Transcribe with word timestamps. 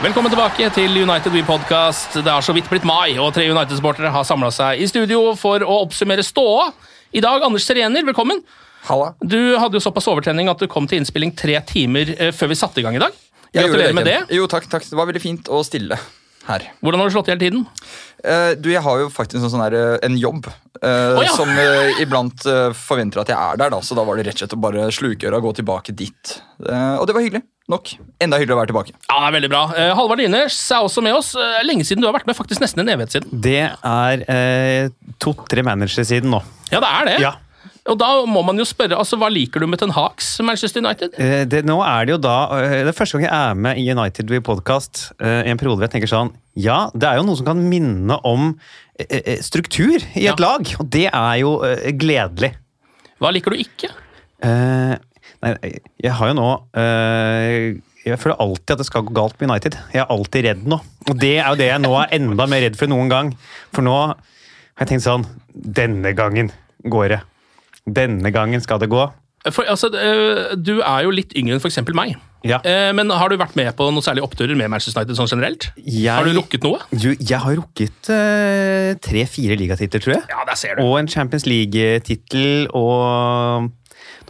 Velkommen 0.00 0.32
tilbake 0.32 0.64
til 0.72 0.94
United 0.96 1.34
We 1.34 1.42
Podcast. 1.44 2.14
Det 2.24 2.32
har 2.32 2.40
så 2.40 2.54
vidt 2.56 2.70
blitt 2.72 2.86
mai, 2.88 3.18
og 3.20 3.34
tre 3.36 3.44
United-sportere 3.50 4.08
har 4.08 4.24
samla 4.24 4.48
seg 4.48 4.80
i 4.80 4.86
studio 4.88 5.34
for 5.36 5.60
å 5.60 5.74
oppsummere 5.82 6.24
ståa. 6.24 6.70
I 7.12 7.20
dag, 7.20 7.44
Anders 7.44 7.66
Serener, 7.68 8.06
velkommen. 8.08 8.40
Halla. 8.86 9.10
Du 9.20 9.36
hadde 9.60 9.76
jo 9.76 9.82
såpass 9.84 10.08
overtrening 10.08 10.48
at 10.48 10.64
du 10.64 10.64
kom 10.72 10.88
til 10.88 11.02
innspilling 11.02 11.34
tre 11.36 11.58
timer 11.68 12.14
eh, 12.16 12.32
før 12.32 12.48
vi 12.54 12.56
satte 12.56 12.80
i 12.80 12.86
gang 12.86 12.96
i 12.96 13.02
dag. 13.02 13.20
Jeg 13.52 13.68
Gratulerer 13.68 13.98
med 14.00 14.08
det. 14.08 14.16
Jo, 14.38 14.48
takk, 14.48 14.70
takk. 14.72 14.88
Det 14.88 14.96
var 14.96 15.10
veldig 15.12 15.20
fint 15.26 15.52
og 15.52 15.68
stille 15.68 16.00
her. 16.48 16.64
Hvordan 16.80 17.04
har 17.04 17.12
du 17.12 17.18
slått 17.18 17.28
i 17.28 17.34
hele 17.34 17.44
tiden? 17.44 17.68
Uh, 18.24 18.56
du, 18.56 18.72
Jeg 18.72 18.80
har 18.88 19.04
jo 19.04 19.12
faktisk 19.12 19.42
en, 19.44 19.52
sånn 19.52 19.66
her, 19.66 19.76
eh, 19.76 20.00
en 20.08 20.16
jobb 20.16 20.48
uh, 20.48 20.88
oh, 20.88 21.20
ja. 21.26 21.36
som 21.36 21.52
uh, 21.52 22.00
iblant 22.00 22.48
forventer 22.88 23.20
at 23.20 23.36
jeg 23.36 23.36
er 23.36 23.60
der. 23.60 23.76
da, 23.76 23.84
Så 23.84 24.00
da 24.00 24.08
var 24.08 24.16
det 24.16 24.30
rett 24.30 24.40
og 24.40 24.46
slett 24.46 24.56
å 24.56 24.64
bare 24.64 24.88
sluke 24.96 25.28
øra 25.28 25.44
og 25.44 25.50
gå 25.50 25.58
tilbake 25.60 25.92
dit. 25.92 26.38
Og 26.64 27.04
det 27.04 27.12
var 27.12 27.28
hyggelig. 27.28 27.44
Nok. 27.70 27.92
Enda 28.20 28.38
hyggeligere 28.40 28.58
å 28.58 28.62
være 28.64 28.70
tilbake. 28.72 28.94
Ja, 29.06 29.18
det 29.20 29.26
er 29.30 29.34
veldig 29.38 29.50
bra. 29.52 29.60
Eh, 29.78 29.92
Halvard 29.94 30.18
Liners 30.22 30.56
er 30.74 30.82
også 30.88 31.02
med 31.06 31.14
oss. 31.14 31.32
Eh, 31.38 31.60
Lenge 31.68 31.86
siden 31.86 32.02
du 32.02 32.08
har 32.10 32.16
vært 32.16 32.26
med, 32.26 32.36
faktisk 32.38 32.62
nesten 32.64 32.82
en 32.82 32.90
evighet 32.96 33.14
siden. 33.14 33.30
Det 33.46 33.60
er 33.70 34.24
eh, 34.26 34.88
to-tre 35.22 35.62
managere 35.66 36.04
siden 36.08 36.34
nå. 36.34 36.42
Ja, 36.72 36.80
det 36.82 36.90
er 36.90 37.08
det. 37.12 37.16
Ja. 37.22 37.32
Og 37.90 37.96
da 37.98 38.08
må 38.28 38.42
man 38.44 38.58
jo 38.60 38.64
spørre, 38.68 38.98
altså, 39.00 39.16
hva 39.18 39.30
liker 39.32 39.62
du 39.62 39.66
med 39.70 39.80
Ten 39.80 39.90
Hags 39.96 40.26
Manchester 40.44 40.82
United? 40.84 41.14
Eh, 41.18 41.44
det, 41.48 41.62
nå 41.66 41.78
er 41.82 42.04
det 42.06 42.12
jo 42.12 42.18
da 42.22 42.34
eh, 42.58 42.74
Det 42.84 42.90
er 42.92 42.96
første 42.98 43.16
gang 43.16 43.24
jeg 43.24 43.32
er 43.38 43.56
med 43.66 43.80
i 43.80 43.86
United 43.90 44.30
We 44.30 44.40
Podcast 44.44 45.00
eh, 45.18 45.46
i 45.46 45.50
en 45.54 45.58
periode 45.58 45.78
hvor 45.80 45.86
jeg 45.88 45.94
tenker 45.96 46.10
sånn 46.12 46.30
Ja, 46.60 46.90
det 46.92 47.08
er 47.08 47.18
jo 47.18 47.24
noe 47.26 47.38
som 47.40 47.48
kan 47.48 47.62
minne 47.72 48.18
om 48.28 48.50
eh, 49.00 49.40
struktur 49.42 49.96
i 49.96 50.26
et 50.26 50.28
Ja. 50.28 50.36
lag, 50.44 50.68
og 50.76 50.90
det 50.92 51.06
er 51.08 51.36
jo 51.40 51.54
eh, 51.66 51.88
gledelig. 51.96 52.52
Hva 53.20 53.32
liker 53.34 53.56
du 53.56 53.64
ikke? 53.64 53.90
Eh, 54.44 54.94
nei, 55.42 55.80
jeg 56.04 56.12
har 56.18 56.28
jo 56.30 56.34
nå 56.36 56.48
øh, 56.76 57.78
Jeg 58.06 58.18
føler 58.20 58.36
alltid 58.44 58.74
at 58.74 58.80
det 58.82 58.86
skal 58.88 59.04
gå 59.08 59.14
galt 59.16 59.36
med 59.40 59.50
United. 59.50 59.76
Jeg 59.94 60.02
er 60.04 60.12
alltid 60.12 60.44
redd 60.48 60.66
nå. 60.68 60.78
Og 61.08 61.18
det 61.20 61.34
er 61.38 61.48
jo 61.52 61.58
det 61.60 61.68
jeg 61.70 61.82
nå 61.84 61.90
er 62.00 62.14
enda 62.16 62.46
mer 62.48 62.62
redd 62.64 62.76
for 62.80 62.86
enn 62.88 62.94
noen 62.96 63.10
gang. 63.12 63.32
For 63.76 63.84
nå 63.84 63.94
har 64.00 64.16
jeg 64.80 64.88
tenkt 64.94 65.04
sånn 65.06 65.26
Denne 65.52 66.12
gangen 66.16 66.48
går 66.88 67.08
det. 67.16 67.20
Denne 67.84 68.30
gangen 68.32 68.60
skal 68.64 68.80
det 68.80 68.88
gå. 68.92 69.02
For, 69.50 69.64
altså, 69.68 69.88
eh, 69.96 70.54
du 70.60 70.80
er 70.84 71.04
jo 71.06 71.12
litt 71.16 71.32
yngre 71.36 71.56
enn 71.56 71.62
f.eks. 71.64 71.80
meg. 71.96 72.14
Ja. 72.44 72.58
Eh, 72.64 72.90
Men 72.96 73.08
har 73.12 73.28
du 73.32 73.36
vært 73.40 73.56
med 73.56 73.68
på 73.76 73.86
noen 73.92 74.04
særlige 74.04 74.24
oppturer 74.24 74.56
med 74.56 74.68
Manchester 74.72 75.00
United 75.02 75.16
sånn 75.18 75.28
generelt? 75.32 75.70
Jeg- 75.80 76.12
Har 76.12 76.24
du 76.28 76.32
rukket 76.36 76.64
noe? 76.64 76.80
Du, 76.92 77.10
jeg 77.16 77.38
har 77.40 77.56
rukket 77.56 78.10
tre-fire 79.04 79.56
ligatitler, 79.60 80.00
tror 80.04 80.14
jeg. 80.16 80.24
Ja, 80.32 80.44
der 80.48 80.56
ser 80.60 80.76
du. 80.76 80.82
Og 80.84 80.98
en 81.00 81.08
Champions 81.08 81.44
League-tittel 81.48 82.68
og 82.76 83.70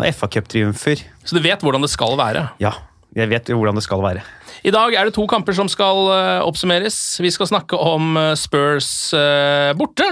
noen 0.01 0.17
FA-cuptriumfer. 0.17 1.05
Så 1.25 1.37
du 1.37 1.43
vet 1.45 1.61
hvordan 1.63 1.85
det 1.85 1.93
skal 1.93 2.17
være. 2.19 2.49
Ja, 2.63 2.73
jeg 3.17 3.31
vet 3.31 3.53
hvordan 3.53 3.79
det 3.79 3.85
skal 3.85 4.03
være. 4.03 4.25
I 4.65 4.73
dag 4.75 4.93
er 4.95 5.09
det 5.09 5.15
to 5.17 5.25
kamper 5.29 5.57
som 5.57 5.71
skal 5.73 6.11
eh, 6.13 6.43
oppsummeres. 6.45 6.97
Vi 7.23 7.31
skal 7.33 7.49
snakke 7.49 7.79
om 7.81 8.17
eh, 8.21 8.35
Spurs 8.37 9.13
eh, 9.17 9.73
borte. 9.79 10.09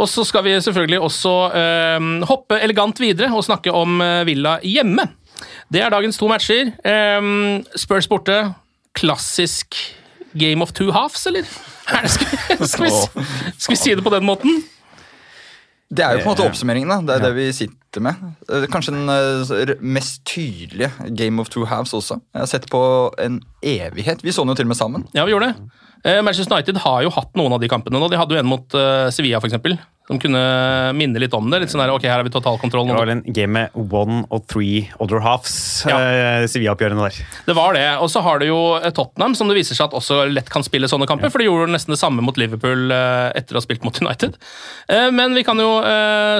Og 0.00 0.08
så 0.08 0.24
skal 0.24 0.44
vi 0.46 0.56
selvfølgelig 0.62 1.00
også 1.04 1.32
eh, 1.56 2.10
hoppe 2.28 2.60
elegant 2.60 3.00
videre 3.00 3.32
og 3.36 3.44
snakke 3.44 3.72
om 3.72 4.00
Villa 4.28 4.58
hjemme. 4.64 5.08
Det 5.72 5.80
er 5.80 5.92
dagens 5.92 6.20
to 6.20 6.28
matcher. 6.28 6.74
Eh, 6.84 7.30
Spurs 7.80 8.08
borte. 8.10 8.42
Klassisk 8.96 9.76
game 10.34 10.62
of 10.62 10.72
two 10.76 10.90
halves, 10.92 11.24
eller? 11.30 11.46
Er 11.90 12.06
skal, 12.06 12.26
vi, 12.30 12.66
skal, 12.70 12.84
vi, 12.84 13.22
skal 13.58 13.72
vi 13.72 13.78
si 13.78 13.94
det 13.98 14.02
på 14.04 14.12
den 14.14 14.22
måten? 14.22 14.60
Det 15.90 16.04
er 16.06 16.12
jo 16.14 16.22
på 16.22 16.30
en 16.30 16.36
måte 16.36 16.44
oppsummeringen. 16.46 16.88
da, 16.88 17.00
Det 17.02 17.14
er 17.16 17.24
det 17.26 17.34
vi 17.34 17.46
sitter 17.52 18.00
med. 18.00 18.14
Eh, 18.48 18.66
Kanskje 18.70 18.92
den 18.94 19.08
eh, 19.10 19.74
mest 19.82 20.20
tydelige 20.24 20.90
Game 21.18 21.40
of 21.42 21.48
Two 21.50 21.64
Halves 21.66 21.92
også. 21.92 22.20
Jeg 22.34 22.40
har 22.44 22.46
sett 22.46 22.68
på 22.70 22.82
en 23.18 23.40
evighet. 23.62 24.22
Vi 24.22 24.30
så 24.30 24.44
den 24.44 24.52
jo 24.54 24.54
til 24.60 24.68
og 24.68 24.74
med 24.74 24.78
sammen. 24.78 25.06
Ja, 25.14 25.24
vi 25.26 25.32
gjorde 25.34 25.50
det. 25.50 25.70
Eh, 26.04 26.22
Manchester 26.24 26.54
United 26.56 26.76
har 26.80 27.02
jo 27.04 27.10
hatt 27.12 27.34
noen 27.36 27.52
av 27.52 27.60
de 27.60 27.68
kampene 27.68 28.00
nå. 28.00 28.08
De 28.08 28.16
hadde 28.20 28.36
jo 28.36 28.40
en 28.40 28.48
mot 28.48 28.76
uh, 28.76 29.10
Sevilla, 29.12 29.36
for 29.42 29.50
eksempel, 29.50 29.74
som 30.08 30.18
kunne 30.22 30.40
minne 30.96 31.20
litt 31.20 31.34
om 31.36 31.50
det. 31.52 31.60
Litt 31.60 31.72
sånn 31.74 31.82
der, 31.82 31.92
ok, 31.92 32.06
her 32.08 32.18
har 32.22 32.24
vi 32.26 32.32
totalkontroll. 32.32 32.88
Det 32.88 32.96
var 32.96 33.04
vel 33.04 33.12
en 33.18 33.36
game 33.36 33.52
med 33.52 33.76
one 33.92 34.22
og 34.32 34.46
three 34.48 34.86
other 34.96 35.20
halves, 35.20 35.54
Ja. 35.90 35.98
uh, 36.00 36.46
Sevilla-oppgjørene 36.48 37.04
der. 37.04 37.20
Det 37.50 37.56
var 37.58 37.76
det. 37.76 37.84
Og 38.00 38.08
så 38.12 38.24
har 38.24 38.40
du 38.40 38.46
jo 38.48 38.58
Tottenham, 38.96 39.36
som 39.36 39.52
det 39.52 39.58
viser 39.60 39.76
seg 39.76 39.90
at 39.90 39.98
også 40.00 40.22
lett 40.32 40.48
kan 40.52 40.64
spille 40.64 40.88
sånne 40.88 41.08
kamper. 41.10 41.28
For 41.32 41.42
de 41.44 41.50
gjorde 41.50 41.68
nesten 41.76 41.92
det 41.92 42.00
samme 42.00 42.24
mot 42.24 42.40
Liverpool 42.40 42.88
uh, 42.88 43.28
etter 43.36 43.58
å 43.58 43.60
ha 43.60 43.66
spilt 43.66 43.84
mot 43.84 44.00
United. 44.00 44.40
Men 44.88 45.36
vi 45.36 45.44
kan 45.46 45.58
jo 45.60 45.68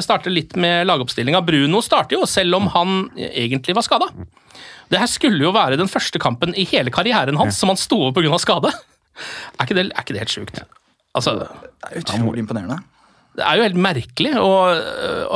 starte 0.02 0.32
litt 0.32 0.56
med 0.58 0.88
lagoppstillinga. 0.88 1.42
Bruno 1.46 1.82
starter 1.84 2.16
jo, 2.16 2.24
selv 2.26 2.56
om 2.58 2.66
han 2.74 3.10
egentlig 3.30 3.76
var 3.76 3.84
skada. 3.86 4.08
Det 4.90 4.98
her 4.98 5.06
skulle 5.10 5.44
jo 5.44 5.52
være 5.54 5.78
den 5.78 5.90
første 5.90 6.18
kampen 6.22 6.54
i 6.58 6.64
hele 6.66 6.90
karrieren 6.90 7.38
hans 7.38 7.60
som 7.60 7.70
han 7.70 7.78
sto 7.78 8.00
over 8.08 8.16
pga. 8.16 8.40
skade. 8.42 8.72
Er 9.58 9.66
ikke, 9.66 9.76
det, 9.76 9.86
er 9.92 10.04
ikke 10.04 10.14
det 10.16 10.22
helt 10.24 10.32
sjukt? 10.34 10.62
Altså, 11.18 11.36
Det 11.42 11.90
er 11.90 12.00
utrolig 12.04 12.38
imponerende. 12.44 12.78
det 13.36 13.44
er 13.46 13.56
jo 13.58 13.64
helt 13.66 13.78
merkelig 13.82 14.32
å, 14.38 14.50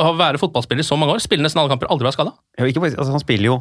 å 0.01 0.11
være 0.19 0.39
fotballspiller 0.41 0.83
i 0.85 0.87
så 0.87 0.97
mange 0.99 1.15
år. 1.17 1.23
Spille 1.23 1.43
nesten 1.45 1.59
alle 1.61 1.71
kamper, 1.73 1.89
aldri 1.91 2.07
være 2.07 2.17
skada. 2.17 2.33
Ja, 2.59 2.65
ikke 2.69 2.83
bare, 2.83 2.95
altså, 2.97 3.11
han 3.15 3.23
spiller 3.23 3.49
jo 3.53 3.57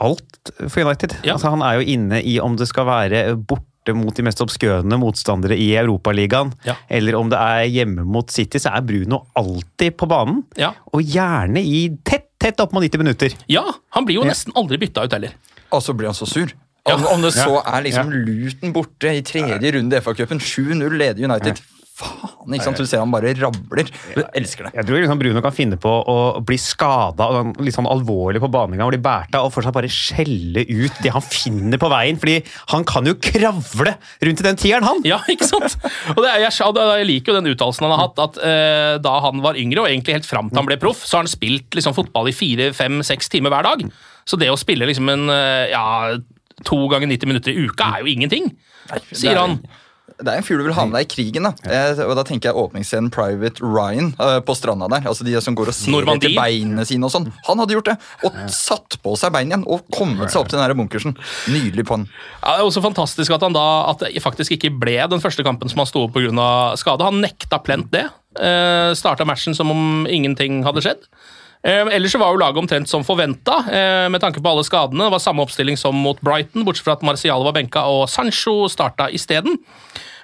alt 0.00 0.52
for 0.72 0.80
United. 0.86 1.18
Ja. 1.26 1.34
Altså, 1.36 1.50
han 1.52 1.62
er 1.66 1.80
jo 1.80 1.84
inne 1.96 2.22
i 2.24 2.38
om 2.40 2.54
det 2.56 2.68
skal 2.70 2.86
være 2.88 3.24
borte 3.36 3.66
mot 3.96 4.14
de 4.16 4.22
mest 4.24 4.40
obskøne 4.44 4.96
motstandere 5.00 5.56
i 5.56 5.70
Europaligaen, 5.80 6.52
Ja. 6.68 6.74
eller 6.92 7.16
om 7.18 7.30
det 7.32 7.38
er 7.40 7.64
hjemme 7.72 8.04
mot 8.04 8.30
City, 8.32 8.60
så 8.60 8.72
er 8.76 8.84
Bruno 8.86 9.22
alltid 9.40 9.96
på 10.00 10.08
banen. 10.08 10.42
Ja. 10.60 10.72
Og 10.92 11.00
gjerne 11.04 11.60
i 11.64 11.86
tett, 12.04 12.30
tett 12.40 12.60
opp 12.60 12.72
mot 12.76 12.84
90 12.84 13.00
minutter. 13.02 13.36
ja, 13.48 13.64
han 13.96 14.04
blir 14.08 14.20
jo 14.20 14.24
nesten 14.28 14.52
aldri 14.56 14.78
bytta 14.80 15.04
ut 15.08 15.12
heller. 15.16 15.32
Og 15.72 15.82
så 15.84 15.92
blir 15.96 16.08
han 16.12 16.16
så 16.16 16.28
sur. 16.28 16.52
Om, 16.88 17.04
om 17.12 17.26
det 17.26 17.34
så 17.36 17.60
er 17.60 17.84
liksom 17.84 18.14
Luton 18.14 18.72
borte 18.72 19.12
i 19.12 19.20
tredje 19.26 19.74
runde 19.76 19.98
i 19.98 20.04
FA-cupen. 20.04 20.40
7-0 20.40 20.96
leder 20.96 21.28
United. 21.28 21.60
Faen, 22.00 22.54
ikke 22.54 22.64
sant? 22.64 22.80
Du 22.80 22.88
ser 22.88 23.02
han 23.02 23.12
bare 23.12 23.34
rabler. 23.36 23.90
Jeg 24.14 24.24
elsker 24.40 24.66
det. 24.66 24.72
Jeg 24.78 24.88
tror 24.88 25.02
liksom 25.02 25.20
Bruno 25.20 25.42
kan 25.44 25.54
finne 25.54 25.76
på 25.80 25.90
å 25.90 26.16
bli 26.46 26.56
skada 26.60 27.28
litt 27.60 27.76
sånn 27.76 27.88
alvorlig 27.90 28.40
på 28.42 28.48
banen 28.52 28.80
og 28.80 28.92
bli 28.94 29.00
båret 29.04 29.36
av 29.36 29.48
og 29.48 29.54
fortsatt 29.54 29.76
bare 29.76 29.90
skjelle 29.92 30.64
ut 30.64 31.02
det 31.04 31.12
han 31.12 31.24
finner 31.24 31.80
på 31.80 31.90
veien. 31.92 32.20
fordi 32.20 32.38
han 32.72 32.86
kan 32.88 33.10
jo 33.10 33.16
kravle 33.20 33.96
rundt 34.24 34.42
i 34.42 34.48
den 34.48 34.60
tieren, 34.60 34.86
han! 34.86 35.04
Ja, 35.04 35.20
ikke 35.28 35.48
sant? 35.48 35.76
Og 36.14 36.22
det 36.24 36.32
er, 36.32 36.46
jeg, 36.46 36.56
jeg 36.56 37.08
liker 37.10 37.34
jo 37.34 37.40
den 37.40 37.52
uttalelsen 37.52 37.88
han 37.88 37.96
har 37.96 38.06
hatt, 38.06 38.24
at 38.30 38.40
eh, 38.48 38.94
da 39.04 39.16
han 39.26 39.44
var 39.44 39.60
yngre, 39.60 39.84
og 39.84 39.92
egentlig 39.92 40.20
helt 40.20 40.28
fram 40.28 40.48
til 40.48 40.62
han 40.62 40.70
ble 40.70 40.80
proff, 40.80 41.04
så 41.04 41.18
har 41.18 41.26
han 41.26 41.32
spilt 41.32 41.76
liksom, 41.76 41.96
fotball 41.96 42.32
i 42.32 42.36
fire, 42.36 42.72
fem, 42.76 43.02
seks 43.06 43.28
timer 43.32 43.52
hver 43.52 43.68
dag. 43.68 43.84
Så 44.28 44.38
det 44.40 44.48
å 44.52 44.58
spille 44.60 44.88
liksom 44.88 45.08
en 45.12 45.28
eh, 45.34 45.72
ja, 45.74 46.16
to 46.66 46.82
ganger 46.92 47.10
90 47.10 47.30
minutter 47.30 47.54
i 47.54 47.68
uka 47.68 47.94
er 47.96 48.04
jo 48.04 48.12
ingenting, 48.12 48.50
sier 49.12 49.38
han. 49.40 49.60
Det 50.20 50.28
er 50.28 50.40
en 50.40 50.44
fyr 50.44 50.58
du 50.60 50.66
vil 50.66 50.74
ha 50.76 50.84
med 50.88 50.98
deg 50.98 51.06
i 51.06 51.10
krigen. 51.10 51.46
da 51.46 51.52
eh, 51.70 52.00
Og 52.04 52.12
da 52.18 52.24
tenker 52.26 52.50
jeg 52.50 52.60
åpningsscenen 52.60 53.10
Private 53.14 53.62
Ryan 53.64 54.10
eh, 54.20 54.36
på 54.44 54.56
stranda 54.58 54.88
der. 54.92 55.06
Altså 55.08 55.24
De 55.26 55.36
som 55.40 55.56
går 55.56 55.70
og 55.72 55.76
ser 55.76 56.10
etter 56.14 56.34
beinene 56.36 56.84
sine 56.88 57.08
og 57.08 57.14
sånn. 57.14 57.30
Han 57.48 57.62
hadde 57.62 57.76
gjort 57.78 57.90
det. 57.92 57.96
Og 58.26 58.36
satt 58.52 58.98
på 59.04 59.14
seg 59.20 59.32
bein 59.34 59.52
igjen 59.52 59.64
og 59.64 59.86
kommet 59.94 60.32
seg 60.32 60.42
opp 60.42 60.52
til 60.52 60.60
den 60.60 60.76
bunkersen. 60.82 61.16
Nydelig 61.52 61.86
på 61.88 61.96
han. 61.96 62.06
Ja, 62.42 62.58
det 62.58 62.58
er 62.58 62.68
også 62.68 62.84
fantastisk 62.84 63.36
at 63.36 63.46
han 63.46 63.56
da 63.56 63.66
at 63.90 64.04
det 64.04 64.24
faktisk 64.24 64.58
ikke 64.58 64.72
ble 64.82 64.98
den 65.10 65.24
første 65.24 65.46
kampen 65.46 65.72
som 65.72 65.82
han 65.82 65.88
sto 65.88 66.04
opp 66.06 66.16
pga. 66.18 66.50
skade. 66.80 67.06
Han 67.06 67.22
nekta 67.24 67.62
plent 67.64 67.92
det. 67.94 68.08
Eh, 68.36 68.92
Starta 68.98 69.24
matchen 69.28 69.56
som 69.56 69.72
om 69.72 70.08
ingenting 70.10 70.64
hadde 70.66 70.84
skjedd. 70.84 71.06
Eh, 71.60 71.90
ellers 71.92 72.14
var 72.16 72.32
jo 72.32 72.40
laget 72.40 72.62
omtrent 72.62 72.88
som 72.88 73.04
forventa, 73.04 73.58
eh, 73.68 74.08
med 74.08 74.20
tanke 74.20 74.40
på 74.40 74.48
alle 74.48 74.64
skadene. 74.64 75.04
Det 75.04 75.12
var 75.12 75.20
samme 75.20 75.44
oppstilling 75.44 75.76
som 75.76 75.94
mot 75.94 76.20
Brighton, 76.20 76.64
bortsett 76.64 76.84
fra 76.84 76.96
at 76.96 77.02
Marcial 77.04 77.44
var 77.44 77.52
benka 77.52 77.84
og 77.84 78.08
Sancho 78.08 78.68
starta 78.68 79.10
isteden. 79.12 79.58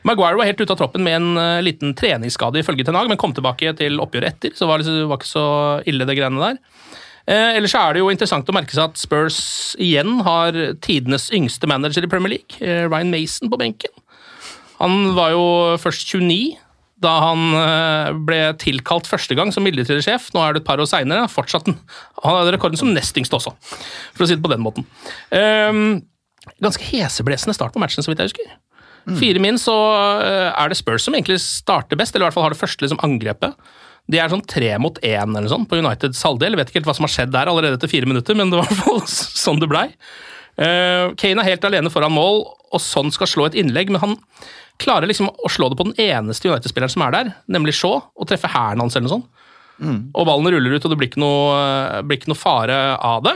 Maguire 0.07 0.39
var 0.39 0.47
helt 0.47 0.61
ute 0.61 0.73
av 0.73 0.79
troppen 0.79 1.03
med 1.05 1.17
en 1.19 1.37
eh, 1.37 1.63
liten 1.67 1.95
treningsskade, 1.95 2.63
ifølge 2.63 2.87
Ten 2.87 2.95
Hag, 2.95 3.09
men 3.09 3.19
kom 3.19 3.35
tilbake 3.35 3.75
til 3.77 4.01
oppgjøret 4.01 4.33
etter, 4.33 4.55
så 4.57 4.69
var 4.69 4.79
det 4.79 4.95
var 5.11 5.19
ikke 5.19 5.29
så 5.29 5.47
ille, 5.85 6.07
det 6.07 6.17
greiene 6.17 6.41
der. 6.41 6.59
Eh, 7.27 7.57
ellers 7.59 7.75
er 7.75 7.93
det 7.93 8.01
jo 8.05 8.11
interessant 8.13 8.49
å 8.49 8.55
merke 8.55 8.73
seg 8.73 8.93
at 8.93 9.01
Spurs 9.01 9.41
igjen 9.83 10.23
har 10.25 10.55
tidenes 10.81 11.29
yngste 11.35 11.67
manager 11.67 12.07
i 12.07 12.09
Premier 12.09 12.37
League, 12.37 12.61
eh, 12.63 12.87
Ryan 12.87 13.11
Mason, 13.11 13.51
på 13.51 13.59
benken. 13.59 13.91
Han 14.79 15.15
var 15.17 15.33
jo 15.35 15.77
først 15.83 16.07
29 16.15 16.57
da 17.03 17.13
han 17.21 17.41
eh, 17.61 18.11
ble 18.29 18.41
tilkalt 18.61 19.09
første 19.09 19.37
gang 19.37 19.51
som 19.53 19.67
midlertidig. 19.67 20.05
Nå 20.33 20.43
er 20.43 20.57
det 20.57 20.63
et 20.63 20.69
par 20.69 20.81
år 20.81 20.89
seinere. 20.89 21.29
Fortsatt 21.29 21.69
Han 21.69 22.39
hadde 22.39 22.55
rekorden 22.55 22.81
som 22.81 22.93
nest 22.95 23.17
yngste 23.21 23.37
også, 23.37 23.53
for 24.17 24.25
å 24.25 24.29
si 24.29 24.37
det 24.39 24.45
på 24.45 24.53
den 24.53 24.65
måten. 24.65 24.87
Um, 25.29 26.07
ganske 26.63 26.87
heseblesende 26.89 27.57
start 27.57 27.75
på 27.75 27.83
matchen, 27.83 28.05
så 28.05 28.13
vidt 28.13 28.23
jeg 28.23 28.33
husker. 28.33 28.55
Fire 29.15 29.39
min, 29.39 29.59
så 29.61 29.75
eh, 30.19 30.49
er 30.51 30.71
det 30.71 30.79
Spurs 30.81 31.05
som 31.07 31.15
egentlig 31.15 31.39
starter 31.45 31.99
best, 31.99 32.15
eller 32.15 32.25
i 32.25 32.27
hvert 32.27 32.35
fall 32.35 32.49
har 32.49 32.55
det 32.57 32.59
første 32.59 32.83
liksom, 32.83 32.99
angrepet. 33.07 33.55
De 34.11 34.19
er 34.19 34.31
sånn 34.31 34.43
tre 34.47 34.73
mot 34.83 34.99
én 35.05 35.31
eller 35.31 35.51
sånn 35.51 35.67
på 35.67 35.79
Uniteds 35.79 36.23
halvdel. 36.27 36.57
Vet 36.59 36.71
ikke 36.71 36.81
helt 36.81 36.91
hva 36.91 36.97
som 36.99 37.07
har 37.07 37.13
skjedd 37.15 37.35
der 37.35 37.51
allerede 37.51 37.79
etter 37.79 37.91
fire 37.91 38.09
minutter, 38.09 38.39
men 38.39 38.51
det 38.51 38.59
var 38.59 38.67
i 38.67 38.75
hvert 38.75 38.87
fall 38.87 39.05
sånn 39.45 39.63
det 39.63 39.71
blei. 39.71 39.89
Uh, 40.57 41.13
Kane 41.21 41.43
er 41.43 41.53
helt 41.53 41.67
alene 41.69 41.93
foran 41.93 42.15
mål, 42.17 42.43
og 42.75 42.83
sånn 42.83 43.13
skal 43.15 43.31
slå 43.31 43.47
et 43.47 43.59
innlegg, 43.61 43.93
men 43.95 44.03
han 44.03 44.19
klarer 44.83 45.09
liksom 45.09 45.29
å 45.31 45.51
slå 45.53 45.69
det 45.73 45.79
på 45.79 45.87
den 45.89 45.99
eneste 46.03 46.51
United-spilleren 46.51 46.93
som 46.93 47.05
er 47.07 47.15
der, 47.15 47.33
nemlig 47.49 47.75
Shaw, 47.79 48.03
og 48.15 48.29
treffe 48.29 48.51
hælen 48.53 48.83
hans 48.85 48.97
eller 48.97 49.09
noe 49.09 49.17
sånt. 49.17 49.29
Og 50.17 50.25
ballen 50.29 50.49
ruller 50.55 50.77
ut, 50.77 50.85
og 50.85 50.93
det 50.93 50.97
blir 50.97 51.11
ikke 51.11 51.21
noe, 51.21 52.03
blir 52.09 52.17
ikke 52.21 52.31
noe 52.33 52.41
fare 52.41 52.79
av 52.97 53.25
det. 53.27 53.35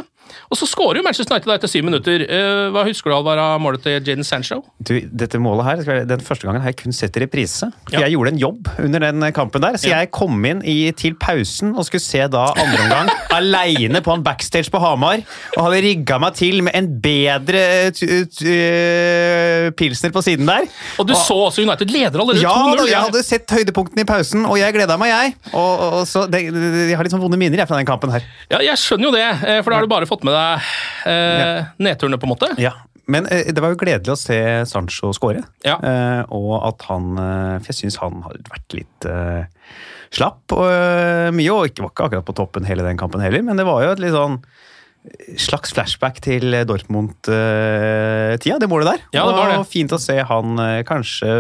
Og 0.51 0.59
så 0.59 0.67
skårer 0.69 1.01
jo 1.01 1.05
Manchester 1.07 1.35
United 1.37 1.53
etter 1.55 1.71
syv 1.71 1.85
minutter. 1.87 2.25
Eh, 2.27 2.71
hva 2.75 2.85
husker 2.89 3.11
du 3.11 3.17
Alvar, 3.17 3.39
av 3.39 3.61
målet 3.63 3.83
til 3.85 3.99
Jaden 3.99 4.25
Sancho? 4.27 4.61
Du, 4.83 4.95
dette 5.11 5.39
målet 5.43 5.67
her, 5.87 6.05
den 6.09 6.21
første 6.27 6.47
gangen 6.49 6.63
har 6.65 6.73
jeg 6.73 6.81
kun 6.85 6.93
sett 6.97 7.17
i 7.17 7.25
reprise. 7.25 7.71
For 7.89 7.97
Ja. 7.99 8.07
Jeg 8.07 8.17
gjorde 8.17 8.33
en 8.35 8.39
jobb 8.41 8.69
under 8.79 9.01
den 9.09 9.27
kampen 9.37 9.61
der, 9.63 9.79
så 9.81 9.89
Ja. 9.91 9.99
jeg 10.05 10.11
kom 10.15 10.39
inn 10.45 10.63
i, 10.65 10.91
til 10.93 11.15
pausen 11.15 11.75
og 11.77 11.85
skulle 11.87 12.01
se 12.05 12.27
da 12.31 12.47
andre 12.57 12.83
omgang 12.87 13.11
aleine 13.39 14.01
på 14.03 14.13
en 14.15 14.23
backstage 14.27 14.71
på 14.71 14.81
Hamar. 14.83 15.23
Og 15.57 15.65
hadde 15.69 15.83
rigga 15.85 16.19
meg 16.23 16.35
til 16.39 16.63
med 16.67 16.75
en 16.79 16.89
bedre 17.01 17.91
t- 17.95 19.71
pilsner 19.77 20.13
på 20.15 20.23
siden 20.25 20.47
der. 20.49 20.67
Og 21.01 21.07
du 21.09 21.15
så 21.19 21.37
også 21.49 21.63
United 21.65 21.91
leder 21.93 22.21
allerede 22.21 22.43
Ja, 22.43 22.53
2-0. 22.55 22.77
da, 22.81 22.87
jeg 22.91 23.01
hadde 23.07 23.23
sett 23.27 23.55
høydepunktene 23.55 24.05
i 24.05 24.09
pausen, 24.09 24.47
og 24.47 24.59
jeg 24.61 24.75
gleda 24.77 24.97
meg, 25.01 25.11
jeg. 25.13 25.35
Og, 25.53 25.85
og, 26.01 26.07
så 26.09 26.25
det, 26.31 26.43
det, 26.55 26.89
Jeg 26.91 26.99
har 26.99 27.07
litt 27.07 27.15
sånn 27.15 27.23
vonde 27.23 27.39
minner 27.41 27.63
jeg, 27.63 27.69
fra 27.71 27.79
den 27.81 27.89
kampen 27.89 28.13
her. 28.15 28.25
Ja, 28.51 28.61
jeg 28.65 28.81
skjønner 28.81 29.11
jo 29.11 29.13
det, 29.15 29.25
eh, 29.27 29.61
for 29.63 29.71
da 29.73 29.81
har 29.81 29.87
du 29.87 29.91
bare 29.93 30.09
fått 30.11 30.20
med 30.27 30.37
deg 30.37 30.71
eh, 31.11 31.69
nedturene, 31.83 32.19
på 32.21 32.29
en 32.29 32.33
måte. 32.35 32.51
Ja. 32.61 32.75
Men 33.11 33.27
eh, 33.27 33.51
det 33.53 33.63
var 33.63 33.75
jo 33.75 33.81
gledelig 33.81 34.15
å 34.15 34.19
se 34.19 34.39
Sancho 34.71 35.13
skåre. 35.17 35.43
Ja. 35.67 35.77
Eh, 35.83 36.23
og 36.37 36.53
at 36.69 36.87
han 36.91 37.13
eh, 37.19 37.57
For 37.61 37.73
jeg 37.73 37.79
syns 37.83 38.01
han 38.03 38.21
har 38.27 38.39
vært 38.51 38.77
litt 38.79 39.09
eh, 39.09 39.45
slapp 40.15 40.55
og 40.57 40.67
eh, 40.67 41.31
mye, 41.35 41.55
og 41.55 41.71
ikke, 41.71 41.85
var 41.85 41.95
ikke 41.95 42.09
akkurat 42.09 42.29
på 42.29 42.37
toppen 42.41 42.67
hele 42.69 42.87
den 42.87 42.99
kampen 43.01 43.23
heller, 43.23 43.45
men 43.47 43.61
det 43.61 43.67
var 43.69 43.85
jo 43.85 43.95
et 43.95 44.03
litt 44.03 44.17
sånn 44.17 44.41
slags 45.41 45.73
flashback 45.73 46.19
til 46.21 46.53
Dortmund-tida, 46.69 48.59
det 48.61 48.69
målet 48.69 48.91
der. 48.91 49.05
Ja, 49.17 49.23
det 49.25 49.37
var 49.39 49.49
det. 49.49 49.61
Og 49.63 49.71
fint 49.71 49.95
å 49.97 49.99
se 50.03 50.19
han 50.29 50.61
kanskje 50.85 51.31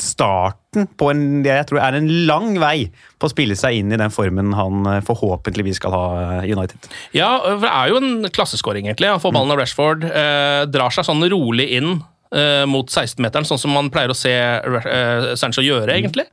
starten 0.00 0.86
på 0.96 1.10
en 1.12 1.42
jeg 1.44 1.66
tror 1.68 1.82
er 1.84 1.98
en 1.98 2.08
lang 2.28 2.54
vei 2.60 2.86
på 3.20 3.28
å 3.28 3.32
spille 3.32 3.56
seg 3.58 3.76
inn 3.82 3.92
i 3.92 3.98
den 4.00 4.12
formen 4.14 4.54
han 4.56 4.86
eh, 4.88 5.02
forhåpentligvis 5.04 5.80
skal 5.82 5.92
ha 5.92 6.04
eh, 6.22 6.48
i 6.48 6.54
United. 6.56 6.88
Ja, 7.16 7.34
for 7.44 7.66
det 7.66 7.72
er 7.72 7.92
jo 7.92 8.00
en 8.00 8.30
klasseskåring, 8.32 8.88
egentlig. 8.88 9.10
Han 9.12 9.20
får 9.22 9.34
ballen 9.36 9.52
av 9.52 9.60
Rashford, 9.60 10.06
eh, 10.08 10.62
drar 10.72 10.94
seg 10.94 11.06
sånn 11.08 11.24
rolig 11.32 11.68
inn 11.76 11.92
eh, 12.32 12.64
mot 12.70 12.88
16-meteren, 12.88 13.48
sånn 13.48 13.60
som 13.60 13.76
man 13.76 13.92
pleier 13.92 14.14
å 14.14 14.16
se 14.16 14.32
eh, 14.32 15.32
Sancho 15.36 15.64
gjøre, 15.64 15.92
egentlig. 15.92 16.24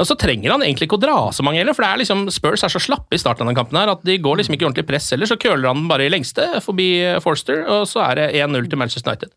Og 0.00 0.06
så 0.06 0.14
trenger 0.20 0.52
han 0.52 0.62
egentlig 0.62 0.86
ikke 0.86 1.00
å 1.00 1.02
dra 1.02 1.16
så 1.34 1.44
mange 1.44 1.58
heller, 1.58 1.74
for 1.74 1.84
det 1.84 1.90
er 1.90 2.02
liksom, 2.04 2.26
Spurs 2.32 2.62
er 2.64 2.72
så 2.72 2.82
slappe 2.82 3.16
i 3.16 3.20
starten 3.20 3.42
av 3.46 3.50
den 3.50 3.58
kampen 3.58 3.80
her 3.80 3.90
at 3.90 4.04
de 4.06 4.20
går 4.22 4.38
liksom 4.38 4.54
ikke 4.54 4.68
ordentlig 4.68 4.86
press 4.88 5.08
heller, 5.14 5.28
så 5.28 5.40
køler 5.40 5.72
han 5.72 5.82
den 5.82 5.88
bare 5.90 6.06
i 6.06 6.12
lengste 6.12 6.46
forbi 6.62 6.90
Forster, 7.24 7.64
og 7.64 7.88
så 7.90 8.04
er 8.06 8.20
det 8.20 8.28
1-0 8.44 8.70
til 8.70 8.80
Manchester 8.80 9.10
United. 9.10 9.32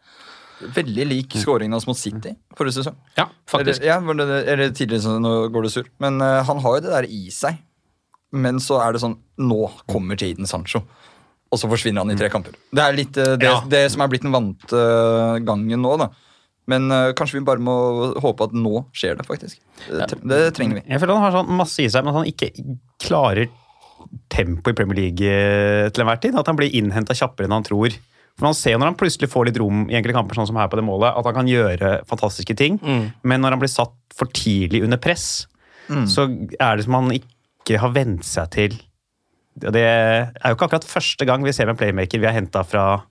Veldig 0.76 1.06
lik 1.10 1.36
skåringen 1.42 1.76
hans 1.76 1.86
mot 1.90 1.98
City 1.98 2.34
forrige 2.58 2.80
sesong. 2.80 2.98
Ja, 3.18 3.28
faktisk. 3.50 3.82
Eller, 3.82 4.26
ja, 4.26 4.42
eller 4.54 4.74
tidligere, 4.76 5.20
nå 5.22 5.34
går 5.54 5.68
det 5.68 5.72
sur. 5.74 5.88
Men 6.04 6.20
uh, 6.22 6.42
han 6.48 6.62
har 6.64 6.78
jo 6.78 6.84
det 6.86 6.94
der 6.94 7.08
i 7.10 7.24
seg. 7.34 7.60
Men 8.34 8.58
så 8.64 8.80
er 8.82 8.96
det 8.96 9.04
sånn 9.04 9.20
Nå 9.46 9.68
kommer 9.90 10.18
Jaden 10.18 10.50
Sancho. 10.50 10.82
Og 11.54 11.60
så 11.62 11.70
forsvinner 11.70 12.02
han 12.02 12.14
i 12.14 12.18
tre 12.18 12.32
kamper. 12.34 12.56
Det 12.74 12.82
er 12.82 12.96
litt 12.98 13.18
uh, 13.20 13.36
det, 13.38 13.50
Ja. 13.50 13.60
det 13.70 13.84
som 13.94 14.02
er 14.06 14.14
blitt 14.14 14.26
den 14.26 14.34
vante 14.34 14.78
uh, 14.78 15.42
gangen 15.46 15.84
nå, 15.86 15.98
da. 16.02 16.10
Men 16.72 16.88
kanskje 17.20 17.42
vi 17.42 17.44
bare 17.44 17.60
må 17.60 17.74
håpe 18.24 18.46
at 18.48 18.54
nå 18.56 18.86
skjer 18.96 19.18
det, 19.20 19.26
faktisk. 19.28 19.58
Det, 19.84 20.16
det 20.24 20.38
trenger 20.56 20.78
vi. 20.78 20.84
Jeg 20.94 21.02
føler 21.02 21.18
han 21.20 21.26
har 21.26 21.34
sånn 21.36 21.50
masse 21.60 21.84
i 21.84 21.90
seg, 21.92 22.06
men 22.06 22.14
at 22.14 22.22
han 22.22 22.30
ikke 22.30 22.54
klarer 23.04 23.50
tempo 24.32 24.72
i 24.72 24.78
Premier 24.78 24.96
League 24.96 25.34
til 25.92 26.06
enhver 26.06 26.22
tid. 26.24 26.38
At 26.40 26.48
han 26.48 26.56
blir 26.56 26.72
innhenta 26.72 27.18
kjappere 27.20 27.50
enn 27.50 27.58
han 27.58 27.68
tror. 27.68 27.92
For 28.40 28.48
Man 28.48 28.56
ser 28.58 28.80
når 28.82 28.90
han 28.92 28.96
plutselig 28.98 29.30
får 29.30 29.46
litt 29.52 29.58
rom 29.62 29.84
i 29.92 29.98
enkelte 30.00 30.16
kamper, 30.18 30.36
sånn 30.40 30.48
som 30.50 30.58
her 30.58 30.70
på 30.72 30.80
det 30.80 30.86
målet, 30.88 31.14
at 31.14 31.28
han 31.30 31.36
kan 31.38 31.50
gjøre 31.52 31.92
fantastiske 32.10 32.56
ting. 32.58 32.80
Men 33.24 33.44
når 33.46 33.56
han 33.56 33.62
blir 33.62 33.70
satt 33.70 33.94
for 34.18 34.26
tidlig 34.34 34.82
under 34.86 34.98
press, 35.02 35.46
så 36.10 36.26
er 36.58 36.78
det 36.80 36.86
som 36.88 36.96
han 36.98 37.12
ikke 37.14 37.78
har 37.82 37.92
vent 37.94 38.24
seg 38.26 38.50
til 38.56 38.76
Det 39.60 39.82
er 39.84 40.32
jo 40.50 40.56
ikke 40.56 40.66
akkurat 40.66 40.86
første 40.90 41.26
gang 41.30 41.44
vi 41.46 41.52
ser 41.54 41.70
en 41.70 41.78
playmaker 41.78 42.18
vi 42.18 42.26
har 42.26 42.34
henta 42.34 42.64
fra 42.66 43.04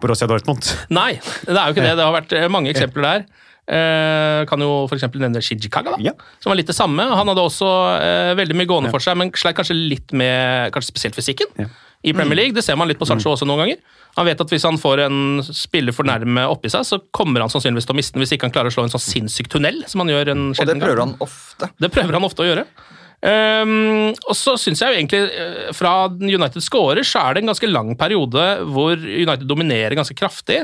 Borussia 0.00 0.26
Dortmund. 0.30 0.64
Nei, 0.96 1.18
det 1.44 1.52
er 1.52 1.66
jo 1.68 1.74
ikke 1.76 1.84
det. 1.84 1.92
Det 1.98 2.06
har 2.06 2.14
vært 2.16 2.32
eh, 2.38 2.46
mange 2.48 2.70
eksempler 2.72 3.04
der. 3.04 3.26
Eh, 3.70 4.46
kan 4.48 4.64
jo 4.64 4.86
f.eks. 4.88 5.04
nevne 5.20 5.42
Shijikaga, 5.44 5.92
da, 5.92 5.98
Ja. 6.02 6.14
som 6.40 6.50
var 6.50 6.56
litt 6.56 6.70
det 6.72 6.74
samme. 6.78 7.04
Han 7.04 7.28
hadde 7.28 7.44
også 7.44 7.68
eh, 8.00 8.32
veldig 8.40 8.56
mye 8.56 8.70
gående 8.70 8.90
for 8.94 9.04
seg, 9.04 9.18
men 9.20 9.30
sleit 9.36 9.58
kanskje 9.60 9.76
litt 9.76 10.14
med 10.16 10.72
kanskje 10.72 10.94
spesielt 10.94 11.18
fysikken. 11.20 11.52
Ja. 11.60 11.68
I 12.00 12.14
Premier 12.16 12.38
League, 12.40 12.54
Det 12.56 12.64
ser 12.64 12.76
man 12.80 12.88
litt 12.88 12.98
på 12.98 13.04
Sancho 13.06 13.34
også 13.34 13.44
noen 13.44 13.60
ganger. 13.66 13.76
Han 14.18 14.26
vet 14.26 14.40
at 14.42 14.52
Hvis 14.52 14.66
han 14.66 14.78
får 14.80 15.04
en 15.06 15.18
spiller 15.46 15.94
for 15.96 16.08
nærme 16.08 16.46
oppi 16.50 16.70
seg, 16.72 16.86
så 16.86 17.00
kommer 17.14 17.44
han 17.44 17.52
sannsynligvis 17.52 17.86
til 17.88 17.94
å 17.94 17.98
miste 18.00 18.16
den 18.16 18.24
hvis 18.24 18.34
ikke 18.36 18.48
han 18.48 18.54
klarer 18.54 18.72
å 18.72 18.74
slå 18.74 18.86
en 18.86 18.94
sånn 18.94 19.06
sinnssyk 19.06 19.50
tunnel. 19.52 19.84
som 19.86 20.02
han 20.02 20.12
gjør 20.12 20.32
en 20.34 20.48
Og 20.50 20.66
det 20.66 20.80
prøver 20.80 21.04
han 21.04 21.14
ofte. 21.20 21.70
Det 21.78 21.92
prøver 21.94 22.18
han 22.18 22.26
ofte 22.26 22.44
å 22.44 22.48
gjøre. 22.50 22.66
Um, 23.20 24.14
og 24.16 24.32
så 24.32 24.54
syns 24.56 24.80
jeg 24.80 24.94
jo 24.94 24.96
egentlig, 24.96 25.18
eh, 25.28 25.72
fra 25.76 26.08
United 26.08 26.64
scorer, 26.64 27.04
så 27.04 27.20
er 27.20 27.36
det 27.36 27.42
en 27.42 27.50
ganske 27.50 27.68
lang 27.68 27.92
periode 28.00 28.44
hvor 28.72 28.96
United 28.96 29.44
dominerer 29.44 29.98
ganske 29.98 30.16
kraftig. 30.16 30.62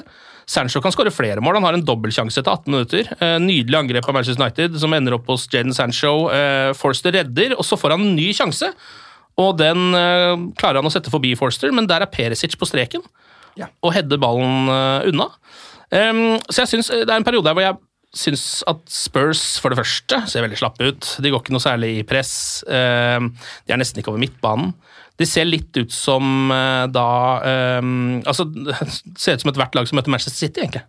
Sancho 0.48 0.80
kan 0.80 0.94
skåre 0.94 1.12
flere 1.12 1.42
mål. 1.44 1.58
Han 1.58 1.66
har 1.68 1.76
en 1.76 1.84
dobbeltsjanse 1.84 2.40
etter 2.40 2.54
18 2.54 2.72
minutter. 2.72 3.10
Eh, 3.20 3.36
nydelig 3.44 3.76
angrep 3.76 4.08
av 4.08 4.16
Manchester 4.16 4.40
United 4.40 4.80
som 4.80 4.94
ender 4.96 5.18
opp 5.18 5.28
hos 5.28 5.44
Jaden 5.52 5.74
Sancho. 5.76 6.30
Eh, 6.32 6.72
Forster 6.78 7.12
redder, 7.12 7.58
og 7.58 7.66
så 7.66 7.76
får 7.76 7.92
han 7.92 8.06
en 8.06 8.16
ny 8.16 8.30
sjanse. 8.32 8.72
Og 9.36 9.58
den 9.58 9.92
klarer 10.56 10.80
han 10.80 10.88
å 10.88 10.90
sette 10.90 11.12
forbi 11.12 11.34
Forster, 11.36 11.68
men 11.68 11.84
der 11.84 12.00
er 12.00 12.08
Perisic 12.08 12.54
på 12.56 12.64
streken 12.64 13.02
Ja. 13.56 13.70
og 13.84 13.94
header 13.96 14.20
ballen 14.20 14.70
eh, 14.72 15.08
unna. 15.10 15.30
Um, 15.86 16.36
så 16.50 16.64
jeg 16.64 16.72
synes, 16.74 16.88
Det 16.90 17.08
er 17.08 17.16
en 17.16 17.24
periode 17.24 17.46
her 17.46 17.54
hvor 17.56 17.62
jeg 17.62 17.76
syns 18.16 18.64
at 18.66 18.80
Spurs 18.90 19.42
for 19.62 19.70
det 19.70 19.78
første 19.78 20.18
ser 20.30 20.44
veldig 20.44 20.58
slappe 20.58 20.88
ut. 20.88 21.08
De 21.22 21.30
går 21.30 21.42
ikke 21.42 21.54
noe 21.54 21.62
særlig 21.62 21.92
i 22.00 22.04
press. 22.08 22.64
Um, 22.66 23.30
de 23.66 23.74
er 23.74 23.80
nesten 23.80 24.02
ikke 24.02 24.12
over 24.12 24.22
midtbanen. 24.22 24.74
De 25.16 25.24
ser 25.28 25.48
litt 25.48 25.76
ut 25.78 25.92
som 25.94 26.50
uh, 26.52 26.84
da 26.92 27.08
um, 27.80 28.20
Altså, 28.26 28.44
det 28.44 28.76
ser 29.22 29.38
ut 29.38 29.44
som 29.44 29.52
ethvert 29.52 29.78
lag 29.78 29.88
som 29.88 30.00
møter 30.00 30.12
Manchester 30.12 30.46
City, 30.46 30.64
egentlig. 30.64 30.84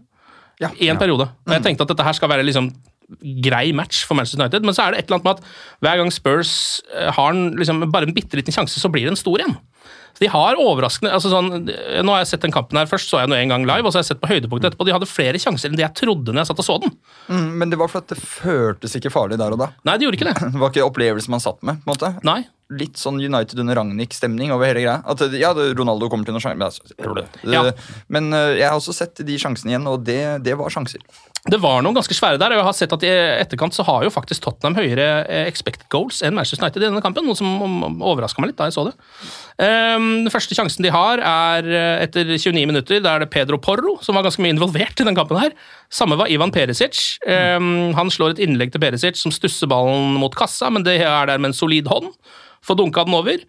Ja. 0.60 0.72
I 0.82 0.90
en 0.90 1.00
periode. 1.00 1.30
Og 1.46 1.54
jeg 1.54 1.64
tenkte 1.64 1.86
at 1.86 1.94
dette 1.94 2.06
her 2.06 2.16
skal 2.18 2.32
være 2.32 2.46
liksom 2.48 2.72
grei 3.44 3.72
match 3.76 4.04
for 4.08 4.18
Manchester 4.18 4.42
United, 4.42 4.66
men 4.68 4.76
så 4.76 4.84
er 4.84 4.94
det 4.94 5.00
et 5.00 5.08
eller 5.08 5.22
annet 5.22 5.28
med 5.28 5.38
at 5.38 5.84
hver 5.86 6.00
gang 6.02 6.10
Spurs 6.12 6.52
eh, 6.92 7.12
har 7.14 7.32
en, 7.32 7.54
liksom, 7.56 7.86
bare 7.94 8.10
en 8.10 8.16
bitte 8.16 8.36
liten 8.36 8.56
sjanse, 8.56 8.82
så 8.82 8.92
blir 8.92 9.08
det 9.08 9.14
en 9.14 9.20
stor 9.20 9.44
en. 9.46 9.56
De 10.20 10.30
har 10.34 10.58
overraskende 10.62 11.12
altså 11.14 11.30
sånn, 11.30 11.68
Nå 11.68 12.14
har 12.16 12.24
jeg 12.24 12.32
sett 12.32 12.46
den 12.46 12.54
kampen 12.56 12.80
her 12.80 12.90
først, 12.90 13.12
så 13.12 13.22
jeg 13.22 13.30
den 13.30 13.38
en 13.38 13.54
gang 13.54 13.68
live, 13.70 13.86
og 13.86 13.94
så 13.94 14.00
har 14.00 14.06
jeg 14.06 14.12
sett 14.16 14.24
på 14.24 14.32
høydepunktet 14.32 14.72
etterpå. 14.72 14.88
De 14.88 14.96
hadde 14.96 15.10
flere 15.10 15.42
sjanser 15.42 15.70
enn 15.70 15.78
det 15.80 15.86
jeg 15.86 15.98
trodde 16.02 16.34
når 16.34 16.44
jeg 16.44 16.52
satt 16.52 16.64
og 16.64 16.68
så 16.68 16.78
den. 16.86 16.94
Mm, 17.30 17.48
men 17.62 17.74
det 17.74 17.80
var 17.82 17.92
for 17.94 18.02
at 18.02 18.10
det 18.14 18.20
føltes 18.22 18.98
ikke 18.98 19.14
farlig 19.14 19.38
der 19.42 19.54
og 19.54 19.62
da. 19.62 19.72
Nei, 19.88 19.98
Det 19.98 20.08
gjorde 20.08 20.20
ikke 20.22 20.30
det. 20.32 20.38
Det 20.58 20.62
var 20.64 20.74
ikke 20.74 20.88
opplevelsen 20.90 21.34
man 21.36 21.44
satt 21.44 21.62
med. 21.62 21.84
på 21.84 21.92
en 21.92 21.94
måte. 21.94 22.14
Nei. 22.28 22.42
Litt 22.70 23.00
sånn 23.00 23.16
United 23.24 23.60
under 23.64 23.78
Ragnhild-stemning 23.80 24.52
over 24.52 24.68
hele 24.68 24.82
greia. 24.84 24.98
At 25.08 25.22
ja, 25.40 25.54
Ronaldo 25.56 26.10
kommer 26.12 26.28
til 26.28 26.36
noen 26.36 26.44
sjanser. 26.44 26.84
Altså, 27.00 27.28
Ja. 27.48 27.62
men 28.12 28.28
eh, 28.34 28.58
jeg 28.60 28.68
har 28.68 28.76
også 28.76 28.94
sett 28.94 29.24
de 29.24 29.38
sjansene 29.40 29.72
igjen, 29.72 29.88
og 29.88 30.04
det, 30.04 30.44
det 30.44 30.58
var 30.60 30.70
sjanser. 30.74 31.00
Det 31.48 31.62
var 31.64 31.80
noen 31.82 31.96
ganske 31.96 32.12
svære 32.18 32.36
der, 32.42 32.52
og 32.52 32.60
jeg 32.60 32.68
har 32.68 32.76
sett 32.76 32.92
at 32.98 33.04
i 33.08 33.12
etterkant 33.40 33.72
så 33.72 33.86
har 33.88 34.04
jo 34.04 34.12
faktisk 34.12 34.44
Tottenham 34.44 34.76
høyere 34.76 35.06
eh, 35.32 35.46
expected 35.48 35.88
goals 35.94 36.20
enn 36.26 36.36
Manchester 36.36 36.66
United 36.66 36.84
i 36.84 36.90
denne 36.90 37.04
kampen, 37.06 37.24
noe 37.24 37.38
som 37.40 38.02
overraska 38.04 38.44
meg 38.44 38.52
litt 38.52 38.60
da 38.60 38.68
jeg 38.68 38.76
så 38.76 38.84
det. 38.90 38.96
Ehm, 39.64 40.26
Den 40.26 40.34
første 40.34 40.58
sjansen 40.58 40.84
de 40.84 40.92
har, 40.92 41.22
er 41.24 41.70
eh, 41.72 42.04
etter 42.04 42.28
29 42.36 42.68
minutter. 42.68 43.00
Da 43.00 43.16
er 43.16 43.24
det 43.24 43.30
Pedro 43.32 43.58
Porro 43.64 43.96
som 44.04 44.18
var 44.20 44.28
ganske 44.28 44.44
mye 44.44 44.54
involvert 44.58 45.00
i 45.00 45.08
den 45.08 45.16
kampen 45.18 45.40
her. 45.40 45.56
Samme 45.94 46.18
var 46.20 46.32
Ivan 46.32 46.52
Perisic. 46.52 47.18
Um, 47.24 47.94
Han 47.96 48.12
slår 48.12 48.36
et 48.36 48.44
innlegg 48.44 48.74
til 48.74 48.84
Perisic 48.84 49.20
som 49.20 49.34
stusser 49.34 49.70
ballen 49.72 50.18
mot 50.20 50.36
kassa, 50.36 50.70
men 50.74 50.84
det 50.84 51.00
er 51.00 51.30
der 51.30 51.40
med 51.40 51.54
en 51.54 51.58
solid 51.58 51.88
hånd. 51.88 52.12
Får 52.66 52.80
dunka 52.80 53.06
den 53.08 53.16
over. 53.18 53.44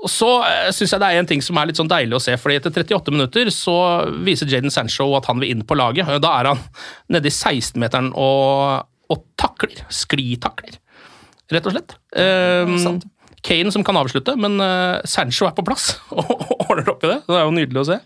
Og 0.00 0.08
så 0.12 0.28
uh, 0.44 0.68
syns 0.72 0.92
jeg 0.94 1.02
det 1.02 1.08
er 1.08 1.20
en 1.20 1.28
ting 1.28 1.44
som 1.44 1.58
er 1.60 1.70
litt 1.70 1.80
sånn 1.80 1.90
deilig 1.90 2.18
å 2.18 2.22
se, 2.24 2.36
fordi 2.40 2.58
etter 2.60 2.84
38 2.84 3.14
minutter 3.14 3.52
så 3.54 3.76
viser 4.26 4.48
Jaden 4.48 4.72
Sancho 4.72 5.08
at 5.16 5.28
han 5.28 5.40
vil 5.40 5.54
inn 5.54 5.64
på 5.64 5.78
laget. 5.78 6.08
Da 6.24 6.34
er 6.40 6.52
han 6.52 6.60
nede 7.12 7.28
i 7.28 7.34
16-meteren 7.34 8.12
og, 8.12 8.84
og 9.12 9.24
takler. 9.40 9.80
Sklitakler, 9.92 10.76
rett 11.52 11.70
og 11.70 11.76
slett. 11.76 11.96
Um, 12.16 13.00
Kane 13.44 13.72
som 13.72 13.84
kan 13.84 13.96
avslutte, 13.96 14.34
men 14.36 14.60
uh, 14.60 15.00
Sancho 15.08 15.48
er 15.48 15.56
på 15.56 15.64
plass 15.64 15.94
og 16.16 16.28
ordner 16.66 16.92
opp 16.92 17.08
i 17.08 17.12
det. 17.14 17.22
Det 17.24 17.38
er 17.38 17.48
jo 17.48 17.56
nydelig 17.56 17.82
å 17.82 17.88
se. 17.88 17.98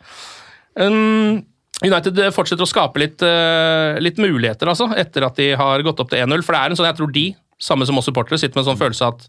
Um, 0.78 1.42
United 1.84 2.20
fortsetter 2.34 2.64
å 2.64 2.70
skape 2.70 3.00
litt, 3.02 3.22
uh, 3.24 3.98
litt 4.00 4.16
muligheter, 4.22 4.70
altså, 4.70 4.88
etter 4.96 5.26
at 5.28 5.36
de 5.40 5.50
har 5.58 5.84
gått 5.86 6.00
opp 6.00 6.10
til 6.10 6.22
1-0. 6.24 6.42
For 6.46 6.56
det 6.56 6.62
er 6.62 6.72
en 6.74 6.80
sånn, 6.80 6.88
jeg 6.90 6.98
tror 7.00 7.12
de, 7.14 7.26
samme 7.60 7.86
som 7.86 7.98
oss 8.00 8.08
supportere, 8.10 8.38
sitter 8.40 8.56
med 8.58 8.64
en 8.66 8.72
sånn 8.72 8.80
følelse 8.80 9.06
at 9.12 9.28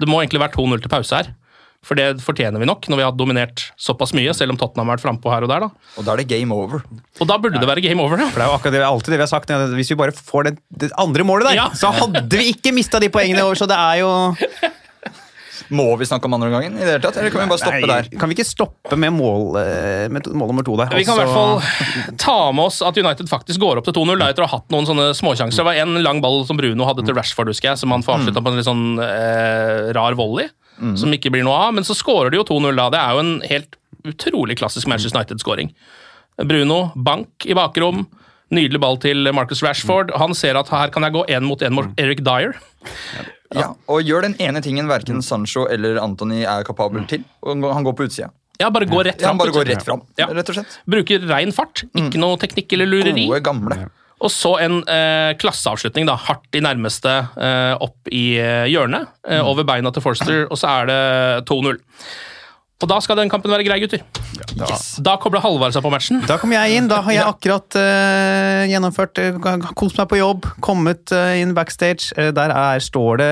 det 0.00 0.08
må 0.10 0.20
egentlig 0.22 0.42
være 0.44 0.54
2-0 0.58 0.82
til 0.84 0.92
pause 0.92 1.16
her. 1.22 1.32
For 1.86 1.94
det 1.94 2.18
fortjener 2.24 2.58
vi 2.58 2.66
nok, 2.66 2.86
når 2.90 2.98
vi 2.98 3.04
har 3.04 3.12
dominert 3.14 3.62
såpass 3.78 4.10
mye, 4.16 4.32
selv 4.34 4.50
om 4.54 4.58
Tottenham 4.58 4.88
har 4.90 4.96
vært 4.96 5.04
frampå 5.04 5.30
her 5.30 5.44
og 5.46 5.50
der. 5.52 5.66
da. 5.66 5.90
Og 6.00 6.06
da 6.06 6.14
er 6.16 6.22
det 6.22 6.28
game 6.32 6.50
over. 6.56 6.82
Og 7.20 7.28
da 7.30 7.36
burde 7.38 7.60
det 7.62 7.68
være 7.68 7.84
game 7.84 8.02
over, 8.02 8.18
ja. 8.18 8.26
For 8.32 8.40
det 8.40 8.46
er 8.46 8.50
jo 8.50 8.56
akkurat 8.58 8.74
det, 8.74 8.82
alltid 8.88 9.12
det 9.14 9.18
vi 9.20 9.26
har 9.26 9.30
sagt. 9.30 9.52
Hvis 9.76 9.92
vi 9.92 9.98
bare 10.00 10.14
får 10.16 10.48
det, 10.48 10.54
det 10.82 10.90
andre 10.98 11.22
målet 11.28 11.46
der, 11.50 11.60
Ja. 11.60 11.68
så 11.78 11.92
hadde 11.94 12.24
vi 12.32 12.48
ikke 12.54 12.72
mista 12.74 12.98
de 12.98 13.08
poengene. 13.12 13.44
over, 13.44 13.54
Så 13.54 13.68
det 13.70 13.76
er 13.78 14.00
jo 14.02 14.10
Må 15.70 15.86
vi 15.98 16.06
snakke 16.08 16.28
om 16.28 16.34
andre 16.36 16.48
omgangen, 16.50 16.74
i 16.76 16.84
det 16.84 16.92
hele 16.96 17.02
tatt, 17.04 17.16
eller 17.20 17.30
kan 17.34 17.42
vi 17.42 17.48
bare 17.52 17.62
stoppe 17.62 17.80
Nei, 17.80 17.88
der? 18.02 18.18
Kan 18.20 18.30
vi 18.30 18.36
ikke 18.36 18.46
stoppe 18.48 18.98
med 19.00 19.12
mål, 19.16 19.56
eh, 19.60 20.08
med 20.12 20.26
mål 20.32 20.52
nummer 20.52 20.66
to 20.66 20.76
der? 20.76 20.90
Vi 20.94 21.04
kan 21.06 21.16
i 21.16 21.22
hvert 21.24 21.32
Altså- 21.32 21.62
fall 22.06 22.16
ta 22.18 22.52
med 22.52 22.64
oss 22.66 22.82
at 22.82 22.98
United 22.98 23.28
faktisk 23.28 23.58
går 23.62 23.78
opp 23.78 23.84
til 23.88 23.94
2-0 23.94 24.18
da, 24.18 24.28
etter 24.32 24.44
å 24.44 24.48
ha 24.48 24.58
hatt 24.58 24.68
noen 24.70 24.86
sånne 24.86 25.08
småsjanser. 25.16 25.56
Det 25.56 25.64
var 25.64 25.80
en 25.82 26.02
lang 26.02 26.20
ball 26.20 26.44
som 26.46 26.56
Bruno 26.56 26.84
hadde 26.84 27.04
til 27.06 27.14
Rashford, 27.14 27.48
husker 27.48 27.70
jeg, 27.72 27.78
som 27.78 27.90
han 27.90 28.02
får 28.02 28.18
avslutta 28.20 28.42
på 28.44 28.52
en 28.52 28.56
litt 28.56 28.66
sånn 28.68 29.00
eh, 29.00 29.92
rar 29.96 30.14
volley, 30.14 30.48
som 30.96 31.10
ikke 31.12 31.30
blir 31.32 31.42
noe 31.44 31.56
av. 31.68 31.74
Men 31.74 31.84
så 31.84 31.96
skårer 31.96 32.30
de 32.30 32.36
jo 32.36 32.44
2-0 32.44 32.76
da. 32.76 32.90
Det 32.90 33.00
er 33.00 33.12
jo 33.12 33.18
en 33.24 33.40
helt 33.48 33.76
utrolig 34.06 34.56
klassisk 34.58 34.86
Manchester 34.86 35.18
United-skåring. 35.18 35.72
Bruno, 36.44 36.92
bank 36.94 37.46
i 37.46 37.54
bakrom. 37.54 38.06
Nydelig 38.52 38.78
ball 38.78 38.96
til 39.02 39.24
Marcus 39.34 39.62
Rashford. 39.64 40.12
Han 40.20 40.32
ser 40.34 40.54
at 40.54 40.68
her 40.68 40.88
kan 40.94 41.02
jeg 41.02 41.12
gå 41.16 41.24
én 41.26 41.42
mot 41.42 41.58
én 41.58 41.72
mot 41.74 41.88
Eric 41.98 42.22
Dyer. 42.22 42.54
Ja, 43.54 43.68
og 43.88 44.02
gjør 44.02 44.22
den 44.26 44.34
ene 44.42 44.60
tingen 44.64 44.88
verken 44.90 45.22
Sancho 45.22 45.66
eller 45.70 46.00
Anthony 46.02 46.42
er 46.44 46.64
kapabel 46.66 47.04
til. 47.06 47.22
Og 47.46 47.62
han 47.72 47.84
går 47.86 47.94
på 47.94 48.08
utsida. 48.08 48.30
Ja, 48.58 48.70
bare 48.72 48.86
gå 48.88 49.02
rett 49.04 49.20
Ja, 49.20 49.28
fram. 49.28 49.36
han 49.36 49.38
bare 49.38 49.52
går 49.52 49.66
rett 49.68 49.84
fram, 49.84 50.02
Ja. 50.18 50.26
rett 50.32 50.48
og 50.48 50.54
slett. 50.56 50.78
Bruker 50.88 51.20
rein 51.28 51.52
fart. 51.52 51.84
Ikke 51.94 52.16
noe 52.18 52.36
teknikk 52.40 52.72
eller 52.72 52.86
lureri. 52.86 53.26
Gode, 53.28 53.42
gamle. 53.44 53.90
Og 54.18 54.30
så 54.32 54.54
en 54.64 54.78
eh, 54.88 55.34
klasseavslutning, 55.36 56.06
da, 56.08 56.14
hardt 56.16 56.56
i 56.56 56.60
nærmeste, 56.64 57.28
eh, 57.36 57.74
opp 57.84 58.08
i 58.10 58.38
eh, 58.40 58.64
hjørnet, 58.72 59.06
eh, 59.28 59.42
over 59.44 59.62
beina 59.68 59.92
til 59.92 60.00
Forster, 60.00 60.46
og 60.50 60.56
så 60.56 60.70
er 60.80 60.86
det 60.88 61.44
2-0. 61.50 61.76
Og 62.76 62.90
da 62.90 62.98
skal 63.00 63.16
den 63.16 63.30
kampen 63.32 63.48
være 63.48 63.64
grei, 63.64 63.78
gutter. 63.80 64.02
Yes. 64.56 64.98
Da 65.00 65.14
kobler 65.20 65.40
Halvard 65.40 65.72
seg 65.72 65.80
på 65.84 65.88
matchen. 65.92 66.18
Da 66.28 66.36
kommer 66.40 66.58
jeg 66.60 66.76
inn. 66.76 66.90
Da 66.90 66.98
har 67.06 67.14
jeg 67.14 67.24
akkurat 67.24 67.76
uh, 67.80 68.66
gjennomført 68.68 69.20
uh, 69.22 69.68
Kost 69.80 69.96
meg 69.96 70.10
på 70.10 70.18
jobb, 70.20 70.44
kommet 70.64 71.08
uh, 71.16 71.32
inn 71.40 71.54
backstage. 71.56 72.12
Der 72.36 72.52
er, 72.52 72.82
står 72.84 73.22
det 73.22 73.30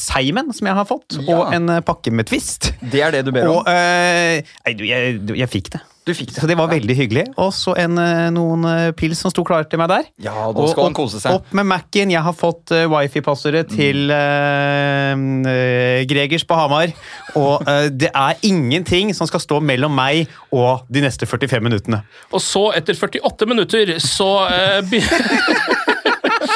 Seimen, 0.00 0.52
som 0.52 0.68
jeg 0.68 0.76
har 0.76 0.88
fått, 0.88 1.16
Ja. 1.22 1.38
og 1.38 1.56
en 1.56 1.72
pakke 1.88 2.12
med 2.12 2.28
Twist. 2.28 2.74
Det 2.82 3.00
er 3.00 3.16
det 3.16 3.24
du 3.24 3.32
ber 3.32 3.48
om. 3.48 3.62
Og 3.62 3.72
eh, 3.72 4.44
Nei, 4.66 4.76
du, 4.76 4.84
jeg, 4.88 5.16
du, 5.24 5.34
jeg 5.40 5.48
fikk 5.52 5.72
det. 5.76 5.80
Du 6.02 6.10
fikk 6.16 6.32
det. 6.32 6.40
Så 6.42 6.48
det 6.50 6.56
var 6.58 6.66
veldig 6.70 6.94
hyggelig. 6.98 7.22
Og 7.38 7.52
så 7.54 7.76
eh, 7.78 7.88
noen 8.34 8.66
eh, 8.66 8.88
pils 8.98 9.20
som 9.22 9.30
sto 9.30 9.44
klare 9.46 9.68
til 9.70 9.78
meg 9.78 9.90
der. 9.92 10.08
Ja, 10.24 10.48
da 10.50 10.64
skal 10.66 10.82
Og 10.82 10.88
han 10.88 10.96
kose 10.98 11.20
seg. 11.22 11.36
Opp 11.38 11.52
med 11.54 11.68
Mac-en. 11.70 12.10
Jeg 12.10 12.24
har 12.26 12.34
fått 12.34 12.72
uh, 12.74 12.88
wifi-passordet 12.90 13.68
til 13.70 14.10
uh, 14.10 15.14
Gregers 16.10 16.46
på 16.48 16.58
Hamar. 16.58 16.90
Og 17.38 17.62
det 17.94 18.10
er 18.10 18.42
ingenting 18.44 19.14
som 19.16 19.28
skal 19.30 19.40
stå 19.44 19.60
mellom 19.64 19.94
meg 19.94 20.26
og 20.50 20.88
de 20.92 21.04
neste 21.04 21.28
45 21.28 21.62
minuttene. 21.64 22.02
Og 22.34 22.42
så, 22.42 22.66
etter 22.76 22.98
48 22.98 23.48
minutter, 23.48 23.94
så 24.02 24.32
uh, 24.50 25.71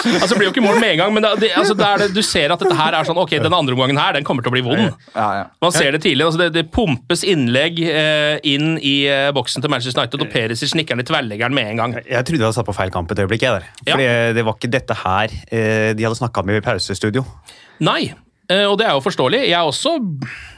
Altså, 0.06 0.32
det 0.32 0.38
blir 0.40 0.48
jo 0.48 0.52
ikke 0.54 0.64
mål 0.64 0.80
med 0.80 0.92
en 0.94 1.00
gang, 1.00 1.14
men 1.16 1.24
det, 1.24 1.30
det, 1.42 1.50
altså, 1.58 1.74
det 1.78 1.86
er 1.86 2.02
det, 2.04 2.08
du 2.16 2.22
ser 2.24 2.54
at 2.54 2.62
dette 2.62 2.76
her 2.78 2.96
er 2.98 3.08
sånn 3.08 3.18
Ok, 3.20 3.34
den 3.42 3.56
andre 3.56 3.76
omgangen 3.76 3.98
her, 4.00 4.16
den 4.16 4.26
kommer 4.26 4.44
til 4.46 4.52
å 4.52 4.56
bli 4.56 4.62
vond. 4.66 4.84
Ja, 5.14 5.26
ja. 5.40 5.44
Man 5.62 5.74
ser 5.74 5.96
det 5.96 6.02
tidlig. 6.04 6.26
altså 6.26 6.42
Det, 6.44 6.50
det 6.56 6.66
pumpes 6.74 7.24
innlegg 7.26 7.80
eh, 7.86 8.36
inn 8.46 8.76
i 8.78 8.96
eh, 9.10 9.30
boksen 9.36 9.64
til 9.64 9.72
Manchester 9.72 10.04
United, 10.04 10.26
og 10.26 10.32
Perisic 10.32 10.74
nikker 10.78 10.96
den 10.98 11.04
i 11.04 11.08
tverrleggeren 11.10 11.56
med 11.56 11.72
en 11.72 11.82
gang. 11.82 11.96
Jeg 12.02 12.28
trodde 12.28 12.42
jeg 12.42 12.48
hadde 12.48 12.58
satt 12.60 12.68
på 12.68 12.76
feil 12.76 12.92
kamp 12.94 13.12
et 13.12 13.24
øyeblikk. 13.24 13.46
jeg 13.46 13.58
der. 13.60 13.70
Ja. 13.86 13.94
Fordi 13.94 14.10
det 14.38 14.46
var 14.46 14.58
ikke 14.58 14.72
dette 14.76 15.00
her 15.02 15.36
eh, 15.50 15.90
de 15.96 16.06
hadde 16.06 16.20
snakka 16.20 16.44
med 16.46 16.60
i 16.60 16.64
pausestudio. 16.64 17.24
Nei, 17.84 18.02
eh, 18.48 18.64
og 18.66 18.78
det 18.80 18.88
er 18.88 18.96
jo 18.96 19.04
forståelig. 19.04 19.44
Jeg 19.50 19.72
også 19.72 19.96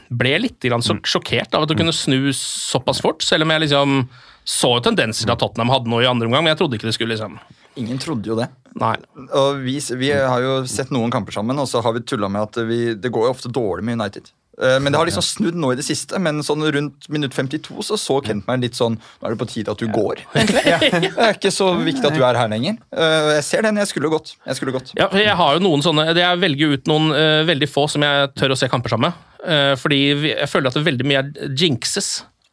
ble 0.09 0.33
litt 0.41 0.65
grann 0.65 0.83
så 0.85 0.97
sjokkert 1.05 1.53
av 1.53 1.65
at 1.65 1.71
du 1.71 1.77
kunne 1.77 1.93
snu 1.93 2.31
såpass 2.35 3.01
fort, 3.03 3.23
selv 3.25 3.45
om 3.45 3.53
jeg 3.53 3.67
liksom 3.67 4.01
så 4.49 4.71
jo 4.77 4.81
tendenser 4.81 5.27
til 5.27 5.35
at 5.35 5.41
Tottenham 5.43 5.69
hadde 5.69 5.91
noe 5.91 6.01
i 6.01 6.09
andre 6.09 6.25
omgang, 6.25 6.41
men 6.45 6.55
jeg 6.55 6.61
trodde 6.63 6.79
ikke 6.79 6.89
det 6.89 6.95
skulle 6.95 7.13
liksom 7.13 7.35
Ingen 7.79 8.01
trodde 8.01 8.29
jo 8.31 8.35
det. 8.39 8.49
Nei. 8.79 8.95
Og 9.35 9.63
vi, 9.65 9.79
vi 9.99 10.11
har 10.13 10.43
jo 10.43 10.59
sett 10.69 10.91
noen 10.93 11.11
kamper 11.13 11.33
sammen, 11.35 11.57
og 11.59 11.67
så 11.71 11.81
har 11.83 11.95
vi 11.95 12.03
tulla 12.07 12.29
med 12.31 12.45
at 12.49 12.59
vi, 12.69 12.93
det 12.99 13.09
går 13.15 13.25
jo 13.27 13.31
ofte 13.33 13.49
dårlig 13.51 13.87
med 13.87 13.97
United. 13.99 14.29
Eh, 14.61 14.75
Men 14.83 14.91
det 14.93 14.99
har 14.99 15.07
liksom 15.07 15.23
snudd 15.25 15.55
nå 15.57 15.71
i 15.73 15.77
det 15.79 15.85
siste, 15.87 16.19
men 16.21 16.41
sånn 16.45 16.63
rundt 16.75 17.07
minutt 17.09 17.33
52 17.35 17.79
så 17.87 17.97
så 17.99 18.19
Kent 18.25 18.45
meg 18.49 18.61
litt 18.65 18.75
sånn 18.77 18.97
Nå 18.99 19.25
er 19.29 19.33
det 19.33 19.39
på 19.41 19.47
tide 19.49 19.71
at 19.73 19.79
du 19.81 19.87
går. 19.95 20.21
Det 20.35 21.13
er 21.15 21.33
ikke 21.37 21.51
så 21.55 21.71
viktig 21.79 22.05
at 22.11 22.17
du 22.17 22.23
er 22.27 22.37
her 22.39 22.51
lenger. 22.51 22.77
Eh, 22.91 23.31
Jeg 23.39 23.45
ser 23.47 23.65
den. 23.67 23.79
Jeg 23.81 23.91
skulle 23.93 24.11
gått. 24.11 24.35
Jeg 24.45 24.59
skulle 24.59 24.75
gått. 24.75 24.91
Ja, 24.99 25.07
jeg 25.15 25.35
har 25.39 25.55
jo 25.57 25.63
noen 25.63 25.83
sånne 25.85 26.09
Jeg 26.11 26.41
velger 26.43 26.75
ut 26.75 26.91
noen 26.91 27.09
eh, 27.15 27.41
veldig 27.49 27.71
få 27.71 27.87
som 27.91 28.03
jeg 28.05 28.33
tør 28.39 28.53
å 28.55 28.59
se 28.59 28.69
kamper 28.71 28.95
sammen 28.95 29.09
med. 29.09 29.25
Fordi 29.79 29.97
jeg 30.27 30.49
føler 30.51 30.67
at 30.67 30.75
det 30.75 30.81
veldig 30.83 31.05
mye 31.07 31.19
er 31.23 31.53
jinxes 31.57 32.09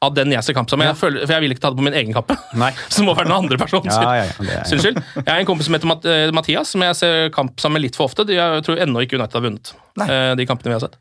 av 0.07 0.15
den 0.17 0.33
jeg 0.35 0.43
ser 0.47 0.57
kamp 0.57 0.71
sammen 0.71 0.87
med. 0.87 0.93
Jeg 0.95 1.01
føler, 1.03 1.27
for 1.27 1.35
jeg 1.37 1.45
vil 1.45 1.55
ikke 1.57 1.63
ta 1.67 1.71
det 1.75 1.81
på 1.81 1.87
min 1.87 1.97
egen 2.01 2.15
kappe. 2.17 2.37
Nei. 2.59 2.71
Så 2.89 3.03
det 3.03 3.07
må 3.09 3.15
være 3.19 3.29
den 3.29 3.37
andre 3.37 3.59
personen 3.61 3.91
Ja, 3.91 4.15
ja, 4.23 4.27
ja, 4.31 4.61
er- 4.63 4.69
sin 4.71 4.81
skyld. 4.83 5.01
Jeg 5.21 5.29
har 5.29 5.43
en 5.43 5.49
kompis 5.51 5.69
som 5.69 5.77
heter 5.79 5.91
Mat 5.91 6.07
eh, 6.11 6.31
Mathias, 6.37 6.73
som 6.75 6.85
jeg 6.87 6.97
ser 6.99 7.31
kamp 7.35 7.59
sammen 7.63 7.81
med 7.81 7.89
litt 7.89 7.99
for 7.99 8.09
ofte. 8.09 8.25
De, 8.29 8.39
jeg 8.39 8.65
tror 8.67 8.81
ennå 8.87 9.03
ikke 9.05 9.19
United 9.21 9.37
har 9.41 9.45
vunnet 9.51 9.73
Nei. 10.01 10.07
eh, 10.11 10.33
de 10.39 10.47
kampene 10.49 10.73
vi 10.75 10.79
har 10.79 10.87
sett. 10.89 10.99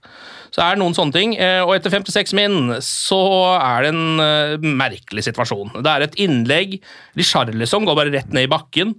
Så 0.56 0.62
er 0.64 0.76
det 0.78 0.80
noen 0.86 0.94
sånne 0.96 1.12
ting. 1.16 1.34
eh, 1.36 1.60
Og 1.66 1.74
etter 1.76 1.92
56 1.92 2.32
min 2.38 2.60
så 2.86 3.22
er 3.60 3.84
det 3.88 3.90
en 3.92 4.72
merkelig 4.80 5.26
situasjon. 5.28 5.74
Det 5.84 5.92
er 5.92 6.06
et 6.06 6.16
innlegg. 6.24 6.78
Richarlison 7.20 7.84
går 7.88 7.98
bare 8.00 8.14
rett 8.14 8.32
ned 8.36 8.48
i 8.48 8.52
bakken. 8.52 8.96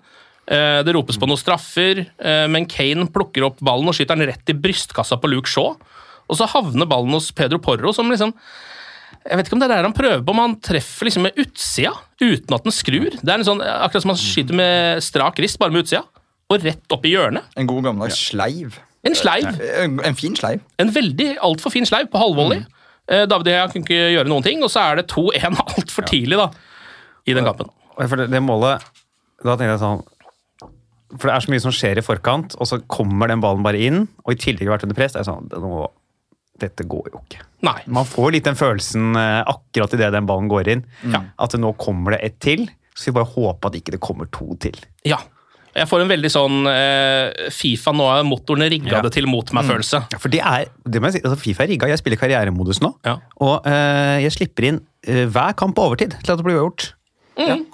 Eh, 0.46 0.82
Det 0.86 0.92
ropes 0.94 1.16
på 1.18 1.26
noen 1.26 1.40
straffer, 1.40 2.04
men 2.52 2.66
Kane 2.70 3.08
plukker 3.10 3.46
opp 3.48 3.58
ballen 3.64 3.88
og 3.88 3.96
skyter 3.96 4.14
den 4.20 4.28
rett 4.30 4.52
i 4.52 4.54
brystkassa 4.54 5.16
på 5.22 5.30
Luke 5.32 5.48
Shaw. 5.50 5.74
Og 6.28 6.36
så 6.38 6.46
havner 6.50 6.86
ballen 6.90 7.14
hos 7.14 7.30
Pedro 7.32 7.58
Porro, 7.62 7.92
som 7.94 8.08
liksom 8.10 8.32
Jeg 9.26 9.38
vet 9.40 9.48
ikke 9.48 9.56
om 9.56 9.62
det 9.62 9.66
er 9.68 9.80
det 9.80 9.88
han 9.88 9.96
prøver 9.96 10.22
på, 10.26 10.34
men 10.36 10.44
han 10.48 10.56
treffer 10.62 11.08
liksom 11.08 11.24
med 11.26 11.38
utsida 11.42 11.92
uten 12.22 12.54
at 12.56 12.66
den 12.66 12.74
skrur. 12.74 13.08
Det 13.10 13.32
er 13.32 13.40
en 13.40 13.46
sånn, 13.48 13.62
akkurat 13.62 14.04
som 14.04 14.12
han 14.12 14.20
skyter 14.20 14.58
med 14.58 15.02
strak 15.04 15.40
rist, 15.42 15.58
bare 15.62 15.74
med 15.74 15.84
utsida. 15.84 16.04
Og 16.46 16.62
rett 16.62 16.94
opp 16.94 17.06
i 17.08 17.14
hjørnet. 17.16 17.48
En 17.58 17.66
god 17.66 17.88
gammeldags 17.88 18.20
sleiv. 18.28 18.76
En 19.06 19.16
sleiv. 19.18 19.58
En, 19.82 19.98
en 20.06 20.18
fin 20.18 20.34
sleiv. 20.38 20.62
En 20.82 20.92
veldig 20.94 21.32
altfor 21.46 21.74
fin 21.74 21.86
sleiv 21.88 22.10
på 22.12 22.20
halvvolley. 22.22 22.62
Eh, 23.10 23.24
David 23.30 23.50
Hea 23.52 23.66
kunne 23.70 23.86
ikke 23.86 23.98
gjøre 24.14 24.30
noen 24.30 24.46
ting, 24.46 24.62
og 24.66 24.70
så 24.72 24.82
er 24.82 25.00
det 25.00 25.08
2-1 25.12 25.58
altfor 25.76 26.06
tidlig 26.10 26.38
da, 26.40 26.48
i 27.26 27.34
den 27.36 27.46
kampen. 27.46 27.70
For 27.96 28.18
det, 28.20 28.28
det 28.28 28.42
målet 28.44 28.82
Da 29.40 29.54
tenkte 29.56 29.70
jeg 29.70 29.80
sånn 29.80 30.02
For 31.16 31.30
det 31.30 31.32
er 31.32 31.44
så 31.46 31.52
mye 31.54 31.62
som 31.64 31.72
skjer 31.72 31.96
i 31.96 32.04
forkant, 32.04 32.56
og 32.60 32.68
så 32.68 32.76
kommer 32.92 33.30
den 33.30 33.40
ballen 33.40 33.64
bare 33.64 33.80
inn, 33.80 34.02
og 34.26 34.34
i 34.34 34.40
tillegg 34.42 34.68
vært 34.72 34.84
under 34.86 34.98
press. 34.98 35.14
Det 35.14 35.22
er 35.22 35.28
sånn, 35.30 35.46
det, 35.50 35.62
nå, 35.62 35.86
dette 36.58 36.84
går 36.88 37.10
jo 37.12 37.20
ikke. 37.22 37.42
Nei. 37.66 37.78
Man 37.86 38.04
får 38.08 38.32
litt 38.32 38.44
den 38.48 38.56
følelsen 38.58 39.16
eh, 39.16 39.42
akkurat 39.48 39.94
idet 39.96 40.12
den 40.14 40.26
ballen 40.28 40.48
går 40.48 40.68
inn, 40.74 40.84
Ja. 41.12 41.22
at 41.38 41.52
nå 41.60 41.72
kommer 41.76 42.16
det 42.16 42.20
ett 42.24 42.38
til. 42.40 42.66
Så 42.96 43.10
vi 43.10 43.16
bare 43.18 43.28
håper 43.28 43.68
at 43.68 43.74
ikke 43.76 43.92
det 43.92 44.00
kommer 44.00 44.28
to 44.32 44.54
til. 44.60 44.76
Ja. 45.04 45.18
Jeg 45.76 45.84
får 45.90 46.00
en 46.00 46.08
veldig 46.08 46.30
sånn 46.32 46.62
eh, 46.70 47.50
Fifa, 47.52 47.92
nå 47.92 48.06
er 48.08 48.22
motorene 48.24 48.70
rigga 48.72 48.94
Ja. 48.94 49.00
det 49.04 49.12
til 49.12 49.26
mot 49.28 49.44
meg-følelse. 49.52 50.06
Ja, 50.14 50.18
For 50.18 50.32
det 50.32 50.40
er, 50.40 50.70
det 50.88 51.02
må 51.02 51.10
jeg 51.10 51.18
si, 51.18 51.24
altså 51.26 51.36
Fifa 51.42 51.64
er 51.66 51.68
rigga. 51.74 51.90
Jeg 51.92 51.98
spiller 52.00 52.16
karrieremodus 52.16 52.80
nå, 52.80 52.94
Ja. 53.04 53.18
og 53.44 53.66
eh, 53.68 54.22
jeg 54.24 54.32
slipper 54.32 54.64
inn 54.70 54.80
eh, 55.06 55.26
hver 55.28 55.52
kamp 55.60 55.76
på 55.76 55.84
overtid 55.84 56.16
til 56.22 56.32
at 56.32 56.38
det 56.40 56.46
blir 56.46 56.56
gjort. 56.62 56.94
Mm. 57.36 57.66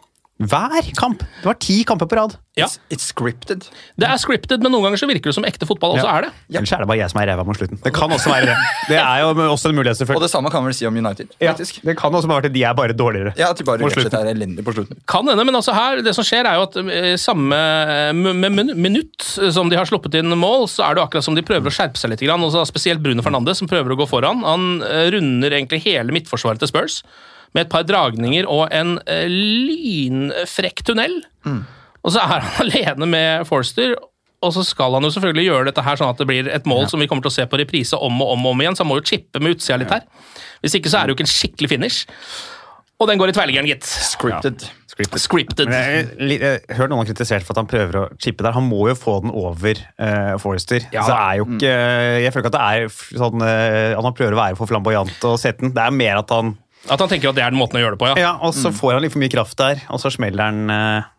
Hver 0.42 0.88
kamp! 0.98 1.20
Det 1.42 1.46
var 1.46 1.58
ti 1.62 1.82
kamper 1.86 2.08
på 2.10 2.16
rad. 2.18 2.34
Ja. 2.58 2.66
It's, 2.66 2.76
it's 2.92 3.06
scripted. 3.08 3.64
Det 3.96 4.04
er 4.04 4.18
scripted, 4.20 4.60
men 4.60 4.74
noen 4.74 4.84
ganger 4.84 5.00
så 5.00 5.06
virker 5.08 5.30
det 5.30 5.36
som 5.38 5.44
ekte 5.48 5.64
fotball 5.68 5.94
også 5.94 6.04
Ja. 6.04 6.16
er 6.18 6.26
det. 6.26 6.30
Ellers 6.58 6.72
er 6.76 6.82
det 6.82 6.88
bare 6.90 6.98
jeg 7.00 7.12
som 7.12 7.20
er 7.22 7.28
ræva 7.30 7.44
mot 7.48 7.56
slutten. 7.56 7.78
Det 7.80 7.92
kan 7.96 8.12
også 8.12 8.28
være 8.28 8.50
det. 8.50 8.56
Det 8.90 8.98
er 9.00 9.22
jo 9.22 9.30
også 9.46 9.70
en 9.70 9.78
mulighet, 9.78 9.96
selvfølgelig. 10.02 10.20
Og 10.20 10.26
det 10.26 10.30
samme 10.34 10.52
kan 10.52 10.66
vel 10.66 10.74
si 10.76 10.84
om 10.86 10.98
United. 11.00 11.30
Ja, 11.40 11.54
det 11.56 11.96
kan 11.96 12.12
også 12.18 12.28
være 12.28 12.50
at 12.50 12.52
de 12.52 12.64
er 12.68 12.74
bare 12.76 12.92
dårligere. 12.92 13.32
Ja, 13.40 13.48
at 13.54 13.56
de 13.62 13.64
bare 13.64 13.80
Mot 13.80 13.88
rett 13.88 14.02
og 14.02 14.10
slett 14.10 14.18
er 14.20 14.32
elendige 14.34 14.66
på 14.68 14.74
slutten. 14.76 15.00
Kan 15.08 15.28
hende, 15.32 15.44
men 15.48 15.54
altså 15.56 15.72
her, 15.72 16.02
det 16.04 16.14
som 16.18 16.24
skjer 16.28 16.44
er 16.50 16.60
jo 16.60 16.66
at 16.68 16.76
eh, 16.82 17.16
samme 17.16 17.56
eh, 17.56 18.12
med 18.12 18.76
minutt 18.76 19.22
som 19.54 19.72
de 19.72 19.76
har 19.80 19.88
sluppet 19.88 20.20
inn 20.20 20.28
mål, 20.36 20.68
så 20.68 20.90
er 20.90 20.98
det 20.98 21.06
akkurat 21.06 21.24
som 21.24 21.38
de 21.38 21.46
prøver 21.46 21.72
å 21.72 21.74
skjerpe 21.74 21.96
seg 21.96 22.12
litt. 22.12 22.20
Grann, 22.26 22.44
Også 22.44 22.66
spesielt 22.68 23.00
Bruno 23.00 23.24
Fernandes, 23.24 23.62
som 23.62 23.70
prøver 23.70 23.94
å 23.96 24.00
gå 24.02 24.08
foran. 24.12 24.44
Han 24.44 24.82
eh, 24.84 25.08
runder 25.14 25.56
egentlig 25.56 25.84
hele 25.88 26.12
midtforsvaret 26.12 26.60
til 26.60 26.68
Spurs 26.68 27.00
med 27.52 27.66
et 27.66 27.72
par 27.72 27.84
dragninger 27.88 28.48
og 28.48 28.66
en 28.74 28.96
eh, 29.06 29.28
lynfrekk 29.28 30.84
tunnel. 30.88 31.20
Og 32.02 32.14
så 32.14 32.22
er 32.22 32.32
han 32.32 32.48
alene 32.66 33.08
med 33.08 33.46
Forster. 33.48 33.94
Og 34.42 34.50
så 34.56 34.64
skal 34.66 34.96
han 34.96 35.06
jo 35.06 35.12
selvfølgelig 35.14 35.44
gjøre 35.46 35.68
dette 35.70 35.84
her 35.86 35.98
sånn 35.98 36.10
at 36.10 36.18
det 36.18 36.26
blir 36.26 36.48
et 36.50 36.64
mål 36.66 36.88
som 36.90 37.02
vi 37.02 37.06
kommer 37.10 37.22
til 37.22 37.30
å 37.30 37.36
se 37.36 37.44
på 37.46 37.60
reprise 37.60 37.98
om 37.98 38.24
og 38.24 38.34
om 38.34 38.48
og 38.48 38.56
om 38.56 38.64
igjen, 38.64 38.74
så 38.74 38.82
han 38.82 38.90
må 38.90 38.98
jo 38.98 39.06
chippe 39.12 39.38
med 39.38 39.54
utsida 39.54 39.78
litt 39.78 39.92
her. 39.94 40.02
Hvis 40.64 40.74
ikke 40.78 40.90
så 40.90 40.98
er 40.98 41.06
det 41.06 41.14
jo 41.14 41.18
ikke 41.20 41.28
en 41.28 41.36
skikkelig 41.36 41.70
finish. 41.70 42.16
Og 43.02 43.08
den 43.10 43.18
går 43.18 43.32
i 43.32 43.34
tverrliggeren, 43.34 43.66
gitt. 43.70 43.86
Scripted. 43.86 44.64
Scripted. 44.90 45.22
Scripted. 45.22 45.70
jeg, 45.72 46.08
jeg, 46.20 46.40
jeg 46.42 46.76
hørte 46.76 46.92
noen 46.92 47.08
kritisert 47.08 47.46
for 47.46 47.54
at 47.54 47.62
han 47.62 47.70
prøver 47.70 47.98
å 47.98 48.02
chippe 48.22 48.44
der. 48.44 48.54
Han 48.54 48.66
må 48.68 48.84
jo 48.90 48.96
få 48.98 49.16
den 49.24 49.32
over 49.34 49.78
uh, 49.96 50.34
Forrester. 50.42 50.84
Ja. 50.94 51.06
Så 51.06 51.14
det 51.14 51.18
er 51.18 51.38
jo 51.40 51.46
ikke 51.48 51.72
Jeg 52.22 52.34
føler 52.34 52.44
ikke 52.44 52.52
at 52.52 52.58
det 52.58 52.66
er 52.68 53.22
sånn 53.24 53.46
uh, 53.46 53.94
at 53.96 54.06
han 54.06 54.18
prøver 54.18 54.36
å 54.36 54.42
være 54.42 54.58
for 54.60 54.70
flamboyant 54.70 55.26
og 55.30 55.40
sette 55.40 55.64
den. 55.64 55.74
Det 55.74 55.86
er 55.86 55.96
mer 55.96 56.20
at 56.20 56.34
han 56.34 56.54
At 56.90 56.98
han 56.98 57.10
tenker 57.10 57.30
at 57.30 57.38
det 57.38 57.44
er 57.44 57.54
den 57.54 57.60
måten 57.60 57.78
å 57.78 57.82
gjøre 57.84 57.96
det 57.96 58.02
på, 58.02 58.10
ja. 58.10 58.18
Ja, 58.18 58.32
og 58.42 58.56
så 58.56 58.72
får 58.74 58.96
han 58.96 59.04
litt 59.04 59.14
for 59.14 59.22
mye 59.22 59.32
kraft 59.32 59.58
der, 59.60 59.84
og 59.92 60.00
så 60.02 60.10
smeller 60.10 60.50
han 60.50 60.72
eh, 60.72 61.10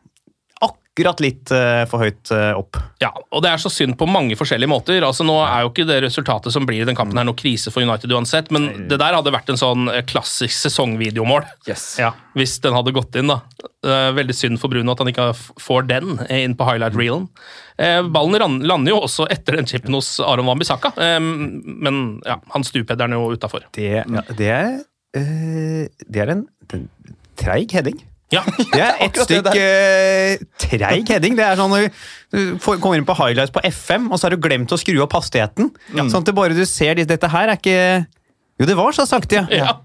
akkurat 0.93 1.19
litt 1.23 1.51
eh, 1.51 1.83
for 1.89 2.03
høyt 2.05 2.29
eh, 2.35 2.51
opp. 2.53 2.77
Ja, 3.01 3.09
og 3.33 3.41
det 3.41 3.49
er 3.49 3.61
så 3.61 3.71
synd 3.73 3.95
på 3.97 4.05
mange 4.05 4.35
forskjellige 4.37 4.69
måter. 4.69 5.01
Altså 5.01 5.25
Nå 5.25 5.39
er 5.41 5.63
jo 5.63 5.71
ikke 5.71 5.87
det 5.89 6.03
resultatet 6.05 6.53
som 6.53 6.67
blir 6.69 6.83
i 6.83 6.85
den 6.87 6.97
kampen 6.97 7.17
her 7.17 7.25
noe 7.25 7.37
krise 7.39 7.73
for 7.73 7.81
United 7.81 8.13
uansett, 8.13 8.51
men 8.53 8.87
det 8.91 8.99
der 9.01 9.17
hadde 9.17 9.33
vært 9.33 9.49
en 9.49 9.57
sånn 9.57 9.89
eh, 9.89 10.03
klassisk 10.05 10.53
sesongvideomål. 10.67 11.47
Yes. 11.65 11.95
Ja. 12.01 12.13
Hvis 12.37 12.59
den 12.61 12.77
hadde 12.77 12.93
gått 12.93 13.17
inn, 13.17 13.33
da. 13.33 13.41
Er 13.83 14.13
veldig 14.15 14.37
synd 14.37 14.61
for 14.61 14.71
Bruno 14.71 14.93
at 14.93 15.01
han 15.01 15.09
ikke 15.09 15.31
får 15.33 15.89
den 15.89 16.17
eh, 16.27 16.43
inn 16.45 16.53
på 16.59 16.69
highlight-reelen. 16.69 17.25
Eh, 17.81 17.99
ballen 18.13 18.61
lander 18.61 18.93
jo 18.93 19.01
også 19.07 19.25
etter 19.33 19.57
den 19.57 19.69
chipen 19.69 19.97
hos 19.97 20.19
Aron 20.21 20.45
Wambisaka, 20.45 20.93
men 20.93 21.99
ja, 22.21 22.37
han 22.53 22.65
stupheader 22.67 23.07
den 23.09 23.17
jo 23.17 23.33
utafor. 23.33 23.65
Det, 23.73 23.89
ja, 24.05 24.23
det 24.29 24.51
er 24.53 24.75
eh, 25.17 25.85
Det 26.07 26.23
er 26.23 26.33
en, 26.35 26.47
en 26.73 26.89
treig 27.39 27.71
heading. 27.73 28.01
Ja. 28.33 28.41
Det 28.57 28.81
er 28.81 28.99
ett 29.05 29.19
stykk 29.27 29.49
uh, 29.53 30.45
treig 30.61 31.09
heading. 31.11 31.37
Det 31.37 31.45
er 31.45 31.59
sånn 31.59 31.73
når 31.73 31.89
du 32.33 32.57
kommer 32.63 32.97
inn 32.97 33.07
på 33.07 33.15
highlights 33.17 33.53
på 33.53 33.61
FM, 33.69 34.09
og 34.09 34.17
så 34.17 34.27
har 34.27 34.35
du 34.35 34.41
glemt 34.41 34.73
å 34.73 34.79
skru 34.81 34.97
opp 35.05 35.13
hastigheten. 35.17 35.69
Sånn 35.93 36.21
at 36.23 36.29
det 36.29 36.37
bare 36.37 36.57
du 36.57 36.65
ser 36.69 36.97
Dette 37.03 37.29
her 37.29 37.51
er 37.51 37.59
ikke 37.59 37.77
Jo, 38.61 38.69
det 38.69 38.77
var 38.77 38.95
så 38.95 39.05
sakte, 39.09 39.43
ja. 39.43 39.45
ja. 39.53 39.75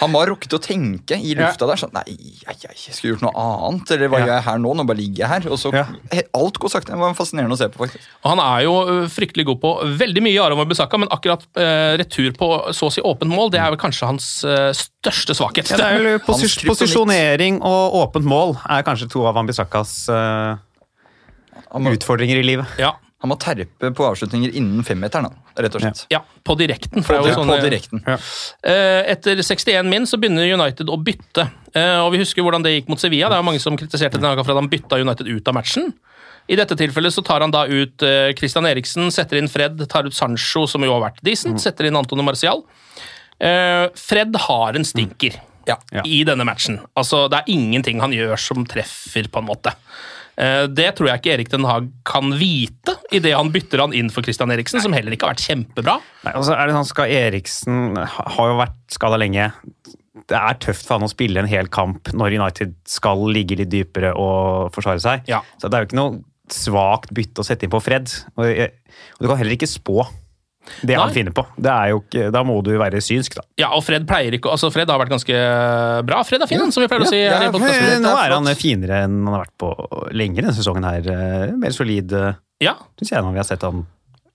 Han 0.00 0.12
var 0.12 0.26
rukket 0.30 0.52
å 0.56 0.60
tenke 0.62 1.16
i 1.16 1.34
lufta 1.34 1.66
der. 1.68 1.76
sånn, 1.80 1.92
Nei, 1.96 2.04
jeg, 2.44 2.56
jeg 2.62 2.94
skulle 2.96 3.14
gjort 3.14 3.22
noe 3.26 3.32
annet. 3.66 3.90
Eller 3.96 4.08
hva 4.12 4.20
Ja. 4.20 4.26
gjør 4.26 4.34
jeg 4.34 4.44
her 4.48 4.58
nå? 4.58 4.74
Nå 4.76 4.86
bare 4.88 4.96
ligger 5.00 5.22
jeg 5.24 5.28
her. 5.28 5.48
Og 5.50 5.58
så 5.58 5.72
Ja. 5.74 5.86
Alt 6.34 6.58
går 6.60 6.68
sakte. 6.72 6.92
Det 6.92 6.98
var 7.00 7.14
fascinerende 7.14 7.56
å 7.56 7.58
se 7.58 7.68
på, 7.68 7.80
faktisk. 7.84 8.04
Og 8.24 8.30
Han 8.30 8.40
er 8.44 8.64
jo 8.64 8.74
fryktelig 9.08 9.46
god 9.46 9.60
på 9.60 9.72
veldig 9.98 10.22
mye 10.22 10.34
i 10.36 10.38
Aron 10.38 10.58
Wambisaka, 10.58 10.98
men 10.98 11.08
akkurat 11.08 11.44
eh, 11.56 11.96
retur 12.02 12.32
på 12.36 12.50
så 12.76 12.86
å 12.88 12.92
si 12.92 13.00
åpent 13.00 13.30
mål, 13.32 13.50
det 13.50 13.60
er 13.60 13.70
vel 13.72 13.80
kanskje 13.80 14.06
hans 14.06 14.30
eh, 14.44 14.70
største 14.76 15.34
svakhet. 15.36 15.70
Ja, 15.70 15.76
det 15.76 15.86
er 15.86 15.98
vel 15.98 16.18
posis 16.28 16.56
posisjonering 16.64 17.60
og 17.62 17.94
åpent 18.04 18.24
mål 18.28 18.56
er 18.68 18.82
kanskje 18.86 19.08
to 19.10 19.24
av 19.26 19.34
Wambisakas 19.34 20.08
eh, 20.08 20.56
utfordringer 21.74 22.36
i 22.40 22.42
livet. 22.46 22.66
ja. 22.78 22.94
han 23.20 23.28
må 23.28 23.36
terpe 23.36 23.90
på 23.92 24.04
avslutninger 24.06 24.54
innen 24.56 24.80
femmeteren, 24.86 25.28
rett 25.66 25.76
og 25.78 25.82
slett. 25.84 26.04
Ja, 26.12 26.22
på 26.44 26.56
direkten. 26.58 27.02
På, 27.06 27.20
det 27.24 27.34
sånn, 27.34 27.48
på 27.50 27.56
eh, 27.58 27.64
direkten. 27.64 28.02
Ja. 28.06 28.16
Etter 29.14 29.40
61 29.42 29.88
min 29.90 30.06
så 30.08 30.18
begynner 30.20 30.46
United 30.54 30.90
å 30.90 30.98
bytte. 31.00 31.48
Eh, 31.74 31.98
og 32.02 32.12
Vi 32.14 32.22
husker 32.22 32.42
hvordan 32.44 32.64
det 32.66 32.72
gikk 32.76 32.88
mot 32.92 33.00
Sevilla. 33.00 33.28
Det 33.30 33.38
er 33.38 33.42
jo 33.44 33.48
mange 33.50 33.62
som 33.62 33.76
kritiserte 33.78 34.18
denne 34.18 34.32
gangen 34.34 34.46
for 34.46 34.54
at 34.56 34.62
han 34.62 34.70
bytta 34.72 35.00
United 35.02 35.28
ut 35.30 35.48
av 35.50 35.56
matchen. 35.58 35.92
I 36.50 36.56
dette 36.58 36.74
tilfellet 36.74 37.14
så 37.14 37.22
tar 37.22 37.44
han 37.44 37.52
da 37.54 37.66
ut 37.68 38.02
eh, 38.02 38.32
Christian 38.38 38.66
Eriksen, 38.66 39.10
setter 39.14 39.38
inn 39.38 39.50
Fred, 39.50 39.78
tar 39.90 40.08
ut 40.08 40.16
Sancho, 40.16 40.64
som 40.66 40.82
jo 40.82 40.96
har 40.96 41.04
vært 41.04 41.20
decent, 41.26 41.60
setter 41.62 41.86
inn 41.86 41.98
Antone 42.00 42.24
Marcial. 42.26 42.64
Eh, 43.38 43.86
Fred 43.94 44.34
har 44.48 44.78
en 44.80 44.84
stinker 44.84 45.38
Ja. 45.68 45.76
Ja. 45.92 46.02
i 46.04 46.24
denne 46.24 46.42
matchen. 46.48 46.80
Altså, 46.98 47.28
Det 47.30 47.38
er 47.38 47.52
ingenting 47.52 48.00
han 48.00 48.10
gjør 48.10 48.38
som 48.40 48.64
treffer, 48.66 49.28
på 49.30 49.38
en 49.38 49.46
måte. 49.46 49.74
Eh, 50.40 50.64
Det 50.72 50.88
tror 50.96 51.10
jeg 51.10 51.20
ikke 51.20 51.32
Erik 51.34 51.50
Den 51.52 51.66
Haag 51.68 51.90
kan 52.08 52.32
vite 52.40 52.96
idet 53.12 53.34
han 53.36 53.50
bytter 53.52 53.82
han 53.84 53.94
inn 53.96 54.08
for 54.12 54.24
Christian 54.24 54.52
Eriksen, 54.54 54.80
som 54.80 54.94
heller 54.96 55.12
ikke 55.12 55.28
har 55.28 55.34
vært 55.34 55.44
kjempebra. 55.48 55.98
Nei, 56.24 56.32
altså 56.32 56.54
er 56.56 56.66
det 56.70 56.76
sånn, 56.78 56.88
skal 56.88 57.12
Eriksen 57.12 57.98
har 58.06 58.52
jo 58.52 58.56
vært 58.60 58.78
skada 58.94 59.18
lenge. 59.20 59.50
Det 60.30 60.38
er 60.38 60.58
tøft 60.62 60.86
for 60.86 60.96
han 60.98 61.06
å 61.08 61.10
spille 61.12 61.42
en 61.42 61.50
hel 61.50 61.68
kamp 61.72 62.12
når 62.14 62.38
United 62.38 62.74
skal 62.88 63.22
ligge 63.34 63.58
litt 63.58 63.70
dypere 63.72 64.12
og 64.14 64.70
forsvare 64.74 65.02
seg. 65.02 65.28
Ja. 65.30 65.42
Så 65.58 65.68
det 65.68 65.76
er 65.78 65.84
jo 65.84 65.90
ikke 65.90 66.00
noe 66.00 66.20
svakt 66.50 67.12
bytte 67.14 67.42
å 67.42 67.46
sette 67.46 67.66
inn 67.66 67.72
på 67.72 67.82
Fred. 67.82 68.10
Og, 68.36 68.46
og 68.46 69.20
du 69.22 69.28
kan 69.30 69.38
heller 69.38 69.54
ikke 69.58 69.70
spå 69.70 70.02
det 70.84 70.94
han 70.96 71.08
Nei. 71.08 71.14
finner 71.14 71.32
på. 71.36 71.44
Det 71.56 71.70
er 71.72 71.92
jo 71.92 72.00
ikke, 72.02 72.26
da 72.34 72.42
må 72.46 72.58
du 72.64 72.70
være 72.78 73.00
synsk, 73.04 73.34
da. 73.40 73.42
Ja, 73.58 73.70
og 73.76 73.82
Fred 73.86 74.06
pleier 74.08 74.36
ikke 74.36 74.50
Altså, 74.52 74.70
Fred 74.72 74.88
har 74.92 75.00
vært 75.00 75.12
ganske 75.14 75.38
bra. 76.06 76.22
Fred 76.26 76.42
er 76.44 76.50
fin, 76.50 76.66
som 76.72 76.82
vi 76.84 76.88
pleier 76.90 77.06
å 77.06 77.10
si. 77.10 77.20
Ja, 77.22 77.38
ja, 77.46 77.50
men- 77.52 78.02
Nå 78.04 78.12
er 78.16 78.34
han 78.36 78.50
finere 78.56 79.04
enn 79.04 79.24
han 79.24 79.34
har 79.34 79.44
vært 79.46 79.56
på 79.58 79.70
lenger 80.12 80.42
denne 80.42 80.54
sesongen 80.56 80.84
her. 80.84 81.00
Eh, 81.10 81.56
Mer 81.56 81.70
solid, 81.72 82.12
Ja, 82.60 82.74
syns 83.00 83.10
jeg, 83.10 83.22
når 83.24 83.32
vi 83.32 83.38
har 83.38 83.44
sett 83.48 83.62
han. 83.62 83.86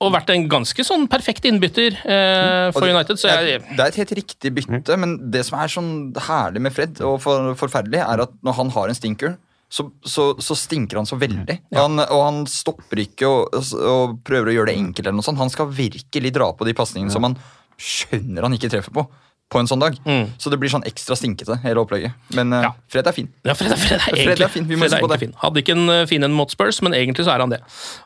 og 0.01 0.11
vært 0.11 0.29
en 0.33 0.49
ganske 0.49 0.83
sånn 0.83 1.07
perfekt 1.07 1.45
innbytter 1.45 1.93
eh, 2.05 2.71
for 2.71 2.81
det- 2.81 2.93
United, 2.95 3.15
så 3.17 3.29
jeg 3.31 3.61
det, 3.61 3.69
er, 3.77 3.83
er 3.85 3.87
et 3.87 3.95
helt 3.95 4.11
riktig 4.17 4.51
bytte, 4.53 4.97
men 4.99 5.31
det 5.31 5.45
som 5.45 5.57
er 5.59 5.67
sånn 5.67 6.13
herlig 6.13 6.59
med 6.61 6.73
Fred, 6.73 6.99
og 7.01 7.21
for, 7.21 7.53
forferdelig, 7.55 8.01
er 8.03 8.21
at 8.21 8.31
når 8.43 8.53
han 8.55 8.69
har 8.71 8.87
en 8.89 8.93
stinker, 8.95 9.37
så, 9.69 9.87
så, 10.05 10.29
så 10.39 10.55
stinker 10.55 11.01
han 11.01 11.07
så 11.09 11.17
veldig. 11.19 11.57
Han, 11.75 11.99
og 12.05 12.21
han 12.23 12.41
stopper 12.47 13.01
ikke 13.01 13.27
og, 13.27 13.55
og 13.81 14.17
prøver 14.27 14.51
å 14.51 14.57
gjøre 14.59 14.71
det 14.71 14.79
enkelt. 14.79 15.05
eller 15.07 15.17
noe 15.19 15.25
sånt. 15.25 15.41
Han 15.41 15.51
skal 15.51 15.71
virkelig 15.73 16.31
dra 16.35 16.51
på 16.55 16.67
de 16.67 16.75
pasningene 16.77 17.11
som 17.13 17.25
han 17.27 17.35
skjønner 17.81 18.45
han 18.45 18.55
ikke 18.55 18.69
treffer 18.71 18.93
på. 18.95 19.03
På 19.51 19.59
en 19.61 19.67
sånn 19.69 19.77
dag. 19.77 19.93
Mm. 20.09 20.31
Så 20.41 20.49
det 20.49 20.57
blir 20.57 20.71
sånn 20.73 20.85
ekstra 20.89 21.13
stinkete, 21.19 21.59
hele 21.61 21.77
opplegget. 21.83 22.15
Men 22.33 22.49
eh, 22.55 22.63
Ja. 22.65 22.71
Fred 22.89 23.05
er 23.05 23.13
fin. 23.13 23.27
Ja, 23.45 23.53
Fred 23.53 23.75
er, 23.75 23.77
Fred 23.77 23.99
er 24.01 24.17
Fred 24.23 24.41
er 24.41 24.49
fin, 24.49 24.65
vi 24.65 24.73
må 24.79 24.87
huske 24.87 25.01
på 25.03 25.09
det. 25.11 25.19
fin. 25.21 25.35
Hadde 25.37 25.61
ikke 25.61 25.75
en 25.75 25.91
eh, 25.93 26.05
fin 26.09 26.25
en 26.25 26.33
mot 26.33 26.49
Spurs, 26.49 26.79
men 26.81 26.95
egentlig 26.97 27.27
så 27.27 27.35
er 27.35 27.43
han 27.43 27.53
det. 27.53 27.59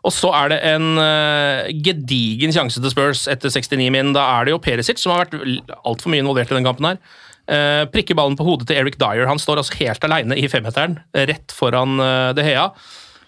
Og 0.03 0.11
så 0.11 0.33
er 0.35 0.51
det 0.51 0.59
en 0.73 0.89
uh, 0.99 1.69
gedigen 1.85 2.51
sjanse 2.55 2.83
til 2.83 2.91
Spurs 2.91 3.23
etter 3.31 3.53
69 3.55 3.87
min. 3.95 4.11
Da 4.17 4.25
er 4.35 4.49
det 4.49 4.55
jo 4.57 4.59
Perisic 4.63 4.99
som 4.99 5.15
har 5.15 5.23
vært 5.29 5.39
altfor 5.79 6.11
mye 6.11 6.25
involvert 6.25 6.51
i 6.51 6.59
den 6.59 6.67
kampen 6.67 6.89
her. 6.91 6.99
Uh, 7.49 7.87
prikker 7.89 8.13
ballen 8.13 8.37
på 8.37 8.45
hodet 8.45 8.67
til 8.69 8.77
Eric 8.77 8.99
Dyer. 9.01 9.25
Han 9.25 9.39
står 9.41 9.63
altså 9.63 9.77
helt 9.79 10.03
aleine 10.05 10.37
i 10.37 10.45
femmeteren, 10.51 10.99
eh, 11.17 11.25
rett 11.31 11.53
foran 11.55 11.97
uh, 11.97 12.29
De 12.37 12.45
Hea. 12.45 12.67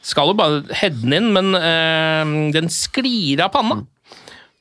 Skal 0.06 0.30
jo 0.30 0.36
bare 0.38 0.62
heade 0.78 1.02
den 1.02 1.16
inn, 1.18 1.32
men 1.34 1.56
uh, 1.58 2.52
den 2.54 2.70
sklir 2.70 3.42
av 3.42 3.50
panna 3.56 3.82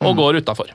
og 0.00 0.16
går 0.16 0.38
utafor. 0.40 0.70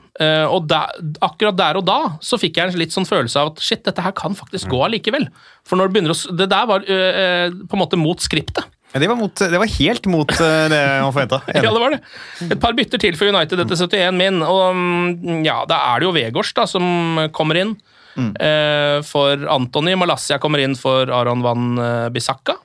og 0.54 0.68
da, 0.70 0.84
akkurat 1.26 1.56
der 1.58 1.78
og 1.80 1.82
da 1.82 1.96
så 2.22 2.38
fikk 2.38 2.60
jeg 2.60 2.70
en 2.70 2.78
litt 2.78 2.92
sånn 2.94 3.08
følelse 3.08 3.40
av 3.40 3.48
at 3.50 3.64
shit, 3.66 3.80
dette 3.82 4.04
her 4.04 4.12
kan 4.14 4.36
faktisk 4.38 4.70
gå 4.70 4.78
allikevel. 4.86 5.26
For 5.66 5.74
når 5.74 5.88
det 5.88 5.96
begynner 5.96 6.14
å 6.14 6.36
Det 6.38 6.46
der 6.52 6.68
var 6.70 6.84
på 6.86 7.74
en 7.74 7.82
måte 7.82 7.98
mot 7.98 8.22
skriptet. 8.22 8.70
Ja, 8.94 9.00
det, 9.02 9.08
var 9.10 9.18
mot, 9.18 9.34
det 9.34 9.58
var 9.58 9.72
helt 9.80 10.06
mot 10.06 10.30
det 10.30 10.78
man 10.78 11.10
forventa. 11.10 11.40
Ja, 11.58 11.64
det 11.66 11.82
var 11.82 11.96
det. 11.96 12.00
Et 12.46 12.62
par 12.62 12.78
bytter 12.78 13.02
til 13.02 13.18
for 13.18 13.34
United 13.34 13.64
etter 13.66 13.82
71 13.82 14.14
min, 14.14 14.38
og 14.46 14.78
mm, 14.78 15.42
ja, 15.42 15.58
da 15.66 15.82
er 15.88 15.98
det 15.98 16.06
jo 16.06 16.14
Vegårs 16.14 16.54
da, 16.54 16.70
som 16.70 17.26
kommer 17.34 17.58
inn. 17.64 17.74
Eh, 18.16 18.98
for 19.06 19.46
Antony. 19.52 19.96
Malassia 19.98 20.38
kommer 20.42 20.62
inn 20.62 20.76
for 20.78 21.10
Aron 21.12 21.44
Van 21.44 21.78
eh, 21.78 22.08
Bissaka. 22.14 22.58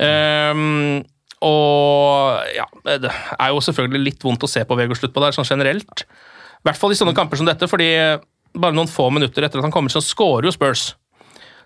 Um, 0.00 1.02
og 1.44 2.46
ja, 2.54 2.66
det 3.00 3.10
er 3.10 3.52
jo 3.52 3.60
selvfølgelig 3.64 4.02
litt 4.06 4.24
vondt 4.24 4.44
å 4.44 4.48
se 4.48 4.62
på 4.64 4.76
Vegårs 4.78 5.00
slutt 5.02 5.14
på 5.16 5.22
der, 5.24 5.34
sånn 5.36 5.48
generelt. 5.48 6.04
I 6.60 6.68
hvert 6.68 6.80
fall 6.80 6.92
i 6.92 6.98
sånne 6.98 7.16
kamper 7.16 7.40
som 7.40 7.48
dette, 7.48 7.68
fordi 7.68 7.90
bare 8.52 8.76
noen 8.76 8.90
få 8.90 9.08
minutter 9.14 9.46
etter 9.46 9.60
at 9.60 9.66
han 9.66 9.74
kommer, 9.74 9.92
så 9.92 10.02
scorer 10.04 10.48
jo 10.48 10.54
Spurs. 10.54 10.90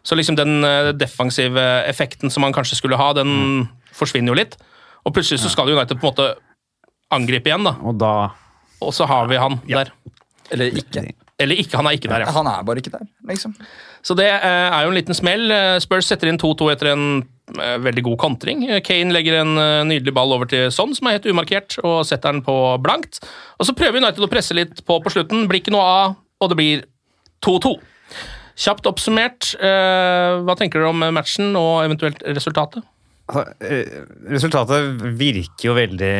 Så 0.04 0.18
liksom 0.18 0.36
den 0.38 0.64
eh, 0.66 0.92
defensive 0.94 1.62
effekten 1.88 2.30
som 2.30 2.44
han 2.46 2.54
kanskje 2.54 2.78
skulle 2.78 2.98
ha, 3.00 3.12
den 3.16 3.66
forsvinner 3.94 4.34
jo 4.34 4.40
litt. 4.42 4.58
Og 5.04 5.14
plutselig 5.16 5.42
så 5.42 5.52
skal 5.52 5.72
United 5.72 5.98
på 5.98 6.06
en 6.06 6.12
måte 6.12 6.30
angripe 7.14 7.50
igjen, 7.50 7.66
da. 7.66 7.76
Og 7.84 7.98
da 8.00 8.14
Og 8.84 8.92
så 8.92 9.06
har 9.08 9.28
vi 9.30 9.40
han 9.40 9.60
der. 9.64 9.92
Eller 10.52 10.76
ikke. 10.76 11.06
Eller 11.42 11.58
ikke, 11.58 11.78
han 11.80 11.88
er 11.88 11.96
ikke 11.96 12.10
der, 12.10 12.22
ja. 12.22 12.32
Han 12.34 12.46
er 12.46 12.66
bare 12.66 12.78
ikke 12.78 12.92
der, 12.94 13.06
liksom. 13.26 13.56
Så 14.06 14.14
det 14.18 14.28
eh, 14.28 14.66
er 14.68 14.84
jo 14.84 14.92
en 14.92 14.98
liten 14.98 15.16
smell. 15.16 15.48
Eh, 15.50 15.78
Spurs 15.82 16.06
setter 16.06 16.30
inn 16.30 16.38
2-2 16.38 16.68
etter 16.70 16.92
en 16.92 17.06
eh, 17.58 17.78
veldig 17.82 18.04
god 18.06 18.18
kontring. 18.22 18.62
Kane 18.86 19.14
legger 19.14 19.40
en 19.40 19.56
nydelig 19.88 20.14
ball 20.14 20.34
over 20.36 20.50
til 20.50 20.68
Son, 20.74 20.94
som 20.94 21.08
er 21.08 21.18
helt 21.18 21.26
umarkert, 21.26 21.78
og 21.82 22.04
setter 22.06 22.36
den 22.36 22.44
på 22.46 22.54
blankt. 22.84 23.18
Og 23.58 23.66
så 23.66 23.74
prøver 23.74 23.98
United 23.98 24.22
å 24.22 24.30
presse 24.30 24.54
litt 24.54 24.84
på 24.86 25.00
på 25.02 25.14
slutten. 25.16 25.48
Blir 25.50 25.64
ikke 25.64 25.74
noe 25.74 25.90
av, 25.90 26.16
og 26.38 26.52
det 26.52 26.60
blir 26.60 26.86
2-2. 27.44 27.74
Kjapt 28.54 28.86
oppsummert, 28.86 29.48
hva 29.58 30.54
tenker 30.54 30.78
dere 30.78 30.92
om 30.92 31.00
matchen 31.16 31.56
og 31.58 31.80
eventuelt 31.82 32.20
resultatet? 32.36 32.84
Altså, 33.26 33.72
Resultatet 34.30 35.02
virker 35.18 35.66
jo 35.66 35.74
veldig 35.74 36.12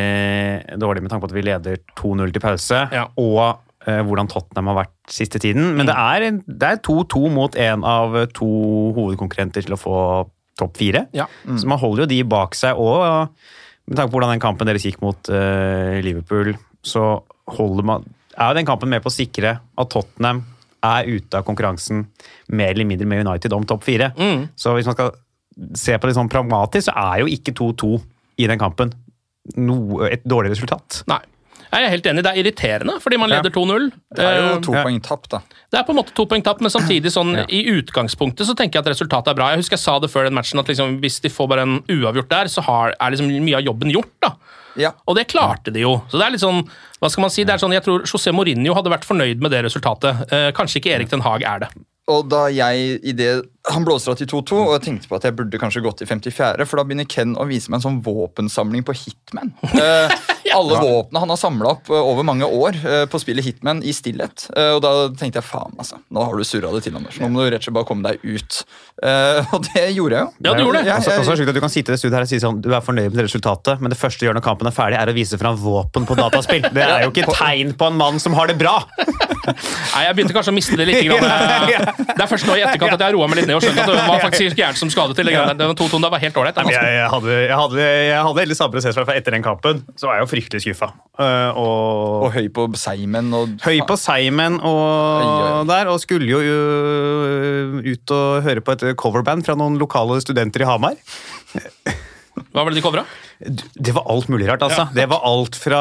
dårlig 0.83 1.05
med 1.05 1.13
tanke 1.13 1.23
på 1.23 1.31
at 1.31 1.37
vi 1.37 1.45
leder 1.47 1.79
2-0 2.01 2.35
til 2.35 2.43
pause. 2.43 2.81
Ja. 2.91 3.05
Og 3.23 3.63
hvordan 3.85 4.29
Tottenham 4.31 4.71
har 4.71 4.79
vært 4.79 4.95
siste 5.13 5.41
tiden. 5.43 5.75
Men 5.79 5.89
det 5.91 5.97
er 5.99 6.25
det 6.47 6.69
er 6.71 6.81
2-2 6.81 7.27
mot 7.35 7.59
en 7.61 7.85
av 7.85 8.17
to 8.33 8.49
hovedkonkurrenter 8.97 9.67
til 9.67 9.77
å 9.77 9.81
få 9.81 9.99
topp 10.59 10.79
fire. 10.79 11.05
Ja. 11.17 11.27
Så 11.45 11.69
man 11.69 11.81
holder 11.83 12.05
jo 12.05 12.11
de 12.15 12.23
bak 12.29 12.57
seg. 12.57 12.79
òg. 12.79 13.29
med 13.87 13.99
tanke 13.99 14.11
på 14.11 14.17
hvordan 14.17 14.35
den 14.35 14.43
kampen 14.45 14.71
deres 14.71 14.87
gikk 14.87 15.03
mot 15.05 15.29
uh, 15.29 16.01
Liverpool, 16.01 16.55
så 16.85 17.21
holder 17.59 17.85
man, 17.85 18.07
er 18.39 18.53
jo 18.53 18.59
den 18.61 18.69
kampen 18.69 18.89
med 18.89 19.03
på 19.05 19.11
å 19.13 19.15
sikre 19.15 19.59
at 19.61 19.91
Tottenham 19.93 20.45
er 20.85 21.09
ute 21.09 21.39
av 21.39 21.45
konkurransen 21.45 22.07
mer 22.53 22.73
eller 22.73 22.89
mindre 22.89 23.09
med 23.09 23.25
United 23.27 23.53
om 23.57 23.65
topp 23.69 23.85
fire. 23.87 24.13
Mm. 24.17 24.49
Så 24.57 24.75
hvis 24.77 24.89
man 24.89 24.97
skal 24.97 25.13
se 25.79 25.97
på 25.97 26.09
det 26.09 26.17
sånn 26.17 26.31
pragmatisk, 26.33 26.89
så 26.89 26.97
er 27.13 27.23
jo 27.23 27.31
ikke 27.31 27.55
2-2 27.57 27.93
i 28.43 28.49
den 28.51 28.61
kampen 28.61 28.93
noe, 29.61 30.09
et 30.11 30.25
dårlig 30.29 30.55
resultat. 30.55 31.03
Nei. 31.11 31.21
Jeg 31.75 31.85
er 31.89 31.91
helt 31.91 32.07
enig, 32.07 32.23
det 32.23 32.31
er 32.31 32.39
irriterende, 32.43 32.95
fordi 33.03 33.19
man 33.19 33.31
leder 33.33 33.51
2-0. 33.51 33.91
Det 34.15 34.25
er 34.25 34.37
jo 34.39 34.55
Eh, 34.55 34.61
to 34.63 34.73
Ja. 34.75 34.85
poeng 34.85 35.01
tapt, 35.03 35.29
da. 35.31 35.41
Det 35.73 35.81
er 35.81 35.83
på 35.83 35.91
en 35.91 35.97
måte 35.99 36.15
to 36.15 36.25
poeng 36.31 36.43
tapt, 36.45 36.61
men 36.63 36.71
samtidig 36.71 37.11
sånn, 37.11 37.35
Ja. 37.37 37.45
i 37.49 37.65
utgangspunktet 37.83 38.47
så 38.47 38.55
tenker 38.55 38.79
jeg 38.79 38.87
at 38.87 38.93
resultatet 38.95 39.29
er 39.33 39.35
bra. 39.35 39.49
Jeg 39.51 39.59
husker 39.59 39.75
jeg 39.77 39.81
sa 39.83 39.99
det 39.99 40.11
før 40.11 40.25
den 40.25 40.35
matchen, 40.35 40.59
at 40.61 40.67
liksom, 40.71 41.01
hvis 41.01 41.21
de 41.21 41.29
får 41.29 41.49
bare 41.49 41.63
en 41.63 41.81
uavgjort 41.89 42.29
der, 42.29 42.45
så 42.47 42.63
har, 42.63 42.95
er 43.01 43.11
liksom 43.11 43.27
mye 43.45 43.57
av 43.57 43.63
jobben 43.65 43.91
gjort. 43.93 44.11
da. 44.23 44.31
Ja. 44.77 44.91
Og 45.07 45.15
det 45.17 45.29
klarte 45.29 45.73
de 45.73 45.81
jo. 45.81 46.03
Så 46.11 46.19
det 46.19 46.27
er 46.27 46.31
litt 46.31 46.41
sånn, 46.41 46.69
hva 47.01 47.11
skal 47.11 47.23
man 47.23 47.31
si, 47.31 47.45
det 47.45 47.55
er 47.55 47.59
sånn, 47.59 47.73
Jeg 47.73 47.85
tror 47.85 48.03
José 48.03 48.33
Mourinho 48.33 48.75
hadde 48.75 48.91
vært 48.91 49.05
fornøyd 49.05 49.41
med 49.41 49.51
det 49.51 49.65
resultatet. 49.65 50.33
Eh, 50.33 50.51
kanskje 50.53 50.81
ikke 50.81 50.95
Erik 50.95 51.11
Den 51.11 51.21
Haag 51.23 51.43
er 51.43 51.59
det. 51.61 51.69
Og 52.09 52.29
da 52.29 52.47
jeg 52.49 53.01
i 53.03 53.13
det, 53.13 53.45
Han 53.73 53.85
blåser 53.87 54.13
av 54.13 54.19
til 54.21 54.29
2-2, 54.29 54.57
og 54.61 54.73
jeg 54.77 54.83
tenkte 54.85 55.09
på 55.09 55.17
at 55.17 55.25
jeg 55.25 55.35
burde 55.39 55.57
kanskje 55.63 55.81
gått 55.87 56.03
i 56.05 56.07
54., 56.11 56.67
for 56.69 56.77
da 56.77 56.85
begynner 56.85 57.07
Ken 57.09 57.31
å 57.41 57.47
vise 57.49 57.71
meg 57.73 57.79
en 57.79 57.85
sånn 57.87 58.01
våpensamling 58.05 58.85
på 58.85 58.93
Hitman. 58.99 59.55
Eh, 60.45 60.59
alle 60.61 60.77
våpnene 60.79 61.19
han 61.19 61.31
har 61.33 61.39
samla 61.41 61.71
opp 61.73 61.89
eh, 61.91 61.99
over 61.99 62.23
mange 62.29 62.47
år 62.47 62.77
eh, 62.87 63.05
på 63.11 63.19
spillet 63.19 63.43
Hitman 63.43 63.81
i 63.83 63.91
stillhet. 63.97 64.45
Eh, 64.55 64.69
og 64.77 64.83
da 64.85 64.91
tenkte 65.19 65.41
jeg 65.41 65.47
faen, 65.49 65.73
altså. 65.81 65.97
Nå 66.15 66.23
har 66.29 66.37
du 66.39 66.45
surra 66.47 66.71
det 66.77 66.85
til, 66.85 66.95
Anders. 66.95 67.17
Nå 67.19 67.27
må 67.33 67.43
du 67.43 67.49
rett 67.51 67.59
og 67.59 67.67
slett 67.67 67.75
bare 67.81 67.89
komme 67.89 68.07
deg 68.07 68.23
ut. 68.23 68.61
Eh, 69.03 69.51
og 69.57 69.65
det 69.67 69.87
gjorde 69.97 70.21
jeg 70.21 70.29
jo. 70.29 70.29
Ja, 70.47 70.53
du 70.55 70.63
gjorde 70.63 70.85
det. 70.85 70.87
Ja, 70.93 71.01
jeg, 71.01 71.09
jeg- 71.09 71.19
altså, 71.19 71.25
det 71.25 71.35
er 71.35 71.41
sjukt 71.43 71.51
at 71.55 71.59
Du 71.59 71.63
kan 71.65 71.73
sitte 71.75 71.91
i 71.91 71.97
det 71.97 71.99
studioet 72.05 72.19
her 72.21 72.29
og 72.29 72.31
si 72.31 72.41
sånn, 72.45 72.61
du 72.63 72.71
er 72.71 72.85
fornøyd 72.87 73.17
med 73.17 73.25
resultatet, 73.27 73.83
men 73.83 73.91
det 73.97 73.99
første 73.99 74.23
du 74.23 74.29
gjør 74.29 74.39
når 74.39 74.47
kampen 74.47 74.71
er 74.71 74.77
ferdig, 74.77 75.01
er 75.01 75.11
å 75.11 75.17
vise 75.17 75.41
fram 75.41 75.59
våpen 75.65 76.07
på 76.07 76.19
dataspill. 76.21 76.69
Det 76.71 76.87
er 76.87 77.09
jo 77.09 77.11
ikke 77.17 77.35
tegn 77.35 77.75
på 77.81 77.89
en 77.91 77.99
mann 78.05 78.23
som 78.23 78.37
har 78.39 78.53
det 78.53 78.61
bra! 78.61 78.77
Nei, 79.47 80.03
Jeg 80.07 80.17
begynte 80.19 80.37
kanskje 80.37 80.53
å 80.53 80.57
miste 80.57 80.79
det 80.79 80.87
litt. 80.89 81.01
Grann. 81.05 81.25
eh, 81.29 81.89
Det 82.15 82.23
er 82.25 82.31
først 82.31 82.49
nå 82.49 82.57
i 82.59 82.65
etterkant 82.65 82.95
at 82.97 83.01
jeg 83.03 83.09
har 83.09 83.17
roa 83.17 83.29
meg 83.31 83.41
litt 83.41 83.51
ned 83.51 83.59
og 83.59 83.65
skjønt 83.65 83.81
at 83.83 83.91
det 83.91 84.07
var 84.09 84.23
faktisk 84.23 84.55
ikke 84.55 84.71
som 84.81 84.93
skadet 84.93 85.19
til. 85.19 85.31
Det 85.31 85.69
var 85.69 85.75
to 85.75 85.89
-ton, 85.89 86.05
2-2 86.05 86.11
var 86.15 86.23
helt 86.23 86.37
ålreit. 86.41 86.63
Jeg, 86.71 86.95
jeg 86.99 87.11
hadde, 87.15 87.35
jeg 87.49 87.57
hadde, 87.57 87.81
jeg 87.83 88.23
hadde 88.23 88.41
veldig 88.41 88.57
samme 88.57 88.73
prosess 88.77 88.95
for 89.01 89.13
etter 89.13 89.37
den 89.37 89.43
kampen. 89.43 89.85
Så 89.97 90.09
var 90.09 90.19
jeg 90.19 90.27
jo 90.27 90.31
fryktelig 90.33 90.63
skuffa. 90.65 90.93
og, 91.55 92.23
Og 92.25 92.33
høy 92.33 92.49
på 92.49 92.69
Seimen 92.75 93.33
og 93.35 93.49
høy 93.65 93.81
på 93.87 93.97
seimen 93.97 94.59
og 94.63 95.67
der, 95.69 95.91
og 95.91 96.01
skulle 96.01 96.29
jo 96.29 96.41
uh, 96.41 97.79
ut 97.85 98.15
og 98.15 98.43
høre 98.43 98.65
på 98.65 98.77
et 98.77 98.97
coverband 98.97 99.45
fra 99.47 99.57
noen 99.59 99.79
lokale 99.81 100.21
studenter 100.25 100.65
i 100.65 100.69
Hamar. 100.69 100.99
Hva 102.55 102.63
var 102.63 102.71
det 102.71 102.79
de 102.79 102.83
covra? 102.85 103.03
Det 103.75 103.91
var 103.97 104.05
alt 104.13 104.29
mulig 104.31 104.47
rart, 104.47 104.63
altså. 104.63 104.85
Det 104.95 105.09
var 105.11 105.25
alt 105.27 105.57
fra 105.59 105.79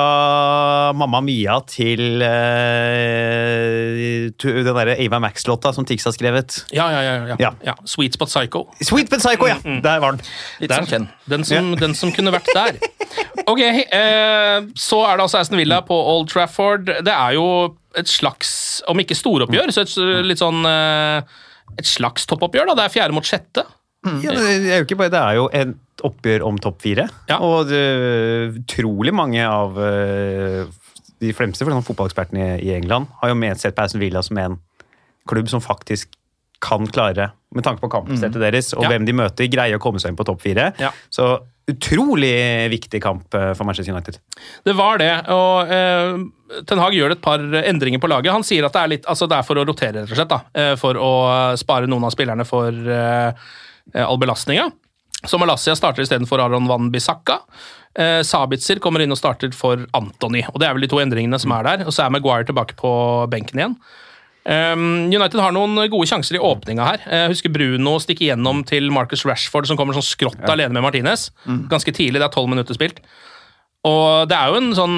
Mamma 0.98 1.20
Mia 1.22 1.60
til 1.70 2.18
uh, 2.18 4.00
den 4.42 4.66
derre 4.66 4.96
Ava 4.98 5.20
Max-låta 5.22 5.70
som 5.76 5.86
Tix 5.86 6.08
har 6.10 6.16
skrevet. 6.16 6.64
Ja, 6.74 6.88
ja, 6.90 7.04
ja, 7.06 7.12
ja. 7.30 7.38
Ja. 7.38 7.52
ja. 7.62 7.76
Sweet 7.86 8.18
Spot 8.18 8.32
Psycho. 8.32 8.64
Sweet 8.82 9.14
but 9.14 9.22
Psycho, 9.22 9.52
ja! 9.52 9.60
Der 9.86 10.02
var 10.02 10.18
den. 10.18 10.26
Litt 10.64 10.74
Der. 10.74 10.82
som 10.82 10.90
Ken. 10.90 11.06
Den 11.30 11.46
som, 11.46 11.70
den 11.78 11.94
som 12.00 12.16
kunne 12.16 12.34
vært 12.34 12.50
der. 12.58 12.82
Ok, 13.44 13.60
uh, 13.60 14.66
så 14.80 15.04
er 15.06 15.18
det 15.20 15.24
altså 15.28 15.44
Aston 15.44 15.60
Villa 15.60 15.82
på 15.86 15.94
Old 15.94 16.30
Trafford. 16.32 16.90
Det 17.06 17.14
er 17.14 17.36
jo 17.36 17.46
et 18.00 18.10
slags, 18.10 18.82
om 18.90 18.98
ikke 19.04 19.18
storoppgjør, 19.20 19.70
så 19.76 19.86
et 19.86 20.26
litt 20.26 20.42
sånn 20.42 20.64
uh, 20.66 21.22
Et 21.78 21.86
slags 21.86 22.26
toppoppgjør, 22.30 22.72
da. 22.72 22.80
Det 22.82 22.86
er 22.88 22.94
fjerde 22.98 23.14
mot 23.20 23.28
sjette. 23.28 23.68
Ja, 24.24 24.34
det, 24.34 24.72
er 24.74 24.82
jo 24.82 24.88
ikke 24.88 24.98
bare, 25.00 25.14
det 25.14 25.22
er 25.22 25.38
jo 25.38 25.50
et 26.04 26.10
oppgjør 26.10 26.44
om 26.48 26.58
topp 26.62 26.82
fire. 26.84 27.08
Ja. 27.30 27.40
Og 27.44 27.72
utrolig 27.72 29.14
mange 29.16 29.46
av 29.48 29.78
eh, 29.80 30.66
de 31.24 31.32
fremste 31.36 31.66
fotballekspertene 31.68 32.58
i, 32.60 32.74
England 32.76 33.08
har 33.22 33.32
jo 33.32 33.40
med 33.40 33.60
sett 33.62 33.76
på 33.78 33.86
Aston 33.86 34.04
Villa 34.04 34.24
som 34.26 34.40
en 34.42 34.60
klubb 35.30 35.50
som 35.52 35.64
faktisk 35.64 36.18
kan 36.64 36.86
klare, 36.88 37.32
med 37.52 37.66
tanke 37.66 37.84
på 37.84 37.90
kampsettet 37.92 38.40
deres 38.40 38.70
og 38.74 38.84
Ja. 38.86 38.94
hvem 38.94 39.06
de 39.06 39.14
møter, 39.14 39.50
greie 39.52 39.76
å 39.76 39.82
komme 39.84 40.00
seg 40.00 40.14
inn 40.14 40.20
på 40.20 40.24
topp 40.28 40.42
fire. 40.42 40.70
Ja. 40.80 40.92
Så 41.12 41.42
utrolig 41.68 42.70
viktig 42.72 43.02
kamp 43.04 43.34
eh, 43.36 43.52
for 43.56 43.68
Manchester 43.68 43.94
United. 43.94 44.20
Det 44.64 44.76
var 44.76 45.00
det, 45.00 45.12
og 45.32 45.72
eh, 45.72 46.64
Ten 46.68 46.80
Hag 46.80 46.96
gjør 46.96 47.16
et 47.16 47.22
par 47.24 47.40
endringer 47.40 48.00
på 48.04 48.08
laget. 48.12 48.32
Han 48.36 48.44
sier 48.48 48.68
at 48.68 48.76
det 48.76 48.82
er, 48.84 48.92
litt, 48.96 49.06
altså 49.12 49.28
det 49.32 49.38
er 49.40 49.48
for 49.48 49.60
å 49.60 49.66
rotere, 49.68 50.04
rett 50.04 50.12
og 50.12 50.20
slett. 50.20 50.32
Da, 50.32 50.42
eh, 50.56 50.74
for 50.80 51.00
å 51.00 51.12
spare 51.60 51.88
noen 51.88 52.08
av 52.08 52.16
spillerne 52.16 52.48
for 52.48 52.72
eh, 52.72 53.32
all 54.04 54.20
belastninga. 54.20 54.70
Så 55.28 55.40
Malaysia 55.40 55.76
starter 55.76 56.04
istedenfor 56.04 56.42
Aron 56.44 56.68
Van 56.68 56.90
Bissaka. 56.92 57.40
Eh, 57.96 58.22
Sabitzer 58.28 58.82
kommer 58.84 59.04
inn 59.04 59.14
og 59.14 59.20
starter 59.20 59.54
for 59.56 59.86
Anthony. 59.96 60.44
og 60.52 60.60
Det 60.60 60.68
er 60.68 60.74
vel 60.76 60.86
de 60.86 60.92
to 60.92 61.00
endringene 61.00 61.40
som 61.40 61.54
er 61.56 61.64
der. 61.64 61.86
Og 61.88 61.94
så 61.96 62.06
er 62.06 62.14
Maguire 62.14 62.48
tilbake 62.48 62.76
på 62.80 62.92
benken 63.32 63.62
igjen. 63.62 63.78
Um, 64.44 65.08
United 65.08 65.40
har 65.40 65.54
noen 65.56 65.78
gode 65.88 66.08
sjanser 66.10 66.36
i 66.36 66.42
åpninga 66.44 66.84
her. 66.84 67.04
Jeg 67.08 67.32
husker 67.32 67.54
Bruno 67.54 67.96
stikke 68.04 68.26
igjennom 68.26 68.66
til 68.68 68.90
Marcus 68.92 69.24
Rashford, 69.24 69.70
som 69.70 69.80
kommer 69.80 69.96
sånn 69.96 70.04
skrått 70.04 70.44
alene 70.52 70.76
med 70.76 70.84
Martinez. 70.84 71.30
Ganske 71.72 71.94
tidlig, 71.96 72.20
det 72.20 72.28
er 72.28 72.34
tolv 72.34 72.52
minutter 72.52 72.76
spilt. 72.76 73.00
Og 73.88 74.28
det 74.28 74.36
er 74.36 74.52
jo 74.52 74.60
en 74.62 74.70
sånn 74.76 74.94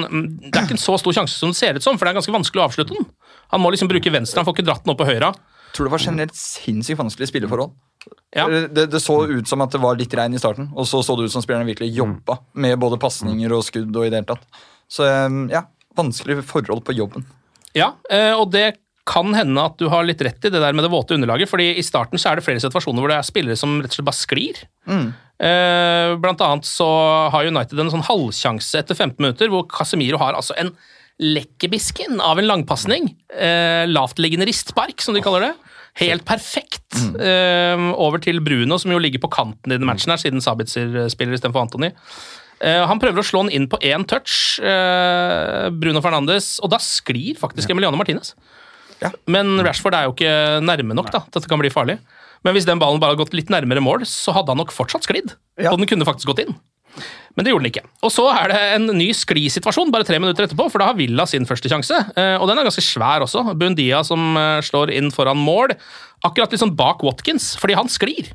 Det 0.46 0.52
er 0.54 0.66
ikke 0.66 0.76
en 0.76 0.78
så 0.78 0.94
stor 1.02 1.14
sjanse 1.16 1.34
som 1.34 1.50
det 1.50 1.58
ser 1.58 1.78
ut 1.78 1.82
som, 1.82 1.98
for 1.98 2.06
det 2.06 2.12
er 2.12 2.18
ganske 2.20 2.34
vanskelig 2.34 2.62
å 2.62 2.66
avslutte 2.66 2.94
den. 2.94 3.06
Han 3.54 3.62
må 3.62 3.70
liksom 3.70 3.90
bruke 3.90 4.10
venstre, 4.10 4.40
han 4.40 4.46
får 4.46 4.58
ikke 4.58 4.66
dratt 4.66 4.84
den 4.84 4.94
opp 4.94 5.00
på 5.00 5.08
høyre. 5.08 5.30
Tror 5.76 5.90
det 5.90 5.92
var 5.92 6.00
generelt 6.00 6.38
sinnssykt 6.38 6.98
vanskelige 7.02 7.28
spilleforhold. 7.34 7.74
Ja. 8.36 8.46
Det, 8.48 8.86
det 8.92 9.00
så 9.02 9.18
ut 9.26 9.48
som 9.48 9.64
at 9.64 9.74
det 9.74 9.80
var 9.82 9.98
litt 9.98 10.14
regn 10.16 10.36
i 10.36 10.40
starten, 10.40 10.70
og 10.76 10.86
så 10.88 11.02
så 11.04 11.16
det 11.18 11.26
ut 11.26 11.34
som 11.34 11.44
spillerne 11.44 11.68
virkelig 11.68 11.90
jobba 11.96 12.38
med 12.56 12.78
både 12.80 13.00
pasninger 13.02 13.52
og 13.52 13.64
skudd. 13.66 13.92
og 13.92 14.06
i 14.06 14.12
det 14.12 14.22
hele 14.22 14.30
tatt. 14.30 14.64
Så 14.88 15.06
um, 15.26 15.46
ja, 15.52 15.66
vanskelige 15.98 16.44
forhold 16.46 16.84
på 16.86 16.94
jobben. 16.96 17.26
Ja, 17.76 17.92
eh, 18.10 18.32
og 18.32 18.50
det 18.54 18.78
kan 19.06 19.30
hende 19.36 19.62
at 19.62 19.76
du 19.78 19.86
har 19.92 20.06
litt 20.06 20.22
rett 20.24 20.48
i 20.48 20.50
det 20.50 20.60
der 20.62 20.74
med 20.74 20.82
det 20.86 20.90
våte 20.90 21.14
underlaget, 21.14 21.50
fordi 21.50 21.68
i 21.78 21.84
starten 21.86 22.18
så 22.18 22.32
er 22.32 22.38
det 22.38 22.46
flere 22.46 22.62
situasjoner 22.62 23.02
hvor 23.02 23.12
det 23.12 23.20
er 23.20 23.26
spillere 23.28 23.58
som 23.58 23.76
rett 23.78 23.92
og 23.92 23.98
slett 23.98 24.08
bare 24.08 24.18
sklir. 24.18 24.62
Mm. 24.90 25.06
Blant 26.24 26.42
annet 26.42 26.66
så 26.66 26.88
har 27.30 27.46
United 27.46 27.78
en 27.78 27.92
sånn 27.92 28.06
halvsjanse 28.08 28.80
etter 28.80 28.98
15 28.98 29.20
minutter, 29.20 29.52
hvor 29.52 29.68
Casemiro 29.70 30.18
har 30.18 30.34
altså 30.34 30.56
en 30.58 30.72
lekkerbisken 31.22 32.20
av 32.20 32.38
en 32.38 32.48
langpasning. 32.48 33.08
Eh, 33.32 33.84
lavtliggende 33.88 34.48
ristspark, 34.48 35.00
som 35.00 35.16
de 35.16 35.22
kaller 35.24 35.48
det. 35.48 35.52
Helt 35.96 36.26
perfekt. 36.28 36.92
Eh, 36.96 37.84
over 37.96 38.20
til 38.20 38.42
Bruno, 38.44 38.76
som 38.78 38.92
jo 38.92 39.00
ligger 39.00 39.22
på 39.22 39.32
kanten 39.32 39.72
i 39.72 39.78
den 39.78 39.88
matchen 39.88 40.12
her, 40.12 40.20
siden 40.20 40.44
Sabitzer 40.44 41.06
spiller 41.12 41.38
istedenfor 41.38 41.64
Antony. 41.64 41.92
Eh, 42.60 42.82
han 42.88 43.00
prøver 43.00 43.20
å 43.20 43.26
slå 43.26 43.46
den 43.46 43.54
inn 43.56 43.68
på 43.68 43.80
én 43.84 44.04
touch, 44.08 44.58
eh, 44.60 45.68
Bruno 45.72 46.00
Fernandes, 46.04 46.58
og 46.60 46.70
da 46.72 46.80
sklir 46.80 47.36
faktisk 47.40 47.72
Emiliano 47.72 47.96
Martinez. 47.96 48.34
Ja. 49.00 49.10
Men 49.28 49.58
Rashford 49.60 49.96
er 49.96 50.06
jo 50.06 50.14
ikke 50.14 50.60
nærme 50.64 50.96
nok 50.96 51.10
da, 51.12 51.20
til 51.20 51.40
at 51.40 51.44
det 51.44 51.52
kan 51.52 51.60
bli 51.60 51.72
farlig. 51.72 51.98
Men 52.44 52.54
hvis 52.56 52.68
den 52.68 52.80
ballen 52.80 53.00
bare 53.00 53.12
hadde 53.12 53.24
gått 53.24 53.36
litt 53.36 53.52
nærmere 53.52 53.82
mål, 53.84 54.04
så 54.08 54.32
hadde 54.36 54.52
han 54.52 54.60
nok 54.60 54.72
fortsatt 54.72 55.04
sklidd. 55.04 55.34
Ja. 55.60 55.72
Og 55.72 55.80
den 55.80 55.88
kunne 55.90 56.06
faktisk 56.08 56.30
gått 56.30 56.44
inn. 56.44 56.56
Men 57.36 57.44
det 57.44 57.52
gjorde 57.52 57.66
den 57.66 57.72
ikke. 57.74 57.84
Og 58.06 58.10
så 58.14 58.24
er 58.32 58.48
det 58.48 58.60
en 58.78 58.86
ny 58.96 59.10
sklisituasjon 59.12 59.90
bare 59.92 60.06
tre 60.08 60.16
minutter 60.22 60.46
etterpå, 60.46 60.70
for 60.72 60.80
da 60.80 60.86
har 60.88 60.96
Villa 60.96 61.26
sin 61.28 61.44
første 61.44 61.68
sjanse. 61.68 61.98
eh, 62.16 62.36
Og 62.40 62.48
den 62.48 62.56
er 62.58 62.64
ganske 62.64 62.80
svær 62.84 63.20
også. 63.26 63.42
Bundia 63.60 64.02
som 64.08 64.36
eh, 64.40 64.62
slår 64.64 64.94
inn 64.96 65.10
foran 65.12 65.36
mål. 65.36 65.74
Akkurat 66.24 66.50
litt 66.54 66.62
sånn 66.62 66.72
bak 66.78 67.04
Watkins, 67.04 67.50
fordi 67.60 67.76
han 67.76 67.88
sklir. 67.92 68.30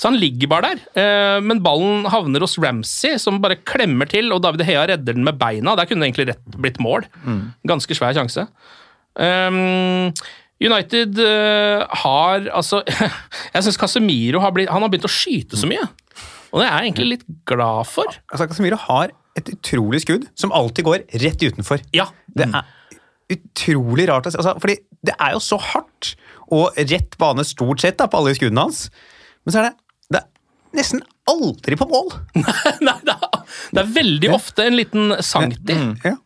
Så 0.00 0.08
han 0.08 0.16
ligger 0.16 0.48
bare 0.48 0.70
der. 0.70 0.80
eh, 0.96 1.40
Men 1.44 1.60
ballen 1.60 2.06
havner 2.08 2.40
hos 2.40 2.56
Ramsey, 2.56 3.18
som 3.20 3.42
bare 3.44 3.58
klemmer 3.60 4.08
til, 4.08 4.32
og 4.32 4.40
David 4.46 4.64
Hea 4.64 4.86
redder 4.88 5.12
den 5.18 5.24
med 5.28 5.36
beina. 5.38 5.76
Der 5.76 5.84
kunne 5.84 6.00
det 6.06 6.14
egentlig 6.14 6.30
rett 6.32 6.56
blitt 6.56 6.80
mål. 6.80 7.04
Ganske 7.68 7.92
svær 7.98 8.16
sjanse. 8.16 8.48
Um, 9.20 10.12
United 10.60 11.16
har 12.04 12.44
altså 12.54 12.82
Jeg 13.54 13.64
syns 13.64 13.78
Casemiro 13.80 14.40
har, 14.40 14.52
blitt, 14.54 14.68
han 14.70 14.82
har 14.84 14.90
begynt 14.92 15.08
å 15.08 15.12
skyte 15.12 15.58
så 15.58 15.68
mye. 15.68 15.82
Og 16.50 16.60
det 16.62 16.66
er 16.66 16.72
jeg 16.82 16.90
egentlig 16.90 17.08
litt 17.14 17.26
glad 17.46 17.86
for. 17.86 18.10
Altså, 18.32 18.48
Casemiro 18.50 18.78
har 18.88 19.12
et 19.38 19.50
utrolig 19.52 20.00
skudd 20.02 20.26
som 20.38 20.52
alltid 20.56 20.86
går 20.88 21.04
rett 21.22 21.44
utenfor. 21.46 21.82
Ja, 21.94 22.08
Det 22.34 22.48
er 22.48 22.64
utrolig 23.30 24.08
rart. 24.10 24.26
å. 24.26 24.32
Altså, 24.34 24.56
fordi 24.62 24.78
det 25.06 25.14
er 25.18 25.36
jo 25.36 25.42
så 25.44 25.58
hardt 25.62 26.14
og 26.50 26.74
rett 26.76 27.14
bane 27.20 27.44
stort 27.46 27.80
sett 27.84 28.00
da, 28.00 28.08
på 28.10 28.18
alle 28.18 28.34
skuddene 28.34 28.64
hans. 28.66 28.88
Men 29.46 29.54
så 29.54 29.60
er 29.60 29.68
det, 29.68 29.76
det 30.10 30.20
er 30.24 30.80
nesten 30.80 31.04
aldri 31.30 31.78
på 31.78 31.86
mål. 31.90 32.10
Nei, 32.86 32.96
det 33.06 33.14
er, 33.14 33.38
det 33.70 33.84
er 33.84 33.94
veldig 33.94 34.32
ofte 34.34 34.66
en 34.66 34.76
liten 34.78 35.14
sankti. 35.22 35.78
Ja. 36.04 36.16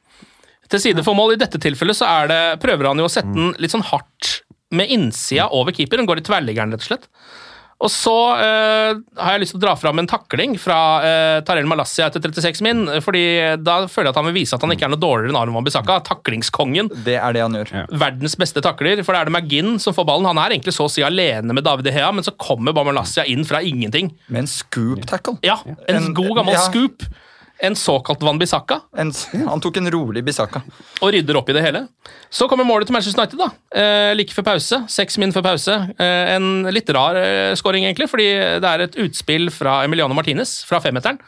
til 0.73 0.81
side 0.81 1.05
for 1.05 1.15
mål. 1.19 1.37
I 1.37 1.43
dette 1.45 1.61
tilfellet 1.61 2.01
så 2.01 2.09
er 2.09 2.33
det, 2.33 2.41
prøver 2.65 2.89
han 2.89 3.03
jo 3.05 3.11
å 3.11 3.13
sette 3.13 3.37
den 3.37 3.53
litt 3.61 3.75
sånn 3.75 3.85
hardt 3.93 4.39
med 4.75 4.89
innsida 4.91 5.51
over 5.55 5.77
keeper. 5.77 6.01
Den 6.01 6.09
går 6.09 6.23
i 6.23 6.27
tverrliggeren, 6.27 6.73
rett 6.73 6.83
og 6.83 6.89
slett. 6.89 7.11
Og 7.83 7.91
så 7.91 8.15
eh, 8.39 8.93
har 9.19 9.35
jeg 9.35 9.43
lyst 9.43 9.53
til 9.57 9.59
å 9.61 9.65
dra 9.65 9.75
fram 9.77 9.99
en 10.01 10.09
takling 10.09 10.55
fra 10.63 10.77
eh, 11.05 11.39
Tarell 11.45 11.67
Malassia 11.69 12.07
etter 12.09 12.23
36 12.23 12.63
min, 12.65 12.85
fordi 13.05 13.25
da 13.61 13.81
føler 13.91 14.09
jeg 14.09 14.15
at 14.15 14.21
han 14.21 14.29
vil 14.31 14.37
vise 14.39 14.57
at 14.57 14.63
han 14.65 14.73
ikke 14.73 14.87
er 14.87 14.93
noe 14.95 15.03
dårligere 15.03 15.35
enn 15.35 15.41
Aron 15.41 15.59
Wambisaka. 15.59 15.99
Taklingskongen. 16.07 16.89
Det 17.05 17.19
er 17.19 17.37
det 17.37 17.43
han 17.45 17.59
gjør. 17.59 17.75
Verdens 18.05 18.39
beste 18.41 18.63
takler, 18.65 19.03
for 19.05 19.17
det 19.17 19.25
er 19.25 19.31
det 19.33 19.35
McGinn 19.37 19.77
som 19.83 19.97
får 19.97 20.09
ballen. 20.09 20.31
Han 20.31 20.41
er 20.45 20.55
egentlig 20.57 20.77
så 20.77 20.87
å 20.89 20.93
si 20.93 21.05
alene 21.05 21.57
med 21.57 21.67
David 21.67 21.91
Hea, 21.93 22.09
men 22.15 22.25
så 22.25 22.33
kommer 22.41 22.73
bare 22.77 22.93
Malassia 22.93 23.27
inn 23.29 23.45
fra 23.49 23.61
ingenting. 23.65 24.15
Med 24.31 24.47
en 24.47 24.51
scoop 24.55 25.05
tackle. 25.11 25.37
Ja, 25.45 25.59
en, 25.67 25.99
En- 25.99 26.15
god 26.17 26.37
gammel 26.41 26.57
ja. 26.57 26.65
scoop. 26.71 27.05
En 27.65 27.77
såkalt 27.79 28.23
Van 28.25 28.39
Bissaka. 28.41 28.81
En, 29.01 29.13
han 29.49 29.63
tok 29.65 29.79
en 29.81 29.91
rolig 29.95 30.25
Bissaka. 30.27 30.63
og 31.01 31.13
rydder 31.15 31.39
opp 31.41 31.49
i 31.49 31.57
det 31.57 31.63
hele. 31.65 31.87
Så 32.29 32.49
kommer 32.51 32.67
målet 32.69 32.89
til 32.89 32.97
Manchester 32.97 33.23
United, 33.23 33.41
da. 33.41 33.81
Eh, 33.81 34.13
like 34.19 34.35
før 34.37 34.49
pause. 34.53 34.83
Seks 34.93 35.17
min 35.23 35.33
før 35.33 35.47
pause. 35.49 35.79
Eh, 35.97 36.35
en 36.37 36.69
litt 36.75 36.91
rar 36.93 37.17
eh, 37.21 37.55
scoring, 37.59 37.87
egentlig, 37.89 38.11
fordi 38.13 38.29
det 38.61 38.71
er 38.71 38.85
et 38.85 39.01
utspill 39.07 39.51
fra 39.55 39.81
Emiliano 39.87 40.17
Martinez 40.17 40.61
fra 40.69 40.83
femmeteren. 40.85 41.21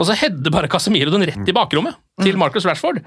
Og 0.00 0.08
så 0.08 0.16
header 0.16 0.52
bare 0.54 0.68
Casemiro 0.72 1.12
den 1.12 1.26
rett 1.28 1.48
i 1.50 1.54
bakrommet 1.54 1.98
til 2.20 2.36
Marcus 2.40 2.66
Rashford, 2.68 2.98